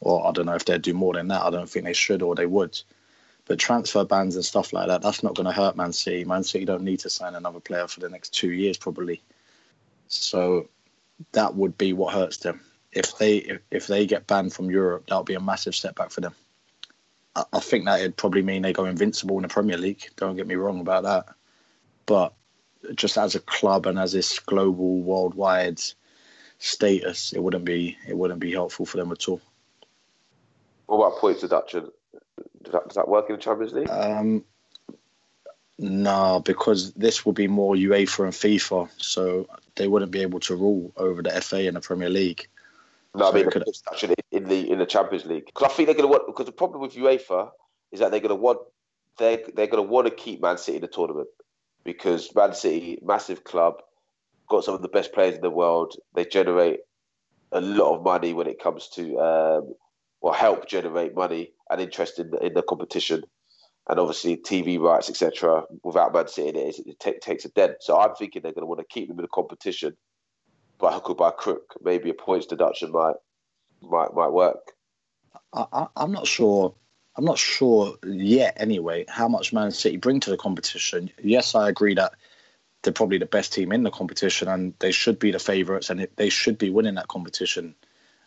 Or 0.00 0.26
I 0.26 0.32
don't 0.32 0.46
know 0.46 0.54
if 0.54 0.64
they'd 0.64 0.82
do 0.82 0.94
more 0.94 1.14
than 1.14 1.28
that. 1.28 1.42
I 1.42 1.50
don't 1.50 1.68
think 1.68 1.84
they 1.84 1.92
should 1.92 2.22
or 2.22 2.34
they 2.34 2.46
would. 2.46 2.80
But 3.46 3.58
transfer 3.58 4.04
bans 4.04 4.36
and 4.36 4.44
stuff 4.44 4.72
like 4.72 4.88
that, 4.88 5.02
that's 5.02 5.22
not 5.22 5.34
going 5.34 5.46
to 5.46 5.52
hurt 5.52 5.76
Man 5.76 5.92
City. 5.92 6.24
Man 6.24 6.44
City 6.44 6.64
don't 6.64 6.82
need 6.82 7.00
to 7.00 7.10
sign 7.10 7.34
another 7.34 7.60
player 7.60 7.86
for 7.86 8.00
the 8.00 8.08
next 8.08 8.30
two 8.30 8.52
years, 8.52 8.78
probably. 8.78 9.20
So 10.08 10.68
that 11.32 11.54
would 11.54 11.76
be 11.76 11.92
what 11.92 12.14
hurts 12.14 12.38
them. 12.38 12.60
If 12.92 13.18
they 13.18 13.38
if, 13.38 13.60
if 13.70 13.86
they 13.86 14.06
get 14.06 14.26
banned 14.26 14.54
from 14.54 14.70
Europe, 14.70 15.06
that 15.08 15.16
would 15.16 15.26
be 15.26 15.34
a 15.34 15.40
massive 15.40 15.74
setback 15.74 16.10
for 16.10 16.20
them. 16.20 16.34
I, 17.36 17.58
think 17.60 17.86
that 17.86 18.00
would 18.00 18.16
probably 18.16 18.42
mean 18.42 18.62
they 18.62 18.72
go 18.72 18.84
invincible 18.84 19.36
in 19.36 19.42
the 19.42 19.48
Premier 19.48 19.76
League. 19.76 20.08
Don't 20.16 20.36
get 20.36 20.46
me 20.46 20.54
wrong 20.54 20.80
about 20.80 21.02
that. 21.02 21.26
But 22.06 22.34
just 22.94 23.18
as 23.18 23.34
a 23.34 23.40
club 23.40 23.86
and 23.86 23.98
as 23.98 24.12
this 24.12 24.38
global, 24.38 25.00
worldwide 25.00 25.80
status, 26.58 27.32
it 27.32 27.42
wouldn't 27.42 27.64
be 27.64 27.96
it 28.06 28.16
wouldn't 28.16 28.40
be 28.40 28.52
helpful 28.52 28.86
for 28.86 28.98
them 28.98 29.10
at 29.10 29.28
all. 29.28 29.40
What 30.86 31.06
about 31.06 31.18
points 31.18 31.40
deduction? 31.40 31.90
Does 32.62 32.72
that, 32.72 32.88
does 32.88 32.94
that 32.96 33.08
work 33.08 33.28
in 33.28 33.36
the 33.36 33.42
Champions 33.42 33.72
League? 33.72 33.90
Um, 33.90 34.44
no, 35.78 36.40
because 36.44 36.92
this 36.92 37.26
will 37.26 37.32
be 37.32 37.48
more 37.48 37.74
UEFA 37.74 38.24
and 38.24 38.32
FIFA, 38.32 38.88
so 38.98 39.48
they 39.76 39.88
wouldn't 39.88 40.12
be 40.12 40.22
able 40.22 40.40
to 40.40 40.54
rule 40.54 40.92
over 40.96 41.22
the 41.22 41.30
FA 41.40 41.66
and 41.66 41.76
the 41.76 41.80
Premier 41.80 42.10
League. 42.10 42.46
No, 43.14 43.26
so 43.26 43.30
I 43.30 43.34
mean 43.34 43.50
could... 43.50 43.64
actually 43.90 44.14
in 44.32 44.44
the 44.48 44.70
in 44.70 44.78
the 44.78 44.86
Champions 44.86 45.24
League 45.24 45.46
because 45.46 45.70
I 45.70 45.74
think 45.74 45.86
they're 45.86 45.94
going 45.96 46.08
to 46.08 46.12
want 46.12 46.26
because 46.26 46.46
the 46.46 46.52
problem 46.52 46.80
with 46.80 46.94
UEFA 46.94 47.50
is 47.92 48.00
that 48.00 48.10
they're 48.10 48.20
going 48.20 48.30
to 48.30 48.34
want 48.34 48.58
they 49.18 49.36
they're 49.54 49.68
going 49.68 49.84
to 49.84 49.90
want 49.90 50.06
to 50.08 50.14
keep 50.14 50.42
Man 50.42 50.58
City 50.58 50.76
in 50.76 50.82
the 50.82 50.88
tournament 50.88 51.28
because 51.84 52.34
Man 52.34 52.54
City, 52.54 52.98
massive 53.02 53.44
club, 53.44 53.74
got 54.48 54.64
some 54.64 54.74
of 54.74 54.82
the 54.82 54.88
best 54.88 55.12
players 55.12 55.36
in 55.36 55.42
the 55.42 55.50
world. 55.50 55.94
They 56.14 56.24
generate 56.24 56.80
a 57.52 57.60
lot 57.60 57.96
of 57.96 58.02
money 58.02 58.32
when 58.32 58.48
it 58.48 58.60
comes 58.60 58.88
to 58.90 59.18
um, 59.20 59.74
or 60.20 60.34
help 60.34 60.66
generate 60.66 61.14
money 61.14 61.52
and 61.70 61.80
interest 61.80 62.18
in 62.18 62.30
the, 62.30 62.38
in 62.38 62.54
the 62.54 62.62
competition. 62.62 63.22
And 63.86 64.00
obviously, 64.00 64.38
TV 64.38 64.80
rights, 64.80 65.10
etc. 65.10 65.64
Without 65.82 66.14
Man 66.14 66.26
City, 66.26 66.58
it, 66.58 66.78
it 66.86 67.00
t- 67.00 67.18
takes 67.20 67.44
a 67.44 67.50
dent. 67.50 67.76
So 67.80 67.98
I'm 67.98 68.14
thinking 68.14 68.40
they're 68.42 68.52
going 68.52 68.62
to 68.62 68.66
want 68.66 68.80
to 68.80 68.86
keep 68.88 69.08
them 69.08 69.18
in 69.18 69.22
the 69.22 69.28
competition 69.28 69.94
by 70.78 70.92
hook 70.92 71.10
or 71.10 71.16
by 71.16 71.30
crook. 71.30 71.74
Maybe 71.82 72.10
a 72.10 72.14
points 72.14 72.46
deduction 72.46 72.92
might 72.92 73.16
might 73.82 74.14
might 74.14 74.32
work. 74.32 74.72
I, 75.52 75.86
am 75.96 76.12
not 76.12 76.26
sure. 76.26 76.74
I'm 77.16 77.24
not 77.24 77.38
sure 77.38 77.94
yet. 78.04 78.56
Anyway, 78.58 79.04
how 79.08 79.28
much 79.28 79.52
Man 79.52 79.70
City 79.70 79.96
bring 79.96 80.20
to 80.20 80.30
the 80.30 80.36
competition? 80.36 81.10
Yes, 81.22 81.54
I 81.54 81.68
agree 81.68 81.94
that 81.94 82.12
they're 82.82 82.92
probably 82.92 83.18
the 83.18 83.26
best 83.26 83.52
team 83.52 83.72
in 83.72 83.82
the 83.82 83.90
competition, 83.90 84.48
and 84.48 84.74
they 84.80 84.90
should 84.90 85.18
be 85.18 85.30
the 85.30 85.38
favourites, 85.38 85.90
and 85.90 86.06
they 86.16 86.28
should 86.28 86.58
be 86.58 86.70
winning 86.70 86.96
that 86.96 87.08
competition. 87.08 87.74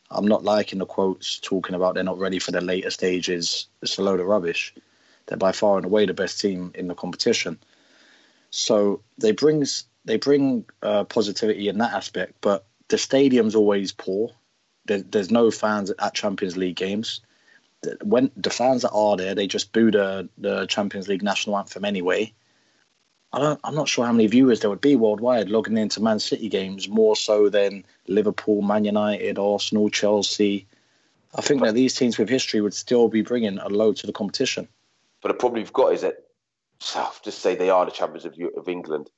I'm 0.09 0.27
not 0.27 0.43
liking 0.43 0.79
the 0.79 0.85
quotes 0.85 1.39
talking 1.39 1.75
about 1.75 1.95
they're 1.95 2.03
not 2.03 2.17
ready 2.17 2.39
for 2.39 2.51
the 2.51 2.61
later 2.61 2.89
stages. 2.89 3.67
It's 3.81 3.97
a 3.97 4.03
load 4.03 4.21
of 4.21 4.27
rubbish. 4.27 4.73
They're 5.25 5.37
by 5.37 5.51
far 5.51 5.77
and 5.77 5.85
away 5.85 6.05
the 6.05 6.13
best 6.13 6.39
team 6.39 6.71
in 6.75 6.87
the 6.87 6.95
competition. 6.95 7.59
So 8.49 9.01
they 9.17 9.33
brings 9.33 9.83
they 10.07 10.17
bring 10.17 10.65
uh, 10.81 11.03
positivity 11.03 11.67
in 11.67 11.77
that 11.77 11.93
aspect, 11.93 12.35
but 12.41 12.65
the 12.87 12.97
stadium's 12.97 13.55
always 13.55 13.91
poor. 13.91 14.31
There, 14.85 15.01
there's 15.01 15.29
no 15.29 15.51
fans 15.51 15.91
at 15.99 16.13
Champions 16.13 16.55
League 16.55 16.77
games. 16.77 17.21
When 18.03 18.31
the 18.35 18.49
fans 18.49 18.81
that 18.81 18.91
are 18.91 19.17
there, 19.17 19.35
they 19.35 19.47
just 19.47 19.73
boo 19.73 19.91
the, 19.91 20.29
the 20.37 20.65
Champions 20.65 21.07
League 21.09 21.21
national 21.21 21.57
anthem 21.57 21.85
anyway. 21.85 22.33
I 23.33 23.39
don't, 23.39 23.59
I'm 23.65 23.75
not 23.75 23.89
sure 23.89 24.05
how 24.05 24.13
many 24.13 24.27
viewers 24.27 24.61
there 24.61 24.69
would 24.69 24.81
be 24.81 24.95
worldwide 24.95 25.49
logging 25.49 25.77
into 25.77 26.01
Man 26.01 26.19
City 26.19 26.47
games 26.47 26.87
more 26.87 27.17
so 27.17 27.49
than 27.49 27.83
Liverpool, 28.07 28.61
Man 28.61 28.85
United, 28.85 29.37
Arsenal, 29.37 29.89
Chelsea. 29.89 30.65
I 31.35 31.41
think 31.41 31.61
that 31.61 31.75
these 31.75 31.93
teams 31.93 32.17
with 32.17 32.29
history 32.29 32.61
would 32.61 32.73
still 32.73 33.09
be 33.09 33.21
bringing 33.21 33.57
a 33.59 33.67
load 33.67 33.97
to 33.97 34.07
the 34.07 34.13
competition. 34.13 34.69
But 35.21 35.27
the 35.27 35.33
problem 35.33 35.59
you've 35.59 35.73
got 35.73 35.91
is 35.93 36.01
that, 36.01 36.23
just 37.23 37.39
say 37.39 37.55
they 37.55 37.69
are 37.69 37.83
the 37.83 37.91
champions 37.91 38.23
of, 38.23 38.35
of 38.55 38.69
England. 38.69 39.09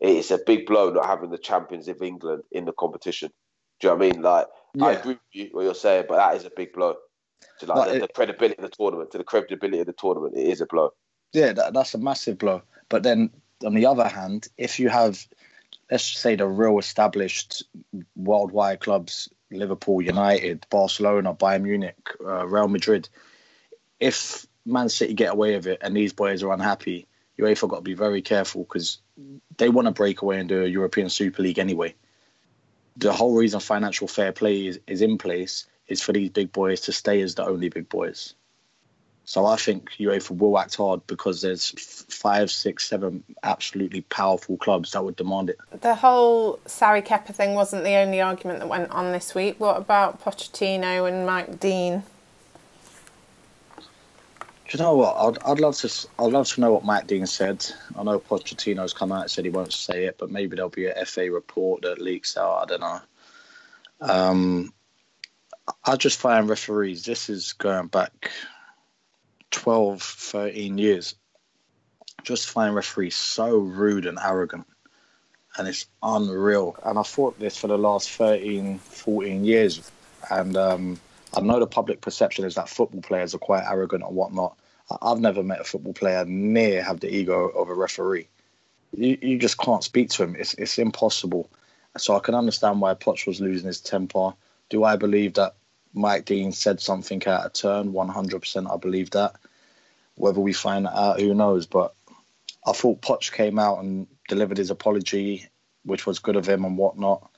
It's 0.00 0.30
a 0.30 0.38
big 0.38 0.66
blow 0.66 0.90
not 0.90 1.06
having 1.06 1.30
the 1.30 1.38
champions 1.38 1.88
of 1.88 2.02
England 2.02 2.42
in 2.52 2.64
the 2.64 2.72
competition. 2.72 3.30
Do 3.80 3.88
you 3.88 3.90
know 3.90 3.96
what 3.96 4.06
I 4.06 4.10
mean? 4.10 4.22
Like, 4.22 4.46
yeah. 4.74 4.84
I 4.84 4.92
agree 4.92 5.14
with 5.14 5.20
you 5.32 5.48
what 5.52 5.64
you're 5.64 5.74
saying, 5.74 6.06
but 6.08 6.16
that 6.16 6.36
is 6.36 6.44
a 6.44 6.50
big 6.54 6.72
blow 6.72 6.96
to 7.60 7.66
like, 7.66 7.88
the, 7.88 7.96
it, 7.96 8.00
the, 8.00 8.08
credibility 8.08 8.56
of 8.58 8.70
the 8.70 8.76
tournament. 8.76 9.10
To 9.12 9.18
the 9.18 9.24
credibility 9.24 9.80
of 9.80 9.86
the 9.86 9.92
tournament, 9.92 10.36
it 10.36 10.46
is 10.46 10.60
a 10.60 10.66
blow. 10.66 10.90
Yeah, 11.32 11.52
that, 11.52 11.74
that's 11.74 11.94
a 11.94 11.98
massive 11.98 12.38
blow. 12.38 12.62
But 12.88 13.02
then 13.02 13.30
on 13.64 13.74
the 13.74 13.86
other 13.86 14.08
hand, 14.08 14.48
if 14.58 14.78
you 14.78 14.88
have, 14.88 15.26
let's 15.90 16.04
say, 16.04 16.36
the 16.36 16.46
real 16.46 16.78
established 16.78 17.62
worldwide 18.14 18.80
clubs, 18.80 19.28
Liverpool, 19.50 20.02
United, 20.02 20.66
Barcelona, 20.70 21.34
Bayern 21.34 21.62
Munich, 21.62 21.96
uh, 22.24 22.46
Real 22.46 22.68
Madrid, 22.68 23.08
if 24.00 24.46
Man 24.64 24.88
City 24.88 25.14
get 25.14 25.32
away 25.32 25.56
with 25.56 25.66
it 25.66 25.78
and 25.80 25.96
these 25.96 26.12
boys 26.12 26.42
are 26.42 26.52
unhappy, 26.52 27.06
UEFA 27.38 27.68
got 27.68 27.76
to 27.76 27.82
be 27.82 27.94
very 27.94 28.22
careful 28.22 28.64
because 28.64 28.98
they 29.56 29.68
want 29.68 29.86
to 29.86 29.92
break 29.92 30.22
away 30.22 30.38
and 30.38 30.48
do 30.48 30.62
a 30.62 30.66
European 30.66 31.10
Super 31.10 31.42
League 31.42 31.58
anyway. 31.58 31.94
The 32.96 33.12
whole 33.12 33.34
reason 33.34 33.60
financial 33.60 34.08
fair 34.08 34.32
play 34.32 34.66
is, 34.66 34.80
is 34.86 35.02
in 35.02 35.18
place 35.18 35.66
is 35.86 36.02
for 36.02 36.12
these 36.12 36.30
big 36.30 36.52
boys 36.52 36.82
to 36.82 36.92
stay 36.92 37.20
as 37.20 37.34
the 37.34 37.44
only 37.44 37.68
big 37.68 37.88
boys. 37.88 38.34
So 39.24 39.44
I 39.44 39.56
think 39.56 39.90
UEFA 39.98 40.38
will 40.38 40.56
act 40.56 40.76
hard 40.76 41.04
because 41.08 41.42
there's 41.42 41.70
five, 42.08 42.48
six, 42.48 42.88
seven 42.88 43.24
absolutely 43.42 44.02
powerful 44.02 44.56
clubs 44.56 44.92
that 44.92 45.04
would 45.04 45.16
demand 45.16 45.50
it. 45.50 45.58
The 45.80 45.96
whole 45.96 46.58
Sarri 46.66 47.04
Kepa 47.04 47.34
thing 47.34 47.54
wasn't 47.54 47.82
the 47.82 47.96
only 47.96 48.20
argument 48.20 48.60
that 48.60 48.68
went 48.68 48.88
on 48.92 49.10
this 49.10 49.34
week. 49.34 49.58
What 49.58 49.78
about 49.78 50.24
Pochettino 50.24 51.08
and 51.08 51.26
Mike 51.26 51.58
Dean? 51.58 52.04
Do 54.68 54.78
you 54.78 54.82
know 54.82 54.96
what? 54.96 55.16
I'd, 55.16 55.50
I'd 55.50 55.60
love 55.60 55.76
to. 55.76 56.08
I'd 56.18 56.32
love 56.32 56.48
to 56.48 56.60
know 56.60 56.72
what 56.72 56.84
Mike 56.84 57.06
Dean 57.06 57.26
said. 57.26 57.64
I 57.96 58.02
know 58.02 58.18
Pochettino's 58.18 58.92
come 58.92 59.12
out 59.12 59.22
and 59.22 59.30
said 59.30 59.44
he 59.44 59.50
won't 59.50 59.72
say 59.72 60.06
it, 60.06 60.16
but 60.18 60.30
maybe 60.30 60.56
there'll 60.56 60.70
be 60.70 60.86
a 60.86 61.04
FA 61.04 61.30
report 61.30 61.82
that 61.82 62.00
leaks 62.00 62.36
out. 62.36 62.62
I 62.62 62.64
don't 62.66 62.80
know. 62.80 63.00
Um, 64.00 64.72
I 65.84 65.96
just 65.96 66.18
find 66.18 66.48
referees. 66.48 67.04
This 67.04 67.30
is 67.30 67.52
going 67.52 67.86
back 67.86 68.30
12, 69.50 70.02
13 70.02 70.78
years, 70.78 71.14
just 72.24 72.48
find 72.48 72.74
referees 72.74 73.16
so 73.16 73.56
rude 73.56 74.06
and 74.06 74.18
arrogant. 74.22 74.66
And 75.56 75.66
it's 75.66 75.86
unreal. 76.02 76.76
And 76.84 76.98
I 76.98 77.02
thought 77.02 77.38
this 77.38 77.56
for 77.56 77.68
the 77.68 77.78
last 77.78 78.10
13, 78.10 78.78
14 78.78 79.44
years. 79.44 79.90
And 80.30 80.56
um, 80.56 81.00
I 81.34 81.40
know 81.40 81.58
the 81.60 81.66
public 81.66 82.00
perception 82.00 82.44
is 82.44 82.54
that 82.54 82.68
football 82.68 83.02
players 83.02 83.34
are 83.34 83.38
quite 83.38 83.64
arrogant 83.64 84.04
and 84.04 84.14
whatnot. 84.14 84.58
I've 85.02 85.20
never 85.20 85.42
met 85.42 85.60
a 85.60 85.64
football 85.64 85.92
player 85.92 86.24
near 86.24 86.82
have 86.82 87.00
the 87.00 87.14
ego 87.14 87.48
of 87.48 87.68
a 87.68 87.74
referee. 87.74 88.28
You, 88.96 89.18
you 89.20 89.38
just 89.38 89.58
can't 89.58 89.82
speak 89.82 90.10
to 90.10 90.22
him. 90.22 90.36
It's, 90.38 90.54
it's 90.54 90.78
impossible. 90.78 91.50
So 91.96 92.16
I 92.16 92.20
can 92.20 92.34
understand 92.34 92.80
why 92.80 92.94
Poch 92.94 93.26
was 93.26 93.40
losing 93.40 93.66
his 93.66 93.80
temper. 93.80 94.34
Do 94.70 94.84
I 94.84 94.96
believe 94.96 95.34
that 95.34 95.56
Mike 95.96 96.26
Dean 96.26 96.52
said 96.52 96.80
something 96.80 97.26
out 97.26 97.46
of 97.46 97.52
turn. 97.54 97.92
100% 97.92 98.72
I 98.72 98.76
believe 98.76 99.10
that. 99.12 99.34
Whether 100.16 100.40
we 100.40 100.52
find 100.52 100.84
that 100.84 100.96
out, 100.96 101.20
who 101.20 101.34
knows? 101.34 101.66
But 101.66 101.94
I 102.66 102.72
thought 102.72 103.00
Poch 103.00 103.32
came 103.32 103.58
out 103.58 103.78
and 103.78 104.06
delivered 104.28 104.58
his 104.58 104.70
apology, 104.70 105.48
which 105.84 106.06
was 106.06 106.18
good 106.18 106.36
of 106.36 106.46
him 106.46 106.66
and 106.66 106.76
whatnot. 106.76 107.30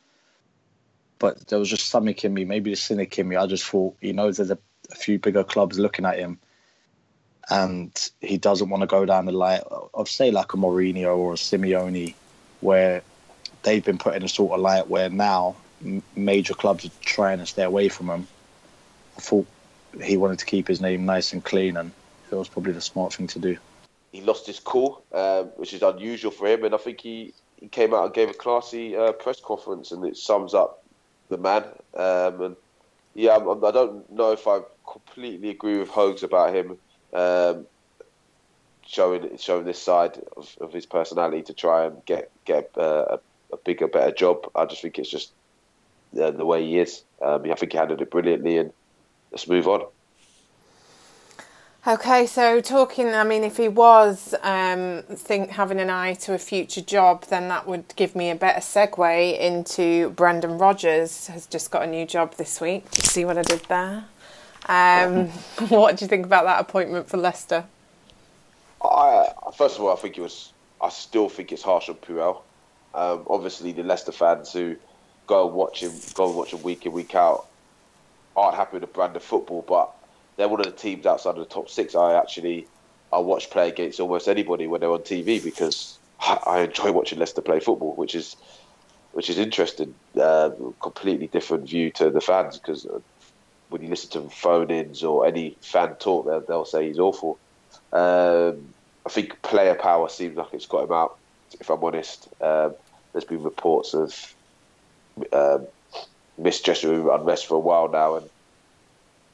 But 1.19 1.49
there 1.49 1.59
was 1.59 1.69
just 1.69 1.89
something 1.89 2.15
in 2.23 2.35
me, 2.35 2.45
maybe 2.45 2.71
the 2.71 2.77
cynic 2.77 3.19
in 3.19 3.29
me. 3.29 3.37
I 3.37 3.47
just 3.47 3.65
thought 3.65 3.97
he 4.01 4.13
knows 4.13 4.37
there's 4.37 4.51
a, 4.51 4.59
a 4.93 4.95
few 4.95 5.19
bigger 5.19 5.45
clubs 5.45 5.79
looking 5.79 6.05
at 6.05 6.19
him, 6.19 6.39
and 7.51 8.11
he 8.21 8.39
doesn't 8.39 8.69
want 8.69 8.83
to 8.83 8.87
go 8.87 9.05
down 9.05 9.27
the 9.27 9.33
line 9.33 9.63
of, 9.95 10.09
say, 10.09 10.31
like 10.31 10.55
a 10.55 10.57
Mourinho 10.57 11.17
or 11.17 11.33
a 11.33 11.37
Simeone, 11.37 12.15
where 12.61 13.03
they've 13.63 13.85
been 13.85 13.99
put 13.99 14.15
in 14.15 14.23
a 14.23 14.29
sort 14.29 14.53
of 14.53 14.61
light 14.61 14.89
where 14.89 15.11
now 15.11 15.57
major 16.15 16.55
clubs 16.55 16.85
are 16.85 16.91
trying 17.01 17.39
to 17.39 17.47
stay 17.47 17.63
away 17.63 17.89
from 17.89 18.09
him 18.09 18.27
I 19.19 19.21
thought 19.21 19.47
he 20.01 20.17
wanted 20.17 20.39
to 20.39 20.47
keep 20.47 20.69
his 20.69 20.81
name 20.81 21.05
nice 21.05 21.33
and 21.33 21.45
clean, 21.45 21.77
and 21.77 21.91
it 22.31 22.35
was 22.35 22.49
probably 22.49 22.73
the 22.73 22.81
smart 22.81 23.13
thing 23.13 23.27
to 23.29 23.41
do. 23.41 23.59
He 24.13 24.21
lost 24.21 24.47
his 24.47 24.61
cool, 24.61 25.03
um, 25.13 25.47
which 25.57 25.75
is 25.75 25.83
unusual 25.83 26.31
for 26.31 26.47
him, 26.47 26.65
and 26.65 26.73
I 26.73 26.79
think 26.79 27.01
he, 27.01 27.35
he 27.57 27.67
came 27.67 27.93
out 27.93 28.05
and 28.05 28.15
gave 28.15 28.31
a 28.31 28.35
classy 28.35 28.97
uh, 28.97 29.11
press 29.13 29.41
conference, 29.41 29.91
and 29.91 30.05
it 30.05 30.17
sums 30.17 30.55
up 30.55 30.85
the 31.29 31.39
man. 31.39 31.65
Um, 31.95 32.43
and 32.43 32.57
yeah, 33.15 33.37
I 33.37 33.39
do 33.39 33.59
not 33.61 34.11
know 34.11 34.33
if 34.33 34.47
I 34.47 34.61
completely 34.91 35.51
agree 35.51 35.79
with 35.79 35.91
Hogs 35.91 36.23
about 36.23 36.55
him 36.55 36.79
um, 37.13 37.67
showing 38.87 39.37
showing 39.39 39.65
this 39.65 39.81
side 39.81 40.21
of, 40.37 40.57
of 40.61 40.73
his 40.73 40.87
personality 40.87 41.43
to 41.43 41.55
try 41.55 41.87
and 41.87 42.05
get 42.07 42.31
get 42.45 42.71
uh, 42.77 43.05
a, 43.11 43.21
a 43.53 43.57
bigger, 43.65 43.89
better 43.89 44.13
job. 44.13 44.51
I 44.55 44.65
just 44.65 44.83
think 44.83 44.99
it's 44.99 45.11
just 45.11 45.33
uh, 46.21 46.31
the 46.31 46.45
way 46.47 46.65
he 46.65 46.79
is. 46.79 47.03
Um, 47.21 47.51
I 47.51 47.55
think 47.55 47.73
he 47.73 47.79
handled 47.79 48.01
it 48.01 48.11
brilliantly, 48.11 48.59
and 48.59 48.73
let's 49.31 49.49
move 49.49 49.69
on. 49.69 49.85
Okay, 51.87 52.27
so 52.27 52.61
talking, 52.61 53.15
I 53.15 53.23
mean, 53.23 53.45
if 53.45 53.57
he 53.57 53.69
was 53.69 54.35
um, 54.43 55.05
think 55.09 55.51
having 55.51 55.79
an 55.79 55.91
eye 55.91 56.15
to 56.15 56.35
a 56.35 56.39
future 56.39 56.81
job, 56.81 57.25
then 57.27 57.49
that 57.49 57.69
would 57.69 57.95
give 57.95 58.17
me 58.17 58.31
a 58.31 58.35
better 58.35 58.61
segue 58.61 59.39
into 59.39 60.11
Brendan 60.11 60.59
Rodgers 60.59 61.29
has 61.29 61.47
just 61.47 61.71
got 61.71 61.83
a 61.83 61.87
new 61.87 62.05
job 62.05 62.35
this 62.35 62.61
week. 62.61 62.91
Do 62.91 62.99
you 62.99 63.05
see 63.05 63.25
what 63.25 63.39
I 63.39 63.43
did 63.43 63.61
there? 63.69 64.05
Um, 64.69 65.29
what 65.69 65.97
do 65.97 66.05
you 66.05 66.09
think 66.09 66.27
about 66.27 66.45
that 66.45 66.61
appointment 66.61 67.09
for 67.09 67.17
Leicester? 67.17 67.65
I, 68.83 69.29
first 69.57 69.77
of 69.77 69.85
all, 69.85 69.93
I 69.93 69.97
think 69.97 70.19
it 70.19 70.21
was. 70.21 70.53
I 70.81 70.89
still 70.89 71.29
think 71.29 71.53
it's 71.53 71.63
harsh 71.63 71.89
on 71.89 71.95
Puel. 71.95 72.43
Um, 72.93 73.25
obviously, 73.31 73.71
the 73.71 73.85
Leicester 73.85 74.13
fans 74.13 74.53
who 74.53 74.77
go 75.29 75.47
and 75.47 75.55
watch 75.55 75.83
him, 75.83 75.93
go 76.15 76.27
and 76.27 76.37
watch 76.37 76.53
him 76.53 76.63
week 76.63 76.87
in 76.87 76.93
week 76.93 77.15
out, 77.15 77.47
aren't 78.37 78.57
happy 78.57 78.75
with 78.75 78.83
the 78.83 78.89
brand 78.89 79.15
of 79.15 79.23
football, 79.23 79.65
but 79.67 79.95
they're 80.39 80.49
one 80.49 80.61
of 80.61 80.67
the 80.67 80.73
teams 80.73 81.05
outside 81.05 81.31
of 81.31 81.39
the 81.39 81.45
top 81.45 81.69
six. 81.69 81.95
I 81.95 82.15
actually 82.15 82.67
I 83.13 83.19
watch 83.19 83.51
play 83.51 83.69
against 83.69 84.01
almost 84.01 84.29
anybody 84.29 84.67
when 84.67 84.81
they're 84.81 84.91
on 84.91 85.01
TV 85.01 85.43
because 85.43 85.99
I, 86.21 86.61
enjoy 86.61 86.93
watching 86.93 87.19
Leicester 87.19 87.43
play 87.43 87.61
football, 87.61 87.95
which 87.95 88.15
is 88.15 88.37
which 89.13 89.29
is 89.29 89.39
interesting. 89.39 89.95
Uh, 90.19 90.51
completely 90.81 91.27
different 91.27 91.69
view 91.69 91.91
to 91.93 92.11
the 92.11 92.21
fans 92.21 92.57
because 92.57 92.87
uh, 92.87 93.01
when 93.69 93.83
you 93.83 93.89
listen 93.89 94.11
to 94.11 94.31
phone-ins 94.31 95.03
or 95.03 95.27
any 95.27 95.57
fan 95.61 95.95
talk, 95.97 96.27
they'll, 96.27 96.41
they'll 96.41 96.65
say 96.65 96.87
he's 96.87 96.99
awful. 96.99 97.39
Um, 97.93 98.73
I 99.05 99.11
think 99.11 99.43
player 99.43 99.75
power 99.75 100.09
seems 100.09 100.37
like 100.37 100.53
it's 100.53 100.67
got 100.67 100.85
him 100.85 100.93
out. 100.93 101.19
If 101.59 101.69
I'm 101.69 101.83
honest, 101.83 102.29
um, 102.41 102.75
there's 103.13 103.25
been 103.25 103.43
reports 103.43 103.95
of 103.95 104.35
um, 105.33 105.67
misgesture 106.41 107.13
unrest 107.19 107.47
for 107.47 107.55
a 107.55 107.61
while 107.61 107.89
now, 107.89 108.17
and 108.17 108.31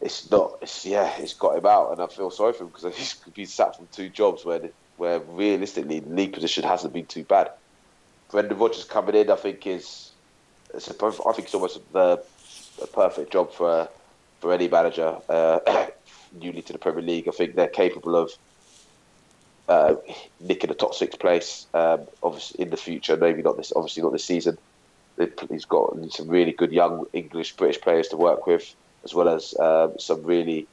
it's 0.00 0.30
not. 0.30 0.58
It's 0.62 0.84
yeah, 0.84 1.12
it's 1.18 1.34
got 1.34 1.56
him 1.56 1.66
out, 1.66 1.92
and 1.92 2.00
I 2.00 2.06
feel 2.06 2.30
sorry 2.30 2.52
for 2.52 2.64
him 2.64 2.68
because 2.68 2.96
he's 2.96 3.14
been 3.14 3.46
sacked 3.46 3.76
from 3.76 3.88
two 3.92 4.08
jobs 4.08 4.44
where 4.44 4.70
where 4.96 5.20
realistically 5.20 6.00
the 6.00 6.10
league 6.10 6.32
position 6.32 6.64
hasn't 6.64 6.92
been 6.92 7.06
too 7.06 7.24
bad. 7.24 7.50
Brendan 8.30 8.58
Rodgers 8.58 8.84
coming 8.84 9.14
in, 9.14 9.30
I 9.30 9.36
think 9.36 9.66
is 9.66 10.10
it's 10.72 10.88
I 10.88 10.92
think 10.92 11.46
it's 11.46 11.54
almost 11.54 11.80
the 11.92 12.22
a 12.82 12.86
perfect 12.86 13.32
job 13.32 13.52
for 13.52 13.88
for 14.40 14.52
any 14.52 14.68
manager 14.68 15.16
uh, 15.28 15.86
newly 16.40 16.62
to 16.62 16.72
the 16.72 16.78
Premier 16.78 17.02
League. 17.02 17.28
I 17.28 17.30
think 17.30 17.54
they're 17.54 17.68
capable 17.68 18.16
of 18.16 18.32
uh, 19.68 19.94
nicking 20.40 20.70
a 20.70 20.74
top 20.74 20.94
six 20.94 21.16
place, 21.16 21.66
um, 21.72 22.02
obviously 22.22 22.62
in 22.62 22.70
the 22.70 22.76
future. 22.76 23.16
Maybe 23.16 23.42
not 23.42 23.56
this, 23.56 23.72
obviously 23.74 24.02
not 24.02 24.12
this 24.12 24.24
season. 24.24 24.58
He's 25.48 25.64
got 25.64 25.96
some 26.10 26.28
really 26.28 26.52
good 26.52 26.72
young 26.72 27.06
English 27.12 27.56
British 27.56 27.80
players 27.80 28.08
to 28.08 28.16
work 28.16 28.46
with 28.46 28.74
as 29.04 29.14
well 29.14 29.28
as 29.28 29.54
um, 29.58 29.94
some 29.98 30.22
really 30.22 30.66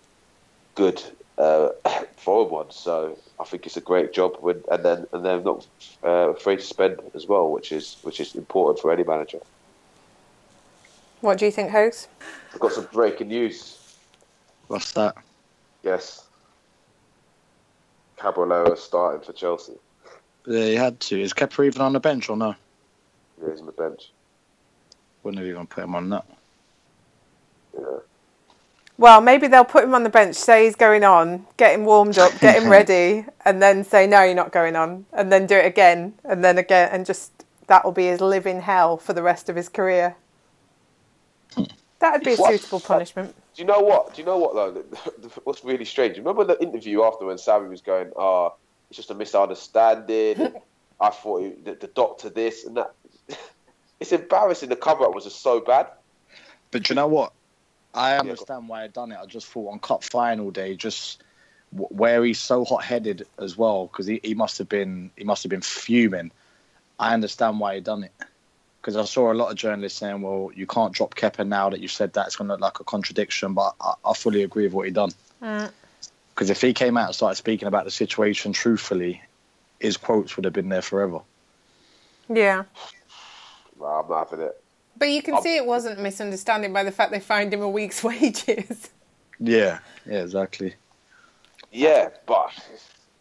good 0.75 1.01
uh, 1.38 1.69
foreign 2.17 2.49
ones. 2.49 2.75
So 2.75 3.17
I 3.39 3.43
think 3.43 3.65
it's 3.65 3.77
a 3.77 3.82
great 3.82 4.13
job, 4.13 4.38
when, 4.39 4.63
and 4.71 4.84
then 4.84 5.07
and 5.13 5.25
they're 5.25 5.41
not 5.41 5.67
uh, 6.03 6.29
afraid 6.29 6.59
to 6.59 6.65
spend 6.65 6.99
as 7.13 7.27
well, 7.27 7.51
which 7.51 7.71
is 7.71 7.97
which 8.03 8.19
is 8.19 8.36
important 8.36 8.79
for 8.79 8.91
any 8.91 9.03
manager. 9.03 9.39
What 11.21 11.38
do 11.38 11.45
you 11.45 11.51
think, 11.51 11.69
Hogs? 11.69 12.07
I've 12.53 12.59
got 12.59 12.71
some 12.71 12.88
breaking 12.91 13.27
news. 13.27 13.77
What's 14.67 14.91
that? 14.93 15.15
Yes, 15.84 16.25
Caballero 18.17 18.75
starting 18.75 19.21
for 19.21 19.34
Chelsea. 19.34 19.73
Yeah, 20.45 20.65
he 20.65 20.75
had 20.75 20.99
to. 21.01 21.21
Is 21.21 21.34
Kepa 21.34 21.65
even 21.65 21.82
on 21.82 21.93
the 21.93 21.99
bench 21.99 22.29
or 22.29 22.38
no? 22.38 22.55
Yeah, 23.41 23.51
he's 23.51 23.59
on 23.59 23.65
the 23.65 23.71
bench. 23.71 24.11
Wouldn't 25.23 25.39
have 25.39 25.47
even 25.47 25.67
put 25.67 25.84
him 25.84 25.95
on 25.95 26.09
that. 26.09 26.25
Yeah. 27.77 27.97
Well, 29.02 29.20
maybe 29.20 29.47
they'll 29.47 29.66
put 29.66 29.84
him 29.84 29.95
on 29.95 30.04
the 30.04 30.12
bench, 30.12 30.36
say 30.36 30.66
he's 30.66 30.76
going 30.76 31.04
on, 31.04 31.47
get 31.58 31.74
him 31.74 31.86
warmed 31.86 32.20
up, 32.20 32.39
get 32.39 32.62
him 32.62 32.70
ready, 32.78 33.26
and 33.43 33.60
then 33.60 33.84
say, 33.84 34.06
no, 34.06 34.22
you're 34.22 34.36
not 34.36 34.52
going 34.52 34.76
on, 34.76 35.08
and 35.12 35.32
then 35.32 35.47
do 35.47 35.56
it 35.56 35.66
again, 35.66 36.14
and 36.24 36.45
then 36.45 36.60
again, 36.60 36.88
and 36.91 37.04
just 37.04 37.32
that'll 37.66 37.93
be 37.93 38.06
his 38.06 38.22
living 38.22 38.62
hell 38.62 38.97
for 38.97 39.14
the 39.14 39.24
rest 39.24 39.49
of 39.49 39.56
his 39.56 39.70
career. 39.70 40.16
That'd 41.97 42.24
be 42.24 42.34
a 42.34 42.36
What? 42.36 42.52
suitable 42.52 42.80
punishment. 42.80 43.34
Do 43.56 43.62
you 43.64 43.68
know 43.68 43.80
what? 43.80 44.14
Do 44.14 44.22
you 44.22 44.26
know 44.26 44.38
what 44.38 44.54
though? 44.54 44.84
What's 45.45 45.64
really 45.64 45.86
strange? 45.86 46.18
Remember 46.20 46.43
the 46.43 46.62
interview 46.62 47.02
after 47.02 47.26
when 47.26 47.39
Sammy 47.39 47.70
was 47.70 47.82
going, 47.82 48.12
"Ah, 48.16 48.52
it's 48.89 48.97
just 48.97 49.10
a 49.10 49.16
misunderstanding." 49.16 50.54
I 51.02 51.10
thought 51.10 51.41
he, 51.41 51.49
the, 51.64 51.74
the 51.74 51.88
doctor 51.88 52.30
this 52.30 52.66
and 52.66 52.78
that. 52.78 52.93
It's 53.99 54.12
embarrassing. 54.12 54.70
The 54.70 54.76
cover 54.76 55.06
up 55.06 55.14
was 55.14 55.26
just 55.26 55.43
so 55.43 55.60
bad. 55.60 55.88
But 56.72 56.84
do 56.84 56.91
you 56.91 56.95
know 56.95 57.06
what? 57.08 57.34
I 57.94 58.18
understand 58.18 58.70
why 58.70 58.84
I 58.84 58.88
done 58.88 59.12
it. 59.12 59.18
I 59.22 59.26
just 59.26 59.48
thought 59.48 59.72
on 59.72 59.80
cup 59.80 60.04
final 60.04 60.52
day, 60.52 60.76
just 60.76 61.24
where 61.72 62.24
he's 62.24 62.39
so 62.39 62.66
hot 62.66 62.84
headed 62.84 63.28
as 63.38 63.58
well, 63.58 63.88
because 63.88 64.08
he, 64.08 64.20
he 64.24 64.34
must 64.34 64.58
have 64.58 64.70
been 64.70 65.12
he 65.16 65.24
must 65.24 65.44
have 65.44 65.50
been 65.50 65.62
fuming. 65.62 66.32
I 67.00 67.14
understand 67.14 67.60
why 67.60 67.76
he 67.76 67.82
done 67.82 68.04
it. 68.04 68.14
Because 68.80 68.96
I 68.96 69.06
saw 69.06 69.32
a 69.32 69.36
lot 69.36 69.52
of 69.52 69.58
journalists 69.58 70.00
saying, 70.00 70.22
"Well, 70.22 70.52
you 70.56 70.66
can't 70.66 70.94
drop 70.94 71.16
Kepa 71.16 71.48
now 71.48 71.70
that 71.70 71.80
you've 71.82 71.92
said 71.92 72.14
that. 72.14 72.28
It's 72.28 72.36
going 72.36 72.48
to 72.48 72.54
look 72.54 72.62
like 72.62 72.80
a 72.80 72.84
contradiction." 72.84 73.54
But 73.54 73.76
I, 73.82 73.94
I 74.06 74.14
fully 74.14 74.44
agree 74.44 74.64
with 74.64 74.74
what 74.74 74.86
he 74.86 74.92
done. 74.92 75.12
Uh. 75.42 75.70
Because 76.34 76.50
if 76.50 76.62
he 76.62 76.74
came 76.74 76.98
out 76.98 77.08
and 77.08 77.16
started 77.16 77.36
speaking 77.36 77.68
about 77.68 77.86
the 77.86 77.92
situation 77.92 78.54
truthfully, 78.54 79.22
his 79.80 79.98
quotes 79.98 80.36
would 80.36 80.46
have 80.46 80.54
been 80.54 80.70
there 80.70 80.82
forever. 80.82 81.20
Yeah. 82.30 82.64
Nah, 83.80 84.02
I'm 84.02 84.10
not 84.10 84.30
having 84.30 84.46
it. 84.46 84.61
But 85.02 85.10
you 85.10 85.24
can 85.24 85.34
Um, 85.34 85.41
see 85.41 85.56
it 85.58 85.66
wasn't 85.66 85.97
a 85.97 86.02
misunderstanding 86.04 86.74
by 86.74 86.84
the 86.84 86.91
fact 86.91 87.12
they 87.12 87.20
fined 87.20 87.52
him 87.52 87.64
a 87.64 87.68
week's 87.68 88.04
wages. 88.10 88.91
Yeah, 89.39 89.80
yeah, 90.06 90.20
exactly. 90.22 90.76
Yeah, 91.72 92.10
but 92.28 92.52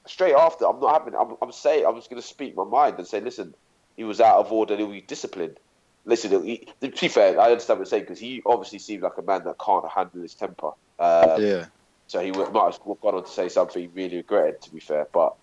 straight 0.07 0.35
after, 0.35 0.67
I'm 0.67 0.79
not 0.79 0.93
having. 0.93 1.15
I'm, 1.19 1.37
I'm 1.41 1.53
saying 1.53 1.87
I'm 1.87 1.95
just 1.97 2.11
going 2.11 2.21
to 2.21 2.29
speak 2.29 2.55
my 2.55 2.65
mind 2.65 2.99
and 2.99 3.07
say, 3.07 3.23
listen, 3.23 3.55
he 3.97 4.05
was 4.05 4.21
out 4.21 4.37
of 4.37 4.53
order. 4.53 4.77
He'll 4.77 4.91
be 4.91 5.01
disciplined. 5.01 5.57
Listen, 6.05 6.45
he, 6.45 6.69
to 6.83 6.91
be 6.91 7.09
fair, 7.09 7.41
I 7.41 7.53
understand 7.53 7.79
what 7.79 7.87
you're 7.87 7.91
saying 7.91 8.03
because 8.03 8.19
he 8.19 8.43
obviously 8.45 8.79
seemed 8.79 9.03
like 9.03 9.17
a 9.17 9.23
man 9.23 9.45
that 9.45 9.57
can't 9.59 9.89
handle 9.89 10.21
his 10.21 10.35
temper. 10.35 10.73
Um, 10.99 11.43
Yeah, 11.43 11.65
So 12.09 12.21
he 12.21 12.31
might 12.31 12.45
have 12.47 12.79
gone 12.85 13.15
on 13.15 13.25
to 13.25 13.31
say 13.31 13.49
something 13.49 13.81
he 13.81 13.89
really 13.89 14.19
regretted. 14.19 14.61
To 14.61 14.71
be 14.71 14.81
fair, 14.81 15.07
but 15.15 15.35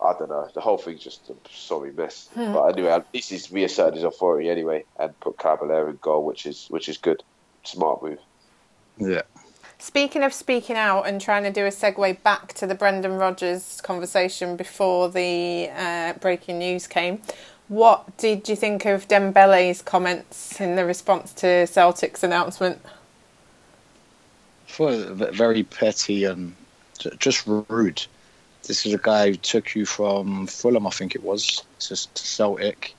I 0.00 0.14
don't 0.18 0.28
know. 0.30 0.48
The 0.54 0.60
whole 0.60 0.78
thing's 0.78 1.02
just 1.02 1.30
a 1.30 1.34
sorry 1.52 1.92
mess. 1.92 2.28
But 2.34 2.66
anyway, 2.68 2.90
at 2.90 3.06
least 3.12 3.30
he's 3.30 3.50
reasserted 3.50 3.94
his 3.94 4.04
authority 4.04 4.48
anyway 4.50 4.84
and 4.98 5.18
put 5.20 5.38
Caballero 5.38 5.90
in 5.90 5.98
goal, 6.00 6.24
which 6.24 6.46
is 6.46 6.66
which 6.68 6.88
is 6.88 6.98
good. 6.98 7.22
Smart 7.64 8.02
move. 8.02 8.18
yeah. 8.98 9.22
Speaking 9.78 10.22
of 10.22 10.32
speaking 10.32 10.76
out 10.76 11.02
and 11.02 11.20
trying 11.20 11.42
to 11.42 11.50
do 11.50 11.66
a 11.66 11.68
segue 11.68 12.22
back 12.22 12.54
to 12.54 12.66
the 12.66 12.74
Brendan 12.74 13.14
Rodgers 13.14 13.80
conversation 13.82 14.56
before 14.56 15.10
the 15.10 15.68
uh, 15.74 16.14
breaking 16.14 16.58
news 16.58 16.86
came, 16.86 17.20
what 17.68 18.16
did 18.16 18.48
you 18.48 18.56
think 18.56 18.84
of 18.86 19.08
Dembele's 19.08 19.82
comments 19.82 20.60
in 20.60 20.76
the 20.76 20.84
response 20.84 21.32
to 21.34 21.66
Celtic's 21.66 22.22
announcement? 22.22 22.80
I 24.68 24.72
thought 24.72 24.92
it 24.92 25.16
was 25.16 25.36
very 25.36 25.64
petty 25.64 26.24
and 26.24 26.54
just 27.18 27.46
rude. 27.46 28.06
This 28.66 28.86
is 28.86 28.94
a 28.94 28.98
guy 28.98 29.30
who 29.30 29.36
took 29.36 29.74
you 29.74 29.84
from 29.84 30.46
Fulham, 30.46 30.86
I 30.86 30.90
think 30.90 31.14
it 31.14 31.22
was, 31.22 31.62
to, 31.80 31.94
to 31.94 32.26
Celtic. 32.26 32.94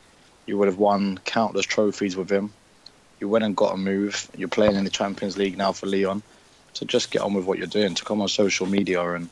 You 0.45 0.57
would 0.57 0.67
have 0.67 0.77
won 0.77 1.19
countless 1.25 1.65
trophies 1.65 2.15
with 2.15 2.29
him. 2.29 2.53
You 3.19 3.29
went 3.29 3.45
and 3.45 3.55
got 3.55 3.73
a 3.73 3.77
move. 3.77 4.29
You're 4.37 4.47
playing 4.47 4.75
in 4.75 4.83
the 4.83 4.89
Champions 4.91 5.37
League 5.37 5.57
now 5.57 5.71
for 5.71 5.87
Lyon. 5.87 6.21
So 6.73 6.85
just 6.85 7.09
get 7.09 7.21
on 7.21 7.33
with 7.33 7.45
what 7.45 7.57
you're 7.57 7.67
doing. 7.67 7.95
To 7.95 8.03
come 8.03 8.21
on 8.21 8.27
social 8.27 8.67
media 8.67 9.01
and 9.13 9.29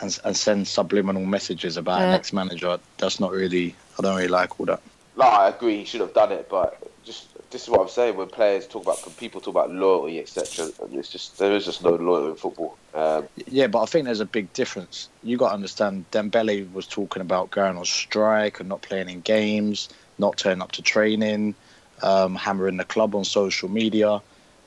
and, 0.00 0.18
and 0.24 0.36
send 0.36 0.68
subliminal 0.68 1.24
messages 1.24 1.76
about 1.76 2.00
Yeah. 2.00 2.08
an 2.08 2.14
ex-manager, 2.14 2.78
that's 2.98 3.18
not 3.18 3.32
really. 3.32 3.74
I 3.98 4.02
don't 4.02 4.16
really 4.16 4.28
like 4.28 4.60
all 4.60 4.66
that. 4.66 4.82
No, 5.16 5.24
I 5.24 5.48
agree. 5.48 5.78
He 5.78 5.84
should 5.84 6.00
have 6.00 6.14
done 6.14 6.32
it, 6.32 6.48
but 6.48 6.78
just 7.04 7.28
this 7.50 7.64
is 7.64 7.68
what 7.68 7.80
I'm 7.80 7.88
saying. 7.88 8.16
When 8.16 8.28
players 8.28 8.66
talk 8.66 8.82
about, 8.82 9.16
people 9.18 9.40
talk 9.40 9.52
about 9.52 9.70
loyalty, 9.70 10.18
etc., 10.20 10.70
it's 10.92 11.10
just 11.10 11.38
there 11.38 11.52
is 11.52 11.66
just 11.66 11.84
no 11.84 11.90
loyalty 11.90 12.30
in 12.30 12.36
football. 12.36 12.78
Um, 12.94 13.28
Yeah, 13.46 13.66
but 13.66 13.82
I 13.82 13.86
think 13.86 14.06
there's 14.06 14.20
a 14.20 14.26
big 14.26 14.52
difference. 14.54 15.10
You 15.22 15.36
got 15.36 15.48
to 15.48 15.54
understand. 15.54 16.06
Dembele 16.10 16.72
was 16.72 16.86
talking 16.86 17.20
about 17.20 17.50
going 17.50 17.76
on 17.76 17.84
strike 17.84 18.60
and 18.60 18.68
not 18.68 18.82
playing 18.82 19.10
in 19.10 19.20
games, 19.20 19.90
not 20.18 20.38
turning 20.38 20.62
up 20.62 20.72
to 20.72 20.82
training, 20.82 21.54
um, 22.02 22.34
hammering 22.34 22.78
the 22.78 22.84
club 22.84 23.14
on 23.14 23.24
social 23.24 23.68
media. 23.68 24.22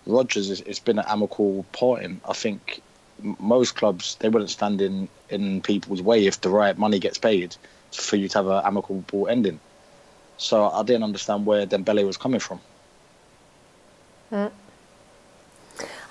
Rodgers, 0.05 0.51
it's, 0.51 0.61
it's 0.61 0.79
been 0.79 0.99
an 0.99 1.05
amicable 1.07 1.65
parting. 1.71 2.21
I 2.27 2.33
think 2.33 2.81
most 3.39 3.75
clubs 3.75 4.17
they 4.19 4.29
wouldn't 4.29 4.51
stand 4.51 4.81
in 4.81 5.09
in 5.29 5.61
people's 5.61 6.01
way 6.01 6.27
if 6.27 6.41
the 6.41 6.49
right 6.49 6.77
money 6.77 6.99
gets 6.99 7.17
paid 7.17 7.55
for 7.91 8.17
you 8.17 8.27
to 8.27 8.37
have 8.37 8.47
an 8.47 8.61
amicable 8.63 9.27
ending. 9.27 9.59
So 10.37 10.69
I 10.69 10.83
didn't 10.83 11.03
understand 11.03 11.45
where 11.45 11.65
Dembele 11.67 12.05
was 12.05 12.17
coming 12.17 12.39
from. 12.41 12.61
I 14.31 14.49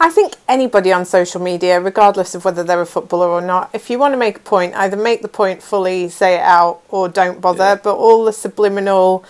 I 0.01 0.11
think 0.11 0.35
anybody 0.49 0.93
on 0.93 1.05
social 1.07 1.41
media, 1.41 1.81
regardless 1.81 2.35
of 2.35 2.45
whether 2.45 2.65
they're 2.65 2.83
a 2.83 2.87
footballer 2.87 3.29
or 3.29 3.41
not, 3.41 3.71
if 3.73 3.91
you 3.91 3.99
want 3.99 4.13
to 4.15 4.19
make 4.19 4.37
a 4.39 4.41
point, 4.41 4.75
either 4.75 4.97
make 4.97 5.23
the 5.23 5.29
point 5.29 5.63
fully, 5.63 6.09
say 6.11 6.35
it 6.37 6.43
out, 6.43 6.83
or 6.89 7.09
don't 7.09 7.41
bother. 7.41 7.77
Yeah. 7.77 7.81
But 7.83 7.97
all 7.97 8.25
the 8.25 8.33
subliminal, 8.33 9.25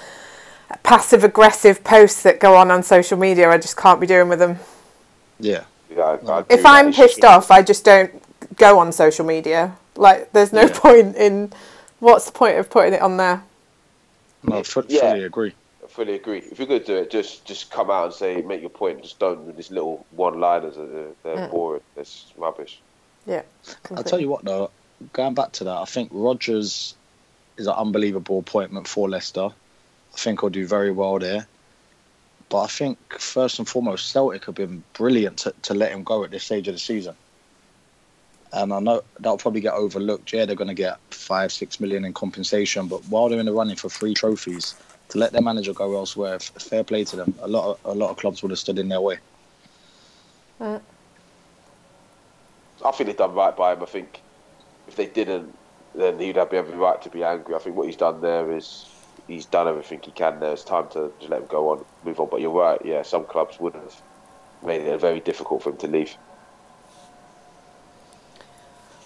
passive 0.83 1.25
aggressive 1.25 1.85
posts 1.85 2.23
that 2.23 2.41
go 2.41 2.57
on 2.57 2.71
on 2.71 2.83
social 2.83 3.19
media, 3.19 3.51
I 3.51 3.59
just 3.59 3.77
can't 3.77 4.01
be 4.01 4.07
doing 4.07 4.29
with 4.29 4.41
them. 4.41 4.59
Yeah. 5.41 5.65
Yeah, 5.91 6.19
I, 6.27 6.33
I 6.41 6.45
If 6.49 6.67
I'm 6.67 6.93
that. 6.93 6.95
pissed 6.95 7.25
off, 7.25 7.51
I 7.51 7.63
just 7.63 7.85
don't 7.85 8.13
go 8.57 8.79
on 8.79 8.93
social 8.93 9.25
media. 9.27 9.77
Like, 9.97 10.33
there's 10.33 10.53
no 10.53 10.67
Yeah. 10.67 10.75
point 10.75 11.17
in. 11.17 11.53
What's 12.01 12.27
the 12.27 12.33
point 12.33 12.59
of 12.59 12.71
putting 12.71 12.95
it 12.95 13.03
on 13.03 13.17
there? 13.19 13.43
No, 14.45 14.59
I 14.59 14.63
fu- 14.63 14.85
Yeah. 14.89 15.13
fully 15.13 15.25
agree. 15.25 15.55
I 15.83 15.87
fully 15.87 16.15
agree. 16.15 16.39
If 16.39 16.59
you're 16.59 16.69
going 16.69 16.81
to 16.81 16.87
do 16.87 16.97
it, 16.97 17.11
just 17.11 17.45
just 17.45 17.71
come 17.71 17.91
out 17.91 18.05
and 18.07 18.15
say, 18.15 18.43
make 18.43 18.61
your 18.61 18.71
point. 18.71 19.03
Just 19.03 19.19
don't 19.19 19.47
with 19.47 19.57
these 19.57 19.71
little 19.71 20.07
one-liners. 20.11 20.77
They're, 20.77 21.13
they're 21.23 21.49
mm. 21.49 21.51
boring. 21.51 21.83
It's 21.97 22.33
rubbish. 22.37 22.81
Yeah. 23.27 23.43
I'll 23.91 24.05
tell 24.05 24.21
you 24.21 24.29
what, 24.29 24.45
though, 24.45 24.71
going 25.13 25.35
back 25.35 25.53
to 25.53 25.65
that, 25.65 25.77
I 25.77 25.85
think 25.85 26.11
Rodgers 26.13 26.95
is 27.57 27.67
an 27.67 27.75
unbelievable 27.75 28.39
appointment 28.39 28.89
for 28.89 29.09
Leicester. 29.09 29.49
I 30.15 30.17
think 30.17 30.41
he'll 30.41 30.51
do 30.51 30.67
very 30.67 30.91
well 30.91 31.19
there. 31.19 31.47
But 32.49 32.63
I 32.63 32.67
think, 32.67 32.99
first 33.19 33.59
and 33.59 33.67
foremost, 33.67 34.11
Celtic 34.11 34.45
have 34.45 34.55
been 34.55 34.85
brilliant 34.93 35.39
to, 35.39 35.55
to 35.63 35.75
let 35.75 35.93
him 35.93 36.05
go 36.05 36.25
at 36.25 36.31
this 36.31 36.45
stage 36.45 36.69
of 36.69 36.75
the 36.75 36.79
season. 36.79 37.17
And 38.55 38.73
I 38.73 38.79
know 38.79 39.03
that'll 39.19 39.39
probably 39.39 39.61
get 39.61 39.75
overlooked. 39.75 40.33
Yeah, 40.33 40.45
they're 40.45 40.55
going 40.55 40.69
to 40.69 40.75
get 40.75 40.99
five, 41.11 41.53
six 41.53 41.81
million 41.81 42.05
in 42.05 42.13
compensation. 42.13 42.87
But 42.87 43.05
while 43.07 43.29
they're 43.29 43.41
in 43.41 43.47
the 43.47 43.53
running 43.53 43.77
for 43.77 43.89
three 43.89 44.15
trophies, 44.15 44.75
to 45.09 45.19
let 45.19 45.33
their 45.33 45.43
manager 45.43 45.73
go 45.73 45.97
elsewhere, 45.97 46.39
fair 46.39 46.85
play 46.85 47.05
to 47.05 47.17
them. 47.17 47.35
A 47.43 47.49
lot 47.49 47.71
of, 47.71 47.79
a 47.85 47.95
lot 47.95 48.11
of 48.11 48.17
clubs 48.17 48.43
would 48.43 48.51
have 48.51 48.59
stood 48.59 48.79
in 48.79 48.89
their 48.89 49.01
way. 49.01 49.19
Uh. 50.61 50.79
I 52.85 52.91
think 52.93 53.09
they've 53.09 53.17
done 53.17 53.35
right 53.35 53.57
by 53.57 53.73
him. 53.73 53.83
I 53.83 53.87
think 53.87 54.21
if 54.89 54.97
they 54.97 55.07
didn't, 55.07 55.57
then 55.95 56.19
he'd 56.19 56.37
have 56.37 56.53
every 56.53 56.77
right 56.77 57.01
to 57.03 57.11
be 57.11 57.25
angry. 57.25 57.55
I 57.55 57.59
think 57.59 57.77
what 57.77 57.87
he's 57.87 57.97
done 57.97 58.21
there 58.21 58.53
is 58.53 58.87
he's 59.27 59.47
done 59.47 59.69
everything 59.69 60.01
he 60.03 60.11
can 60.11 60.41
there. 60.41 60.53
It's 60.53 60.65
time 60.65 60.89
to 60.89 61.13
just 61.19 61.31
let 61.31 61.43
him 61.43 61.49
go 61.49 61.71
on, 61.71 61.85
move 62.05 62.21
on. 62.21 62.29
But 62.31 62.41
you're 62.41 62.51
right. 62.51 62.81
Yeah, 62.85 63.03
some 63.03 63.25
clubs 63.25 63.59
would 63.59 63.75
have 63.75 64.01
made 64.65 64.83
it 64.83 65.01
very 65.01 65.21
difficult 65.21 65.63
for 65.63 65.71
him 65.71 65.77
to 65.79 65.87
leave. 65.87 66.17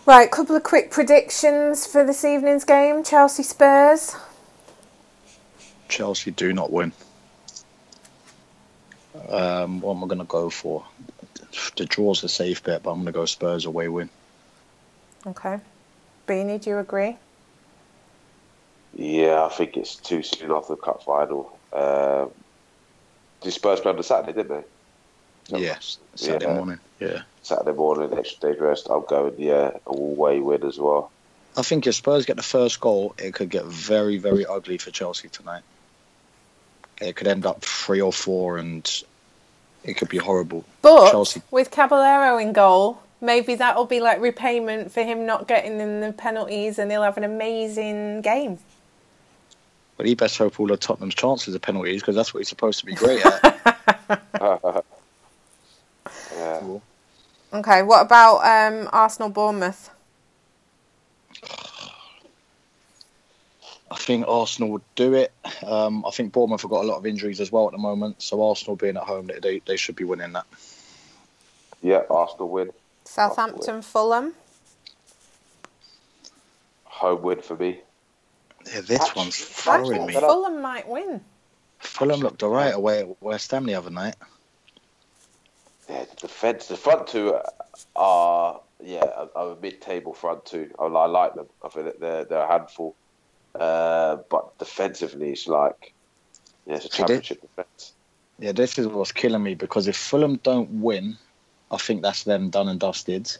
Right, 0.08 0.30
couple 0.30 0.56
of 0.56 0.62
quick 0.62 0.90
predictions 0.90 1.86
for 1.86 2.02
this 2.02 2.24
evening's 2.24 2.64
game 2.64 3.04
Chelsea 3.04 3.42
Spurs. 3.42 4.16
Chelsea 5.90 6.30
do 6.30 6.54
not 6.54 6.72
win. 6.72 6.92
Um, 9.28 9.82
what 9.82 9.94
am 9.96 10.04
I 10.04 10.06
going 10.06 10.20
to 10.20 10.24
go 10.24 10.48
for? 10.48 10.82
The 11.76 11.84
draw's 11.84 12.24
a 12.24 12.28
safe 12.30 12.64
bet, 12.64 12.82
but 12.82 12.92
I'm 12.92 12.96
going 12.96 13.06
to 13.06 13.12
go 13.12 13.26
Spurs 13.26 13.66
away 13.66 13.88
win. 13.88 14.08
Okay. 15.26 15.58
Beanie, 16.26 16.58
do 16.58 16.70
you 16.70 16.78
agree? 16.78 17.18
Yeah, 18.94 19.44
I 19.44 19.50
think 19.50 19.76
it's 19.76 19.96
too 19.96 20.22
soon 20.22 20.50
after 20.52 20.74
the 20.74 20.80
cup 20.80 21.02
final. 21.02 21.58
Um, 21.70 22.30
did 23.42 23.52
Spurs 23.52 23.80
play 23.80 23.90
on 23.90 23.98
the 23.98 24.02
Saturday, 24.02 24.32
didn't 24.32 24.64
they? 25.50 25.58
Yes, 25.58 25.98
Saturday 26.14 26.46
Yeah. 26.46 26.54
morning. 26.54 26.80
Yeah, 26.98 27.22
Saturday 27.48 27.76
morning, 27.76 28.16
extra 28.16 28.52
day's 28.52 28.60
rest. 28.60 28.88
I'm 28.90 29.04
going, 29.06 29.34
yeah, 29.38 29.54
uh, 29.54 29.78
away 29.86 30.38
win 30.38 30.64
as 30.64 30.78
well. 30.78 31.10
I 31.56 31.62
think 31.62 31.86
if 31.86 31.94
Spurs 31.94 32.26
get 32.26 32.36
the 32.36 32.42
first 32.42 32.78
goal, 32.78 33.14
it 33.18 33.32
could 33.34 33.48
get 33.48 33.64
very, 33.64 34.18
very 34.18 34.44
ugly 34.44 34.76
for 34.78 34.90
Chelsea 34.90 35.28
tonight. 35.28 35.62
It 37.00 37.16
could 37.16 37.26
end 37.26 37.46
up 37.46 37.62
three 37.62 38.00
or 38.00 38.12
four, 38.12 38.58
and 38.58 38.86
it 39.82 39.94
could 39.94 40.10
be 40.10 40.18
horrible. 40.18 40.64
But 40.82 41.10
Chelsea. 41.10 41.42
with 41.50 41.70
Caballero 41.70 42.36
in 42.36 42.52
goal, 42.52 43.00
maybe 43.20 43.54
that'll 43.54 43.86
be 43.86 44.00
like 44.00 44.20
repayment 44.20 44.92
for 44.92 45.02
him 45.02 45.24
not 45.24 45.48
getting 45.48 45.80
in 45.80 46.00
the 46.00 46.12
penalties 46.12 46.78
and 46.78 46.90
he'll 46.90 47.02
have 47.02 47.16
an 47.16 47.24
amazing 47.24 48.20
game. 48.20 48.58
But 49.96 50.06
he 50.06 50.14
best 50.14 50.38
hope 50.38 50.60
all 50.60 50.70
of 50.70 50.78
Tottenham's 50.78 51.14
chances 51.14 51.54
are 51.54 51.58
penalties 51.58 52.02
because 52.02 52.14
that's 52.14 52.32
what 52.32 52.40
he's 52.40 52.48
supposed 52.48 52.78
to 52.80 52.86
be 52.86 52.94
great 52.94 53.24
at. 53.24 53.64
Yeah. 57.52 57.58
Okay, 57.58 57.82
what 57.82 58.02
about 58.02 58.38
um, 58.44 58.88
Arsenal 58.92 59.30
Bournemouth? 59.30 59.90
I 63.90 63.96
think 63.96 64.26
Arsenal 64.28 64.70
would 64.72 64.82
do 64.96 65.14
it. 65.14 65.32
Um, 65.66 66.04
I 66.06 66.10
think 66.10 66.32
Bournemouth 66.32 66.60
have 66.62 66.70
got 66.70 66.84
a 66.84 66.86
lot 66.86 66.98
of 66.98 67.06
injuries 67.06 67.40
as 67.40 67.50
well 67.50 67.66
at 67.66 67.72
the 67.72 67.78
moment, 67.78 68.20
so 68.22 68.46
Arsenal 68.46 68.76
being 68.76 68.96
at 68.98 69.04
home, 69.04 69.30
they 69.42 69.60
they 69.66 69.76
should 69.76 69.96
be 69.96 70.04
winning 70.04 70.32
that. 70.32 70.46
yeah, 71.82 72.02
Arsenal 72.10 72.50
win. 72.50 72.70
Southampton 73.04 73.80
Fulham? 73.80 74.34
Home 76.84 77.22
win 77.22 77.40
for 77.40 77.56
me. 77.56 77.80
Yeah, 78.66 78.82
this 78.82 79.00
Actually, 79.00 79.20
one's 79.20 79.40
I 79.66 79.78
throwing 79.78 79.90
think 79.90 80.06
me. 80.08 80.14
Fulham 80.14 80.60
might 80.60 80.86
win. 80.86 81.22
Fulham 81.78 82.20
looked 82.20 82.42
alright 82.42 82.74
away 82.74 83.00
at 83.00 83.22
West 83.22 83.50
Ham 83.52 83.64
the 83.64 83.74
other 83.74 83.90
night. 83.90 84.16
Yeah, 85.88 86.04
the 86.04 86.16
defence, 86.16 86.66
the 86.66 86.76
front 86.76 87.06
two 87.06 87.38
are 87.96 88.60
yeah, 88.84 89.04
are, 89.04 89.28
are 89.34 89.52
a 89.52 89.56
mid-table 89.60 90.12
front 90.14 90.44
two. 90.44 90.70
I, 90.78 90.84
I 90.84 91.06
like 91.06 91.34
them. 91.34 91.46
I 91.64 91.68
think 91.68 91.86
that 91.86 92.00
they're 92.00 92.24
they're 92.24 92.42
a 92.42 92.46
handful. 92.50 92.94
Uh, 93.58 94.16
but 94.30 94.56
defensively, 94.58 95.30
it's 95.30 95.48
like 95.48 95.92
yeah, 96.66 96.76
it's 96.76 96.84
a 96.84 96.88
See, 96.90 97.02
they- 97.02 97.06
championship 97.06 97.40
defence. 97.40 97.94
Yeah, 98.40 98.52
this 98.52 98.78
is 98.78 98.86
what's 98.86 99.10
killing 99.10 99.42
me 99.42 99.54
because 99.54 99.88
if 99.88 99.96
Fulham 99.96 100.36
don't 100.44 100.70
win, 100.80 101.16
I 101.72 101.76
think 101.76 102.02
that's 102.02 102.22
them 102.22 102.50
done 102.50 102.68
and 102.68 102.78
dusted. 102.78 103.36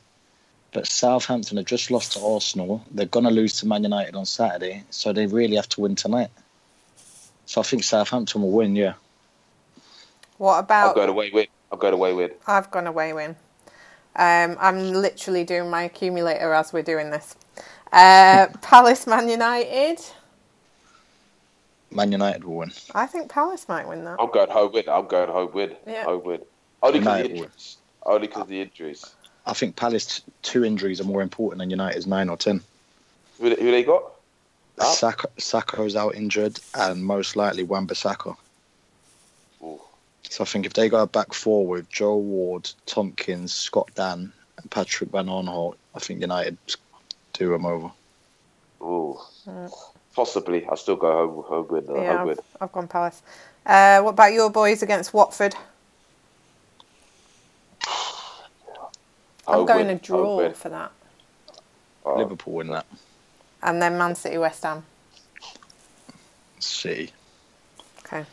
But 0.73 0.89
Southampton 0.89 1.57
have 1.57 1.67
just 1.67 1.91
lost 1.93 2.15
to 2.15 2.21
Arsenal. 2.21 2.85
They're 2.91 3.07
gonna 3.07 3.31
lose 3.31 3.59
to 3.61 3.67
Man 3.67 3.85
United 3.85 4.17
on 4.17 4.27
Saturday, 4.27 4.83
so 4.91 5.13
they 5.13 5.27
really 5.27 5.55
have 5.55 5.69
to 5.71 5.83
win 5.83 5.95
tonight. 5.95 6.31
So 7.47 7.61
I 7.61 7.65
think 7.65 7.85
Southampton 7.85 8.43
will 8.43 8.51
win. 8.51 8.75
Yeah, 8.75 8.95
What 10.39 10.59
about? 10.59 10.77
I'm 10.79 10.85
about 10.87 10.97
going 10.97 11.09
away 11.11 11.31
win. 11.31 11.47
I'm 11.71 11.79
going 11.79 11.95
away 11.95 12.13
win. 12.13 12.31
I've 12.47 12.71
gone 12.71 12.87
away 12.87 13.13
with. 13.13 13.37
Um, 14.17 14.57
I'm 14.59 14.93
literally 14.93 15.45
doing 15.45 15.71
my 15.71 15.83
accumulator 15.83 16.53
as 16.53 16.73
we're 16.73 16.83
doing 16.83 17.11
this. 17.11 17.37
Uh, 17.93 18.49
Palace 18.63 19.07
Man 19.07 19.29
United. 19.29 19.99
Man 21.91 22.13
United 22.13 22.45
will 22.45 22.57
win. 22.57 22.73
I 22.95 23.07
think 23.07 23.31
Palace 23.31 23.69
might 23.69 23.89
win 23.89 24.05
that. 24.05 24.17
I'm 24.19 24.31
going 24.31 24.51
home 24.51 24.73
win. 24.73 24.85
I'm 24.89 25.07
going 25.07 25.31
home 25.31 25.53
with. 25.53 25.73
Yeah. 25.87 26.05
Home 26.05 26.25
win. 26.25 26.41
Only 26.83 26.99
because 26.99 27.21
of 27.21 27.23
the 27.23 27.29
United 27.29 27.33
win. 27.33 27.37
injuries. 27.45 27.77
Only 28.05 28.27
because 28.27 28.43
of 28.43 28.49
the 28.49 28.61
injuries. 28.61 29.05
I 29.47 29.53
think 29.55 29.77
Palace 29.77 30.23
two 30.43 30.65
injuries 30.65 31.01
are 31.01 31.05
more 31.05 31.23
important 31.23 31.61
than 31.61 31.71
United's 31.71 32.07
nine 32.07 32.29
or 32.29 32.37
ten. 32.37 32.61
Who, 33.41 33.49
who 33.55 33.71
they 33.71 33.85
got? 33.85 34.03
Up? 34.81 34.87
Sakho, 34.87 35.27
Sakho's 35.39 35.97
out 35.97 36.15
injured, 36.15 36.61
and 36.75 37.05
most 37.05 37.35
likely 37.35 37.63
Wan-Bissaka. 37.65 38.37
Ooh. 40.29 40.33
So 40.33 40.45
I 40.45 40.47
think 40.47 40.67
if 40.67 40.75
they 40.75 40.89
go 40.89 41.07
back 41.07 41.33
four 41.33 41.67
with 41.67 41.89
Joel 41.89 42.23
Ward, 42.23 42.71
Tomkins, 42.87 43.55
Scott 43.55 43.91
Dann, 43.95 44.33
and 44.57 44.71
Patrick 44.71 45.11
Van 45.11 45.27
Aanholt, 45.27 45.77
I 45.95 45.99
think 45.99 46.21
United 46.21 46.59
do 47.33 47.51
them 47.51 47.67
over. 47.67 47.91
Ooh. 48.83 49.19
Possibly. 50.15 50.67
I'll 50.67 50.77
still 50.77 50.97
go 50.97 51.13
home, 51.13 51.45
home 51.45 51.69
win. 51.69 51.87
Uh, 51.89 52.03
yeah, 52.03 52.19
home 52.19 52.29
win. 52.29 52.39
I've, 52.39 52.63
I've 52.63 52.73
gone 52.73 52.89
Palace. 52.89 53.23
Uh, 53.65 54.01
what 54.01 54.11
about 54.11 54.33
your 54.33 54.51
boys 54.51 54.83
against 54.83 55.15
Watford? 55.15 55.55
I'm 59.47 59.65
going 59.65 59.87
win, 59.87 59.97
a 59.97 59.99
draw 59.99 60.43
home 60.43 60.55
for 60.55 60.69
that. 60.69 60.93
Oh, 62.05 62.19
Liverpool 62.19 62.55
win 62.55 62.69
that. 62.69 62.87
And 63.63 63.81
then 63.81 63.99
Man 63.99 64.15
City 64.15 64.39
West 64.39 64.63
Ham. 64.65 64.85
City. 66.59 67.13
Okay. 68.01 68.25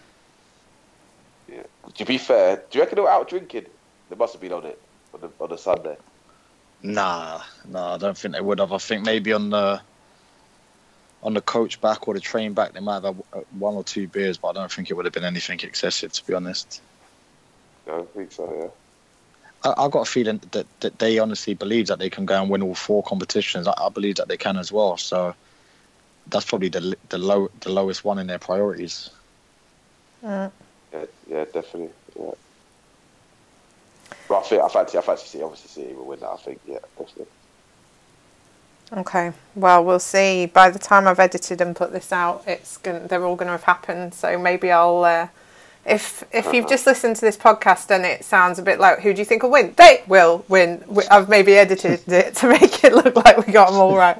yeah. 1.51 1.63
To 1.97 2.05
be 2.05 2.17
fair, 2.17 2.57
do 2.69 2.77
you 2.77 2.81
reckon 2.81 2.97
they 2.97 3.01
were 3.01 3.09
out 3.09 3.29
drinking? 3.29 3.65
They 4.09 4.15
must 4.15 4.33
have 4.33 4.41
been 4.41 4.53
on 4.53 4.65
it 4.65 4.79
on 5.13 5.21
the, 5.21 5.31
on 5.39 5.49
the 5.49 5.57
Sunday. 5.57 5.97
Nah, 6.83 7.41
nah, 7.67 7.95
I 7.95 7.97
don't 7.97 8.17
think 8.17 8.33
they 8.33 8.41
would 8.41 8.59
have. 8.59 8.73
I 8.73 8.77
think 8.77 9.05
maybe 9.05 9.33
on 9.33 9.49
the 9.49 9.81
on 11.23 11.33
the 11.33 11.41
coach 11.41 11.81
back 11.81 12.07
or 12.07 12.13
the 12.13 12.19
train 12.19 12.53
back, 12.53 12.73
they 12.73 12.79
might 12.79 13.03
have 13.03 13.03
had 13.03 13.23
uh, 13.33 13.39
one 13.57 13.73
or 13.73 13.83
two 13.83 14.07
beers, 14.07 14.37
but 14.37 14.49
I 14.49 14.53
don't 14.53 14.71
think 14.71 14.91
it 14.91 14.93
would 14.93 15.05
have 15.05 15.13
been 15.13 15.23
anything 15.23 15.59
excessive, 15.61 16.11
to 16.11 16.27
be 16.27 16.35
honest. 16.35 16.81
I 17.87 17.91
don't 17.91 18.13
think 18.13 18.31
so, 18.31 18.53
yeah. 19.63 19.71
I, 19.71 19.85
I 19.85 19.89
got 19.89 20.01
a 20.07 20.11
feeling 20.11 20.39
that, 20.51 20.67
that 20.81 20.99
they 20.99 21.17
honestly 21.17 21.55
believe 21.55 21.87
that 21.87 21.97
they 21.97 22.11
can 22.11 22.27
go 22.27 22.39
and 22.39 22.51
win 22.51 22.61
all 22.61 22.75
four 22.75 23.01
competitions. 23.01 23.67
I, 23.67 23.73
I 23.81 23.89
believe 23.89 24.15
that 24.17 24.27
they 24.27 24.37
can 24.37 24.57
as 24.57 24.71
well. 24.71 24.97
So 24.97 25.33
that's 26.27 26.45
probably 26.45 26.69
the 26.69 26.95
the 27.09 27.17
low 27.17 27.49
the 27.61 27.71
lowest 27.71 28.03
one 28.03 28.19
in 28.19 28.27
their 28.27 28.39
priorities. 28.39 29.09
Yeah, 30.95 31.05
yeah, 31.29 31.45
definitely. 31.45 31.89
Yeah. 32.19 32.31
But 34.27 34.39
I 34.39 34.41
think 34.43 34.61
I 34.63 34.67
fancy 34.69 34.97
I 34.97 35.01
fancy 35.01 35.27
City. 35.27 35.43
Obviously, 35.43 35.83
City 35.83 35.95
will 35.95 36.05
win 36.05 36.19
that. 36.21 36.29
I 36.29 36.37
think. 36.37 36.61
Yeah, 36.65 36.79
definitely. 36.97 37.27
Okay. 38.93 39.33
Well, 39.55 39.83
we'll 39.83 39.99
see. 39.99 40.45
By 40.45 40.69
the 40.69 40.79
time 40.79 41.07
I've 41.07 41.19
edited 41.19 41.61
and 41.61 41.75
put 41.75 41.91
this 41.91 42.11
out, 42.11 42.43
it's 42.47 42.77
going 42.77 43.07
they're 43.07 43.25
all 43.25 43.35
going 43.35 43.47
to 43.47 43.53
have 43.53 43.63
happened. 43.63 44.13
So 44.13 44.37
maybe 44.39 44.71
I'll 44.71 45.03
uh, 45.03 45.27
If 45.85 46.23
if 46.31 46.53
you've 46.53 46.67
just 46.67 46.87
listened 46.87 47.15
to 47.17 47.21
this 47.21 47.37
podcast 47.37 47.91
and 47.91 48.05
it 48.05 48.25
sounds 48.25 48.57
a 48.59 48.63
bit 48.63 48.79
like 48.79 49.01
who 49.01 49.13
do 49.13 49.19
you 49.19 49.25
think 49.25 49.43
will 49.43 49.51
win? 49.51 49.73
They 49.77 50.03
will 50.07 50.45
win. 50.49 50.83
I've 51.11 51.29
maybe 51.29 51.55
edited 51.55 52.11
it 52.11 52.35
to 52.37 52.49
make 52.49 52.83
it 52.83 52.93
look 52.93 53.15
like 53.15 53.45
we 53.45 53.53
got 53.53 53.71
them 53.71 53.79
all 53.79 53.95
right. 53.97 54.17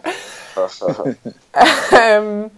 um, 1.93 2.51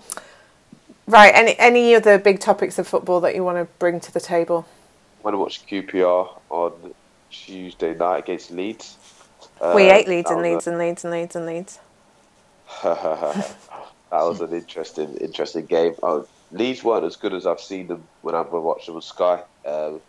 right. 1.07 1.33
Any 1.33 1.57
any 1.59 1.95
other 1.95 2.17
big 2.17 2.39
topics 2.39 2.77
of 2.79 2.87
football 2.87 3.19
that 3.21 3.35
you 3.35 3.43
want 3.43 3.57
to 3.57 3.65
bring 3.79 3.99
to 4.01 4.11
the 4.13 4.19
table? 4.19 4.65
I 5.19 5.23
Want 5.23 5.33
to 5.33 5.39
watch 5.39 5.65
QPR 5.67 6.29
on 6.49 6.93
Tuesday 7.31 7.93
night 7.93 8.19
against 8.19 8.51
Leeds. 8.51 8.97
we 9.61 9.89
Uh, 9.89 9.93
ate 9.93 10.07
Leeds 10.07 10.29
and 10.29 10.39
was 10.41 10.45
a- 10.47 10.49
Leeds 10.53 10.67
and 10.67 10.77
Leeds 10.77 11.03
and 11.03 11.11
Leeds 11.13 11.35
and 11.35 11.45
Leeds. 11.45 11.79
that 12.83 13.55
was 14.11 14.41
an 14.41 14.53
interesting, 14.53 15.15
interesting 15.17 15.65
game. 15.65 15.95
Uh, 16.03 16.21
Leeds 16.51 16.83
weren't 16.83 17.05
as 17.05 17.15
good 17.15 17.33
as 17.33 17.45
I've 17.45 17.59
seen 17.59 17.87
them 17.87 18.03
when 18.21 18.35
I've 18.35 18.51
watched 18.51 18.85
them 18.85 18.95
on 18.95 19.01
Sky. 19.01 19.41
Um, 19.65 19.99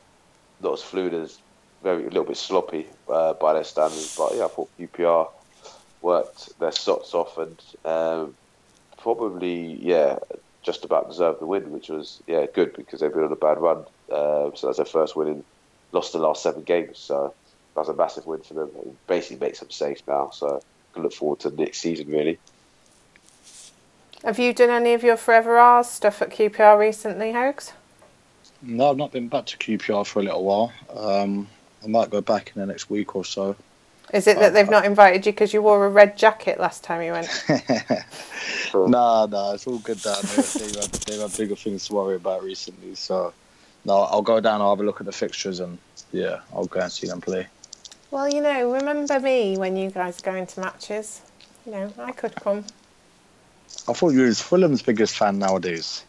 not 0.63 0.75
as 0.75 0.83
fluid 0.83 1.15
as 1.15 1.39
very 1.83 2.03
a 2.03 2.09
little 2.09 2.25
bit 2.25 2.37
sloppy 2.37 2.87
uh, 3.09 3.33
by 3.35 3.55
their 3.55 3.65
standards. 3.65 4.17
But 4.17 4.35
yeah, 4.37 4.45
I 4.45 4.49
thought 4.49 4.69
QPR 4.79 5.29
worked 6.03 6.59
their 6.61 6.73
socks 6.73 7.15
off 7.15 7.39
and 7.39 7.61
um, 7.85 8.35
probably 8.99 9.75
yeah 9.81 10.19
just 10.69 10.85
about 10.85 11.09
deserved 11.09 11.41
the 11.41 11.47
win, 11.47 11.73
which 11.73 11.89
was 11.89 12.23
yeah 12.27 12.45
good 12.53 12.75
because 12.77 13.01
they've 13.01 13.13
been 13.13 13.25
on 13.25 13.33
a 13.33 13.37
bad 13.37 13.59
run. 13.59 13.87
Uh, 14.13 14.51
so 14.55 14.67
that's 14.67 14.77
their 14.77 14.85
first 14.85 15.17
win 15.17 15.29
in 15.29 15.45
lost 15.93 16.13
the 16.13 16.19
last 16.19 16.43
seven 16.43 16.63
games. 16.63 16.99
So 16.99 17.33
that's 17.75 17.89
a 17.89 17.95
massive 17.95 18.27
win 18.27 18.43
for 18.43 18.53
them. 18.53 18.71
It 18.85 19.07
basically 19.07 19.39
makes 19.47 19.61
them 19.61 19.71
safe 19.71 20.03
now. 20.07 20.29
So 20.29 20.63
can 20.93 21.05
look 21.05 21.15
forward 21.15 21.41
to 21.41 21.51
next 21.51 21.79
season 21.79 22.09
really. 22.09 22.39
Have 24.25 24.39
you 24.39 24.53
done 24.53 24.69
any 24.69 24.93
of 24.93 25.03
your 25.03 25.17
Forever 25.17 25.59
R's 25.59 25.89
stuff 25.89 26.21
at 26.21 26.31
QPR 26.31 26.79
recently, 26.79 27.33
Hogs? 27.33 27.73
No, 28.61 28.91
I've 28.91 28.97
not 28.99 29.13
been 29.13 29.29
back 29.29 29.47
to 29.47 29.57
QPR 29.57 30.05
for 30.05 30.21
a 30.21 30.23
little 30.23 30.45
while. 30.45 30.73
Um, 30.95 31.49
I 31.83 31.87
might 31.87 32.11
go 32.11 32.21
back 32.21 32.53
in 32.55 32.61
the 32.61 32.67
next 32.67 32.91
week 32.91 33.17
or 33.17 33.25
so. 33.25 33.57
Is 34.13 34.27
it 34.27 34.39
that 34.39 34.55
they've 34.55 34.71
not 34.71 34.85
invited 34.87 35.27
you 35.27 35.33
because 35.33 35.53
you 35.53 35.61
wore 35.61 35.85
a 35.85 35.89
red 35.91 36.17
jacket 36.17 36.59
last 36.59 36.83
time 36.83 37.03
you 37.03 37.13
went? 37.13 37.29
nah, 38.75 39.27
nah, 39.27 39.53
it's 39.53 39.67
all 39.67 39.79
good 39.79 40.01
down 40.01 40.17
there. 40.23 40.43
They've 40.43 40.75
had, 40.75 40.91
they've 40.93 41.21
had 41.21 41.37
bigger 41.37 41.57
things 41.57 41.87
to 41.89 41.95
worry 41.95 42.17
about 42.17 42.43
recently. 42.43 42.95
So, 42.95 43.35
no, 43.85 44.03
I'll 44.03 44.23
go 44.23 44.41
down, 44.41 44.63
I'll 44.63 44.71
have 44.71 44.81
a 44.81 44.85
look 44.85 45.01
at 45.01 45.07
the 45.07 45.13
fixtures, 45.13 45.61
and 45.61 45.77
yeah, 46.11 46.41
I'll 46.55 46.65
go 46.65 46.81
and 46.81 46.91
see 46.91 47.07
them 47.07 47.21
play. 47.21 47.47
Well, 48.11 48.33
you 48.33 48.41
know, 48.41 48.73
remember 48.73 49.21
me 49.21 49.59
when 49.59 49.77
you 49.77 49.91
guys 49.91 50.23
go 50.23 50.35
into 50.35 50.61
matches? 50.61 51.21
You 51.67 51.73
know, 51.73 51.93
I 51.99 52.13
could 52.13 52.35
come. 52.35 52.65
I 53.87 53.93
thought 53.93 54.15
you 54.15 54.23
was 54.23 54.41
Fulham's 54.41 54.81
biggest 54.81 55.19
fan 55.19 55.39
nowadays. 55.39 56.05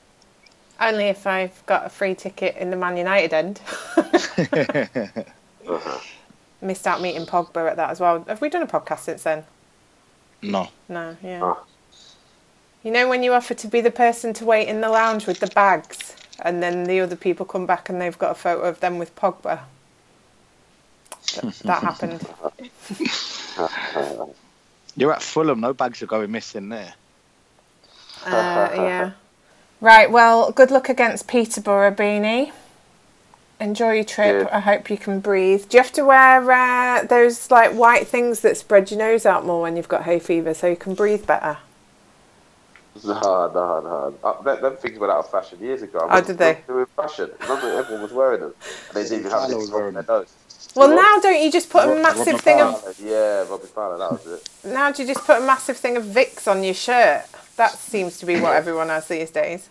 Only 0.79 1.05
if 1.05 1.27
I've 1.27 1.65
got 1.65 1.85
a 1.85 1.89
free 1.89 2.15
ticket 2.15 2.55
in 2.55 2.69
the 2.69 2.77
Man 2.77 2.95
United 2.95 3.33
end. 3.33 3.59
Uh-huh. 5.69 5.99
Missed 6.61 6.85
out 6.87 7.01
meeting 7.01 7.25
Pogba 7.25 7.69
at 7.69 7.77
that 7.77 7.89
as 7.89 7.99
well. 7.99 8.23
Have 8.27 8.41
we 8.41 8.49
done 8.49 8.61
a 8.61 8.67
podcast 8.67 8.99
since 8.99 9.23
then? 9.23 9.45
no. 10.41 10.69
No, 10.87 11.15
yeah. 11.23 11.39
Oh. 11.41 11.65
You 12.83 12.91
know 12.91 13.09
when 13.09 13.23
you 13.23 13.33
offer 13.33 13.53
to 13.53 13.67
be 13.67 13.81
the 13.81 13.91
person 13.91 14.33
to 14.35 14.45
wait 14.45 14.67
in 14.67 14.79
the 14.81 14.89
lounge 14.89 15.27
with 15.27 15.39
the 15.39 15.47
bags 15.47 16.15
and 16.41 16.63
then 16.63 16.85
the 16.85 17.01
other 17.01 17.17
people 17.17 17.45
come 17.45 17.65
back 17.65 17.89
and 17.89 17.99
they've 17.99 18.17
got 18.17 18.31
a 18.31 18.35
photo 18.35 18.61
of 18.63 18.79
them 18.79 18.97
with 18.97 19.13
Pogba? 19.15 19.59
That, 21.35 21.53
that 21.65 21.83
happened. 21.83 22.25
You're 24.95 25.13
at 25.13 25.21
Fulham, 25.21 25.59
no 25.59 25.73
bags 25.73 26.01
are 26.01 26.07
going 26.07 26.31
missing 26.31 26.69
there. 26.69 26.93
Uh, 28.25 28.69
yeah. 28.73 29.11
Right, 29.81 30.09
well, 30.09 30.51
good 30.51 30.71
luck 30.71 30.89
against 30.89 31.27
Peterborough, 31.27 31.93
Beanie. 31.93 32.51
Enjoy 33.59 33.91
your 33.93 34.03
trip. 34.05 34.47
Yeah. 34.47 34.55
I 34.55 34.59
hope 34.61 34.89
you 34.89 34.97
can 34.97 35.19
breathe. 35.19 35.67
Do 35.67 35.77
you 35.77 35.83
have 35.83 35.91
to 35.93 36.05
wear 36.05 36.49
uh, 36.49 37.03
those 37.03 37.51
like 37.51 37.71
white 37.73 38.07
things 38.07 38.39
that 38.41 38.55
spread 38.57 38.89
your 38.89 38.99
nose 38.99 39.25
out 39.25 39.45
more 39.45 39.61
when 39.61 39.75
you've 39.75 39.89
got 39.89 40.03
hay 40.03 40.19
fever 40.19 40.53
so 40.53 40.67
you 40.67 40.77
can 40.77 40.93
breathe 40.95 41.25
better? 41.27 41.57
No, 43.03 43.19
no, 43.53 43.79
no. 43.81 44.15
Uh, 44.23 44.41
them, 44.41 44.61
them 44.61 44.75
things 44.77 44.97
went 44.97 45.11
out 45.11 45.19
of 45.19 45.31
fashion 45.31 45.59
years 45.59 45.81
ago. 45.81 46.07
Oh, 46.09 46.21
did 46.21 46.37
they? 46.37 46.59
They 46.67 46.73
were 46.73 46.81
in 46.81 46.85
fashion. 46.87 47.29
Remember, 47.41 47.67
everyone 47.77 48.03
was 48.03 48.11
wearing 48.11 48.41
them. 48.41 48.53
And 48.87 48.95
they 48.97 49.03
didn't 49.03 49.19
even 49.19 49.31
have 49.31 49.41
Fowler 49.41 49.47
this 49.49 49.57
was 49.57 49.69
on 49.69 49.75
wearing 49.79 49.93
their 49.93 50.05
nose. 50.07 50.33
Well, 50.75 50.89
What? 50.89 50.95
now 50.95 51.19
don't 51.21 51.41
you 51.43 51.51
just 51.51 51.69
put 51.69 51.83
a 51.87 52.01
massive 52.01 52.27
Robert 52.27 52.41
thing 52.41 52.61
of 52.61 52.99
Yeah, 53.03 53.47
Robbie 53.49 53.67
Fowler, 53.67 53.97
that 53.97 54.11
was 54.11 54.25
it. 54.27 54.49
now 54.65 54.91
do 54.91 55.01
you 55.03 55.13
just 55.13 55.25
put 55.25 55.37
a 55.41 55.45
massive 55.45 55.77
thing 55.77 55.97
of 55.97 56.03
Vicks 56.03 56.47
on 56.49 56.63
your 56.63 56.73
shirt? 56.73 57.23
That 57.55 57.71
seems 57.71 58.17
to 58.19 58.25
be 58.25 58.39
what 58.39 58.55
everyone 58.55 58.89
has 58.89 59.07
these 59.07 59.31
days. 59.31 59.69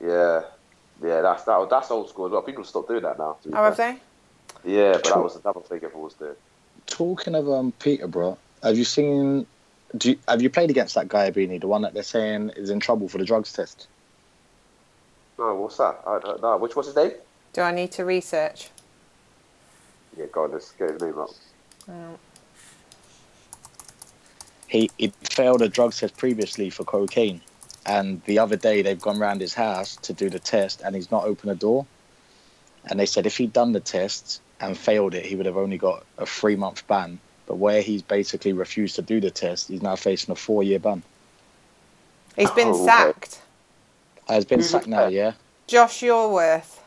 Yeah. 0.00 0.42
Yeah, 1.02 1.20
that's 1.20 1.44
that, 1.44 1.68
that's 1.70 1.90
old 1.90 2.08
school 2.08 2.26
as 2.26 2.32
well. 2.32 2.42
People 2.42 2.64
stop 2.64 2.86
doing 2.88 3.02
that 3.02 3.18
now. 3.18 3.36
to 3.42 3.48
be 3.48 3.54
Oh, 3.54 3.64
have 3.64 3.76
fair. 3.76 3.98
they? 4.64 4.72
Yeah, 4.74 4.92
but 4.92 5.04
that 5.04 5.22
was 5.22 5.36
another 5.36 5.60
thing 5.60 5.78
everyone 5.82 6.04
was 6.04 6.14
doing. 6.14 6.36
Talking 6.86 7.34
of 7.34 7.48
um, 7.50 7.72
Peterborough, 7.78 8.38
have 8.62 8.76
you 8.78 8.84
seen? 8.84 9.46
Do 9.96 10.10
you, 10.10 10.18
have 10.28 10.40
you 10.40 10.48
played 10.48 10.70
against 10.70 10.94
that 10.94 11.08
guy 11.08 11.30
Beanie, 11.30 11.60
the 11.60 11.66
one 11.66 11.82
that 11.82 11.92
they're 11.94 12.02
saying 12.02 12.50
is 12.56 12.70
in 12.70 12.80
trouble 12.80 13.08
for 13.08 13.18
the 13.18 13.24
drugs 13.24 13.52
test? 13.52 13.88
No, 15.38 15.54
what's 15.56 15.76
that? 15.78 16.00
I 16.06 16.18
don't 16.18 16.40
know. 16.40 16.56
Which 16.56 16.76
was 16.76 16.86
his 16.86 16.96
name? 16.96 17.12
Do 17.52 17.62
I 17.62 17.72
need 17.72 17.92
to 17.92 18.04
research? 18.04 18.70
Yeah, 20.16 20.26
go 20.32 20.44
on, 20.44 20.52
let's 20.52 20.70
get 20.72 20.90
his 20.90 21.02
name 21.02 21.18
up. 21.18 21.30
He 24.68 24.90
he 24.96 25.12
failed 25.30 25.60
a 25.62 25.68
drug 25.68 25.92
test 25.92 26.16
previously 26.16 26.70
for 26.70 26.84
cocaine, 26.84 27.40
and 27.84 28.22
the 28.24 28.38
other 28.38 28.56
day 28.56 28.82
they've 28.82 29.00
gone 29.00 29.18
round 29.18 29.40
his 29.40 29.54
house 29.54 29.96
to 30.02 30.12
do 30.12 30.30
the 30.30 30.38
test, 30.38 30.82
and 30.84 30.94
he's 30.94 31.10
not 31.10 31.24
opened 31.24 31.52
a 31.52 31.54
door. 31.56 31.86
And 32.84 32.98
they 32.98 33.06
said 33.06 33.26
if 33.26 33.36
he'd 33.36 33.52
done 33.52 33.72
the 33.72 33.80
test 33.80 34.40
and 34.60 34.76
failed 34.76 35.14
it, 35.14 35.24
he 35.24 35.36
would 35.36 35.46
have 35.46 35.56
only 35.56 35.78
got 35.78 36.04
a 36.18 36.26
three 36.26 36.56
month 36.56 36.86
ban. 36.86 37.18
But 37.46 37.56
where 37.56 37.82
he's 37.82 38.02
basically 38.02 38.52
refused 38.52 38.96
to 38.96 39.02
do 39.02 39.20
the 39.20 39.30
test, 39.30 39.68
he's 39.68 39.82
now 39.82 39.96
facing 39.96 40.32
a 40.32 40.36
four 40.36 40.62
year 40.62 40.78
ban. 40.78 41.02
He's 42.36 42.50
been 42.50 42.68
Oh, 42.68 42.86
sacked. 42.86 43.40
Uh, 44.28 44.34
he's 44.34 44.44
been 44.44 44.62
sacked 44.62 44.86
now, 44.86 45.06
yeah. 45.06 45.32
Josh 45.66 46.00
Yorwerth. 46.00 46.78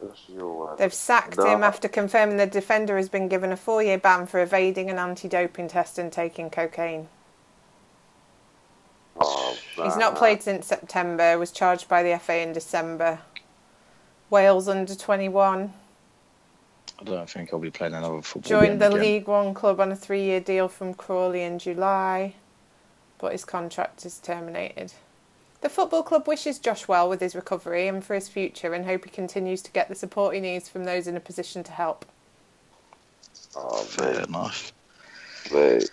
That's 0.00 0.20
your, 0.28 0.72
uh, 0.72 0.76
They've 0.76 0.92
sacked 0.92 1.38
No. 1.38 1.46
him 1.46 1.62
after 1.64 1.88
confirming 1.88 2.36
the 2.36 2.46
defender 2.46 2.96
has 2.96 3.08
been 3.08 3.28
given 3.28 3.52
a 3.52 3.56
four 3.56 3.82
year 3.82 3.98
ban 3.98 4.26
for 4.26 4.40
evading 4.40 4.90
an 4.90 4.98
anti 4.98 5.28
doping 5.28 5.68
test 5.68 5.98
and 5.98 6.12
taking 6.12 6.50
cocaine. 6.50 7.08
He's 9.76 9.96
not 9.96 10.14
nah. 10.14 10.18
played 10.18 10.42
since 10.42 10.66
September, 10.66 11.38
was 11.38 11.50
charged 11.50 11.88
by 11.88 12.02
the 12.02 12.18
FA 12.18 12.40
in 12.40 12.52
December. 12.52 13.20
Wales 14.30 14.68
under 14.68 14.94
21. 14.94 15.72
I 17.00 17.04
don't 17.04 17.28
think 17.28 17.50
he'll 17.50 17.58
be 17.58 17.70
playing 17.70 17.94
another 17.94 18.22
football. 18.22 18.60
Joined 18.60 18.80
the 18.80 18.88
again. 18.88 19.00
League 19.00 19.26
One 19.26 19.52
club 19.52 19.80
on 19.80 19.90
a 19.90 19.96
three 19.96 20.22
year 20.22 20.40
deal 20.40 20.68
from 20.68 20.94
Crawley 20.94 21.42
in 21.42 21.58
July, 21.58 22.34
but 23.18 23.32
his 23.32 23.44
contract 23.44 24.06
is 24.06 24.18
terminated. 24.18 24.92
The 25.60 25.68
football 25.68 26.02
club 26.02 26.28
wishes 26.28 26.58
Josh 26.58 26.86
well 26.86 27.08
with 27.08 27.20
his 27.20 27.34
recovery 27.34 27.88
and 27.88 28.04
for 28.04 28.14
his 28.14 28.28
future 28.28 28.74
and 28.74 28.84
hope 28.84 29.04
he 29.04 29.10
continues 29.10 29.62
to 29.62 29.72
get 29.72 29.88
the 29.88 29.94
support 29.94 30.34
he 30.34 30.40
needs 30.40 30.68
from 30.68 30.84
those 30.84 31.06
in 31.06 31.16
a 31.16 31.20
position 31.20 31.64
to 31.64 31.72
help. 31.72 32.04
Oh, 33.56 33.82
Fair 33.82 34.20
enough. 34.20 34.72
mate. 35.52 35.90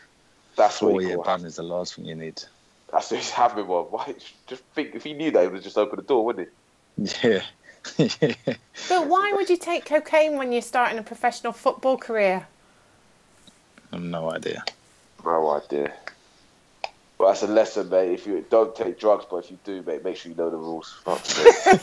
That's 0.58 0.80
Four 0.80 0.94
what 0.94 1.04
year 1.04 1.12
you 1.12 1.24
ban 1.24 1.40
call 1.40 1.46
is 1.46 1.56
the 1.56 1.64
last 1.64 1.96
thing 1.96 2.06
you 2.06 2.16
need. 2.16 2.44
That's 2.92 3.10
what 3.12 3.20
he's 3.20 3.30
having 3.30 3.68
one. 3.68 3.86
Why? 3.86 4.16
Just 4.48 4.64
think, 4.76 4.96
if 4.96 5.04
he 5.04 5.14
knew 5.14 5.32
that, 5.32 5.42
he 5.42 5.48
would 5.48 5.56
have 5.56 5.64
just 5.64 5.78
opened 5.78 6.00
the 6.00 6.08
door, 6.08 6.26
wouldn't 6.26 6.50
he? 6.98 7.28
Yeah. 7.28 7.44
But 8.90 9.08
why 9.08 9.32
would 9.36 9.50
you 9.50 9.58
take 9.58 9.86
cocaine 9.86 10.38
when 10.38 10.52
you're 10.52 10.62
starting 10.62 11.00
a 11.00 11.04
professional 11.04 11.54
football 11.54 11.98
career? 11.98 12.48
I've 13.92 14.02
no 14.02 14.32
idea. 14.32 14.64
No 15.26 15.50
idea. 15.52 15.94
Well, 17.18 17.30
that's 17.30 17.44
a 17.44 17.48
lesson, 17.48 17.90
mate. 17.90 18.12
If 18.14 18.26
you 18.28 18.44
don't 18.50 18.76
take 18.76 19.00
drugs, 19.00 19.26
but 19.30 19.38
if 19.46 19.52
you 19.52 19.60
do, 19.64 19.84
mate, 19.84 20.04
make 20.04 20.18
sure 20.18 20.32
you 20.32 20.38
know 20.38 20.50
the 20.50 20.58
rules. 20.58 20.96
Fuck's 21.04 21.30
sake. 21.36 21.82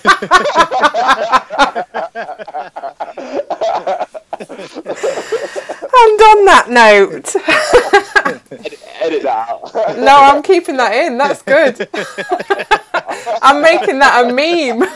And 6.00 6.20
on 6.20 6.44
that 6.46 6.68
note, 6.70 7.34
edit, 8.50 8.80
edit 9.00 9.22
that 9.22 9.48
out. 9.48 9.74
no, 9.98 10.16
I'm 10.16 10.42
keeping 10.42 10.76
that 10.76 10.94
in. 10.94 11.18
That's 11.18 11.42
good. 11.42 11.88
I'm 13.42 13.62
making 13.62 13.98
that 13.98 14.24
a 14.24 14.32
meme. 14.32 14.88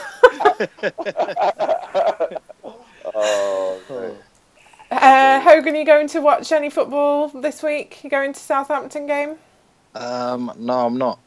oh, 3.15 3.81
mate. 3.91 4.15
Uh, 4.91 5.41
Hogan, 5.41 5.75
you 5.75 5.87
going 5.87 6.09
to 6.09 6.21
watch 6.21 6.53
any 6.53 6.69
football 6.69 7.29
this 7.29 7.63
week? 7.63 8.05
You 8.05 8.11
going 8.11 8.35
to 8.35 8.41
Southampton 8.41 9.07
game? 9.07 9.37
Um, 9.95 10.53
no, 10.59 10.87
I'm 10.87 10.99
not. 10.99 11.19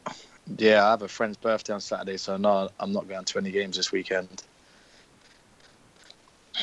Yeah, 0.57 0.85
I 0.85 0.91
have 0.91 1.01
a 1.01 1.07
friend's 1.07 1.37
birthday 1.37 1.73
on 1.73 1.81
Saturday, 1.81 2.17
so 2.17 2.37
no, 2.37 2.69
I'm 2.79 2.91
not 2.93 3.07
going 3.07 3.25
to 3.25 3.39
any 3.39 3.51
games 3.51 3.77
this 3.77 3.91
weekend. 3.91 4.43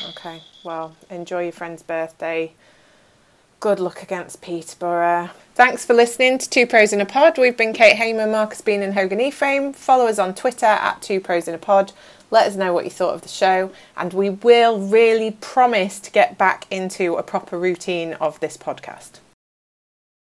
Okay, 0.09 0.41
well, 0.63 0.95
enjoy 1.09 1.43
your 1.43 1.51
friend's 1.51 1.83
birthday. 1.83 2.53
Good 3.63 3.79
luck 3.79 4.03
against 4.03 4.41
Peterborough. 4.41 5.29
Thanks 5.55 5.85
for 5.85 5.93
listening 5.93 6.37
to 6.37 6.49
Two 6.49 6.67
Pros 6.67 6.91
in 6.91 6.99
a 6.99 7.05
Pod. 7.05 7.37
We've 7.37 7.55
been 7.55 7.71
Kate 7.71 7.95
Hamer, 7.95 8.27
Marcus 8.27 8.59
Bean, 8.59 8.81
and 8.81 8.93
Hogan 8.93 9.21
Ephraim. 9.21 9.71
Follow 9.71 10.07
us 10.07 10.19
on 10.19 10.35
Twitter 10.35 10.65
at 10.65 11.01
Two 11.01 11.21
Pros 11.21 11.47
in 11.47 11.55
a 11.55 11.57
Pod. 11.57 11.93
Let 12.29 12.45
us 12.45 12.57
know 12.57 12.73
what 12.73 12.83
you 12.83 12.89
thought 12.89 13.15
of 13.15 13.21
the 13.21 13.29
show, 13.29 13.71
and 13.95 14.11
we 14.11 14.31
will 14.31 14.79
really 14.79 15.37
promise 15.39 16.01
to 16.01 16.11
get 16.11 16.37
back 16.37 16.67
into 16.69 17.15
a 17.15 17.23
proper 17.23 17.57
routine 17.57 18.15
of 18.15 18.37
this 18.41 18.57
podcast. 18.57 19.21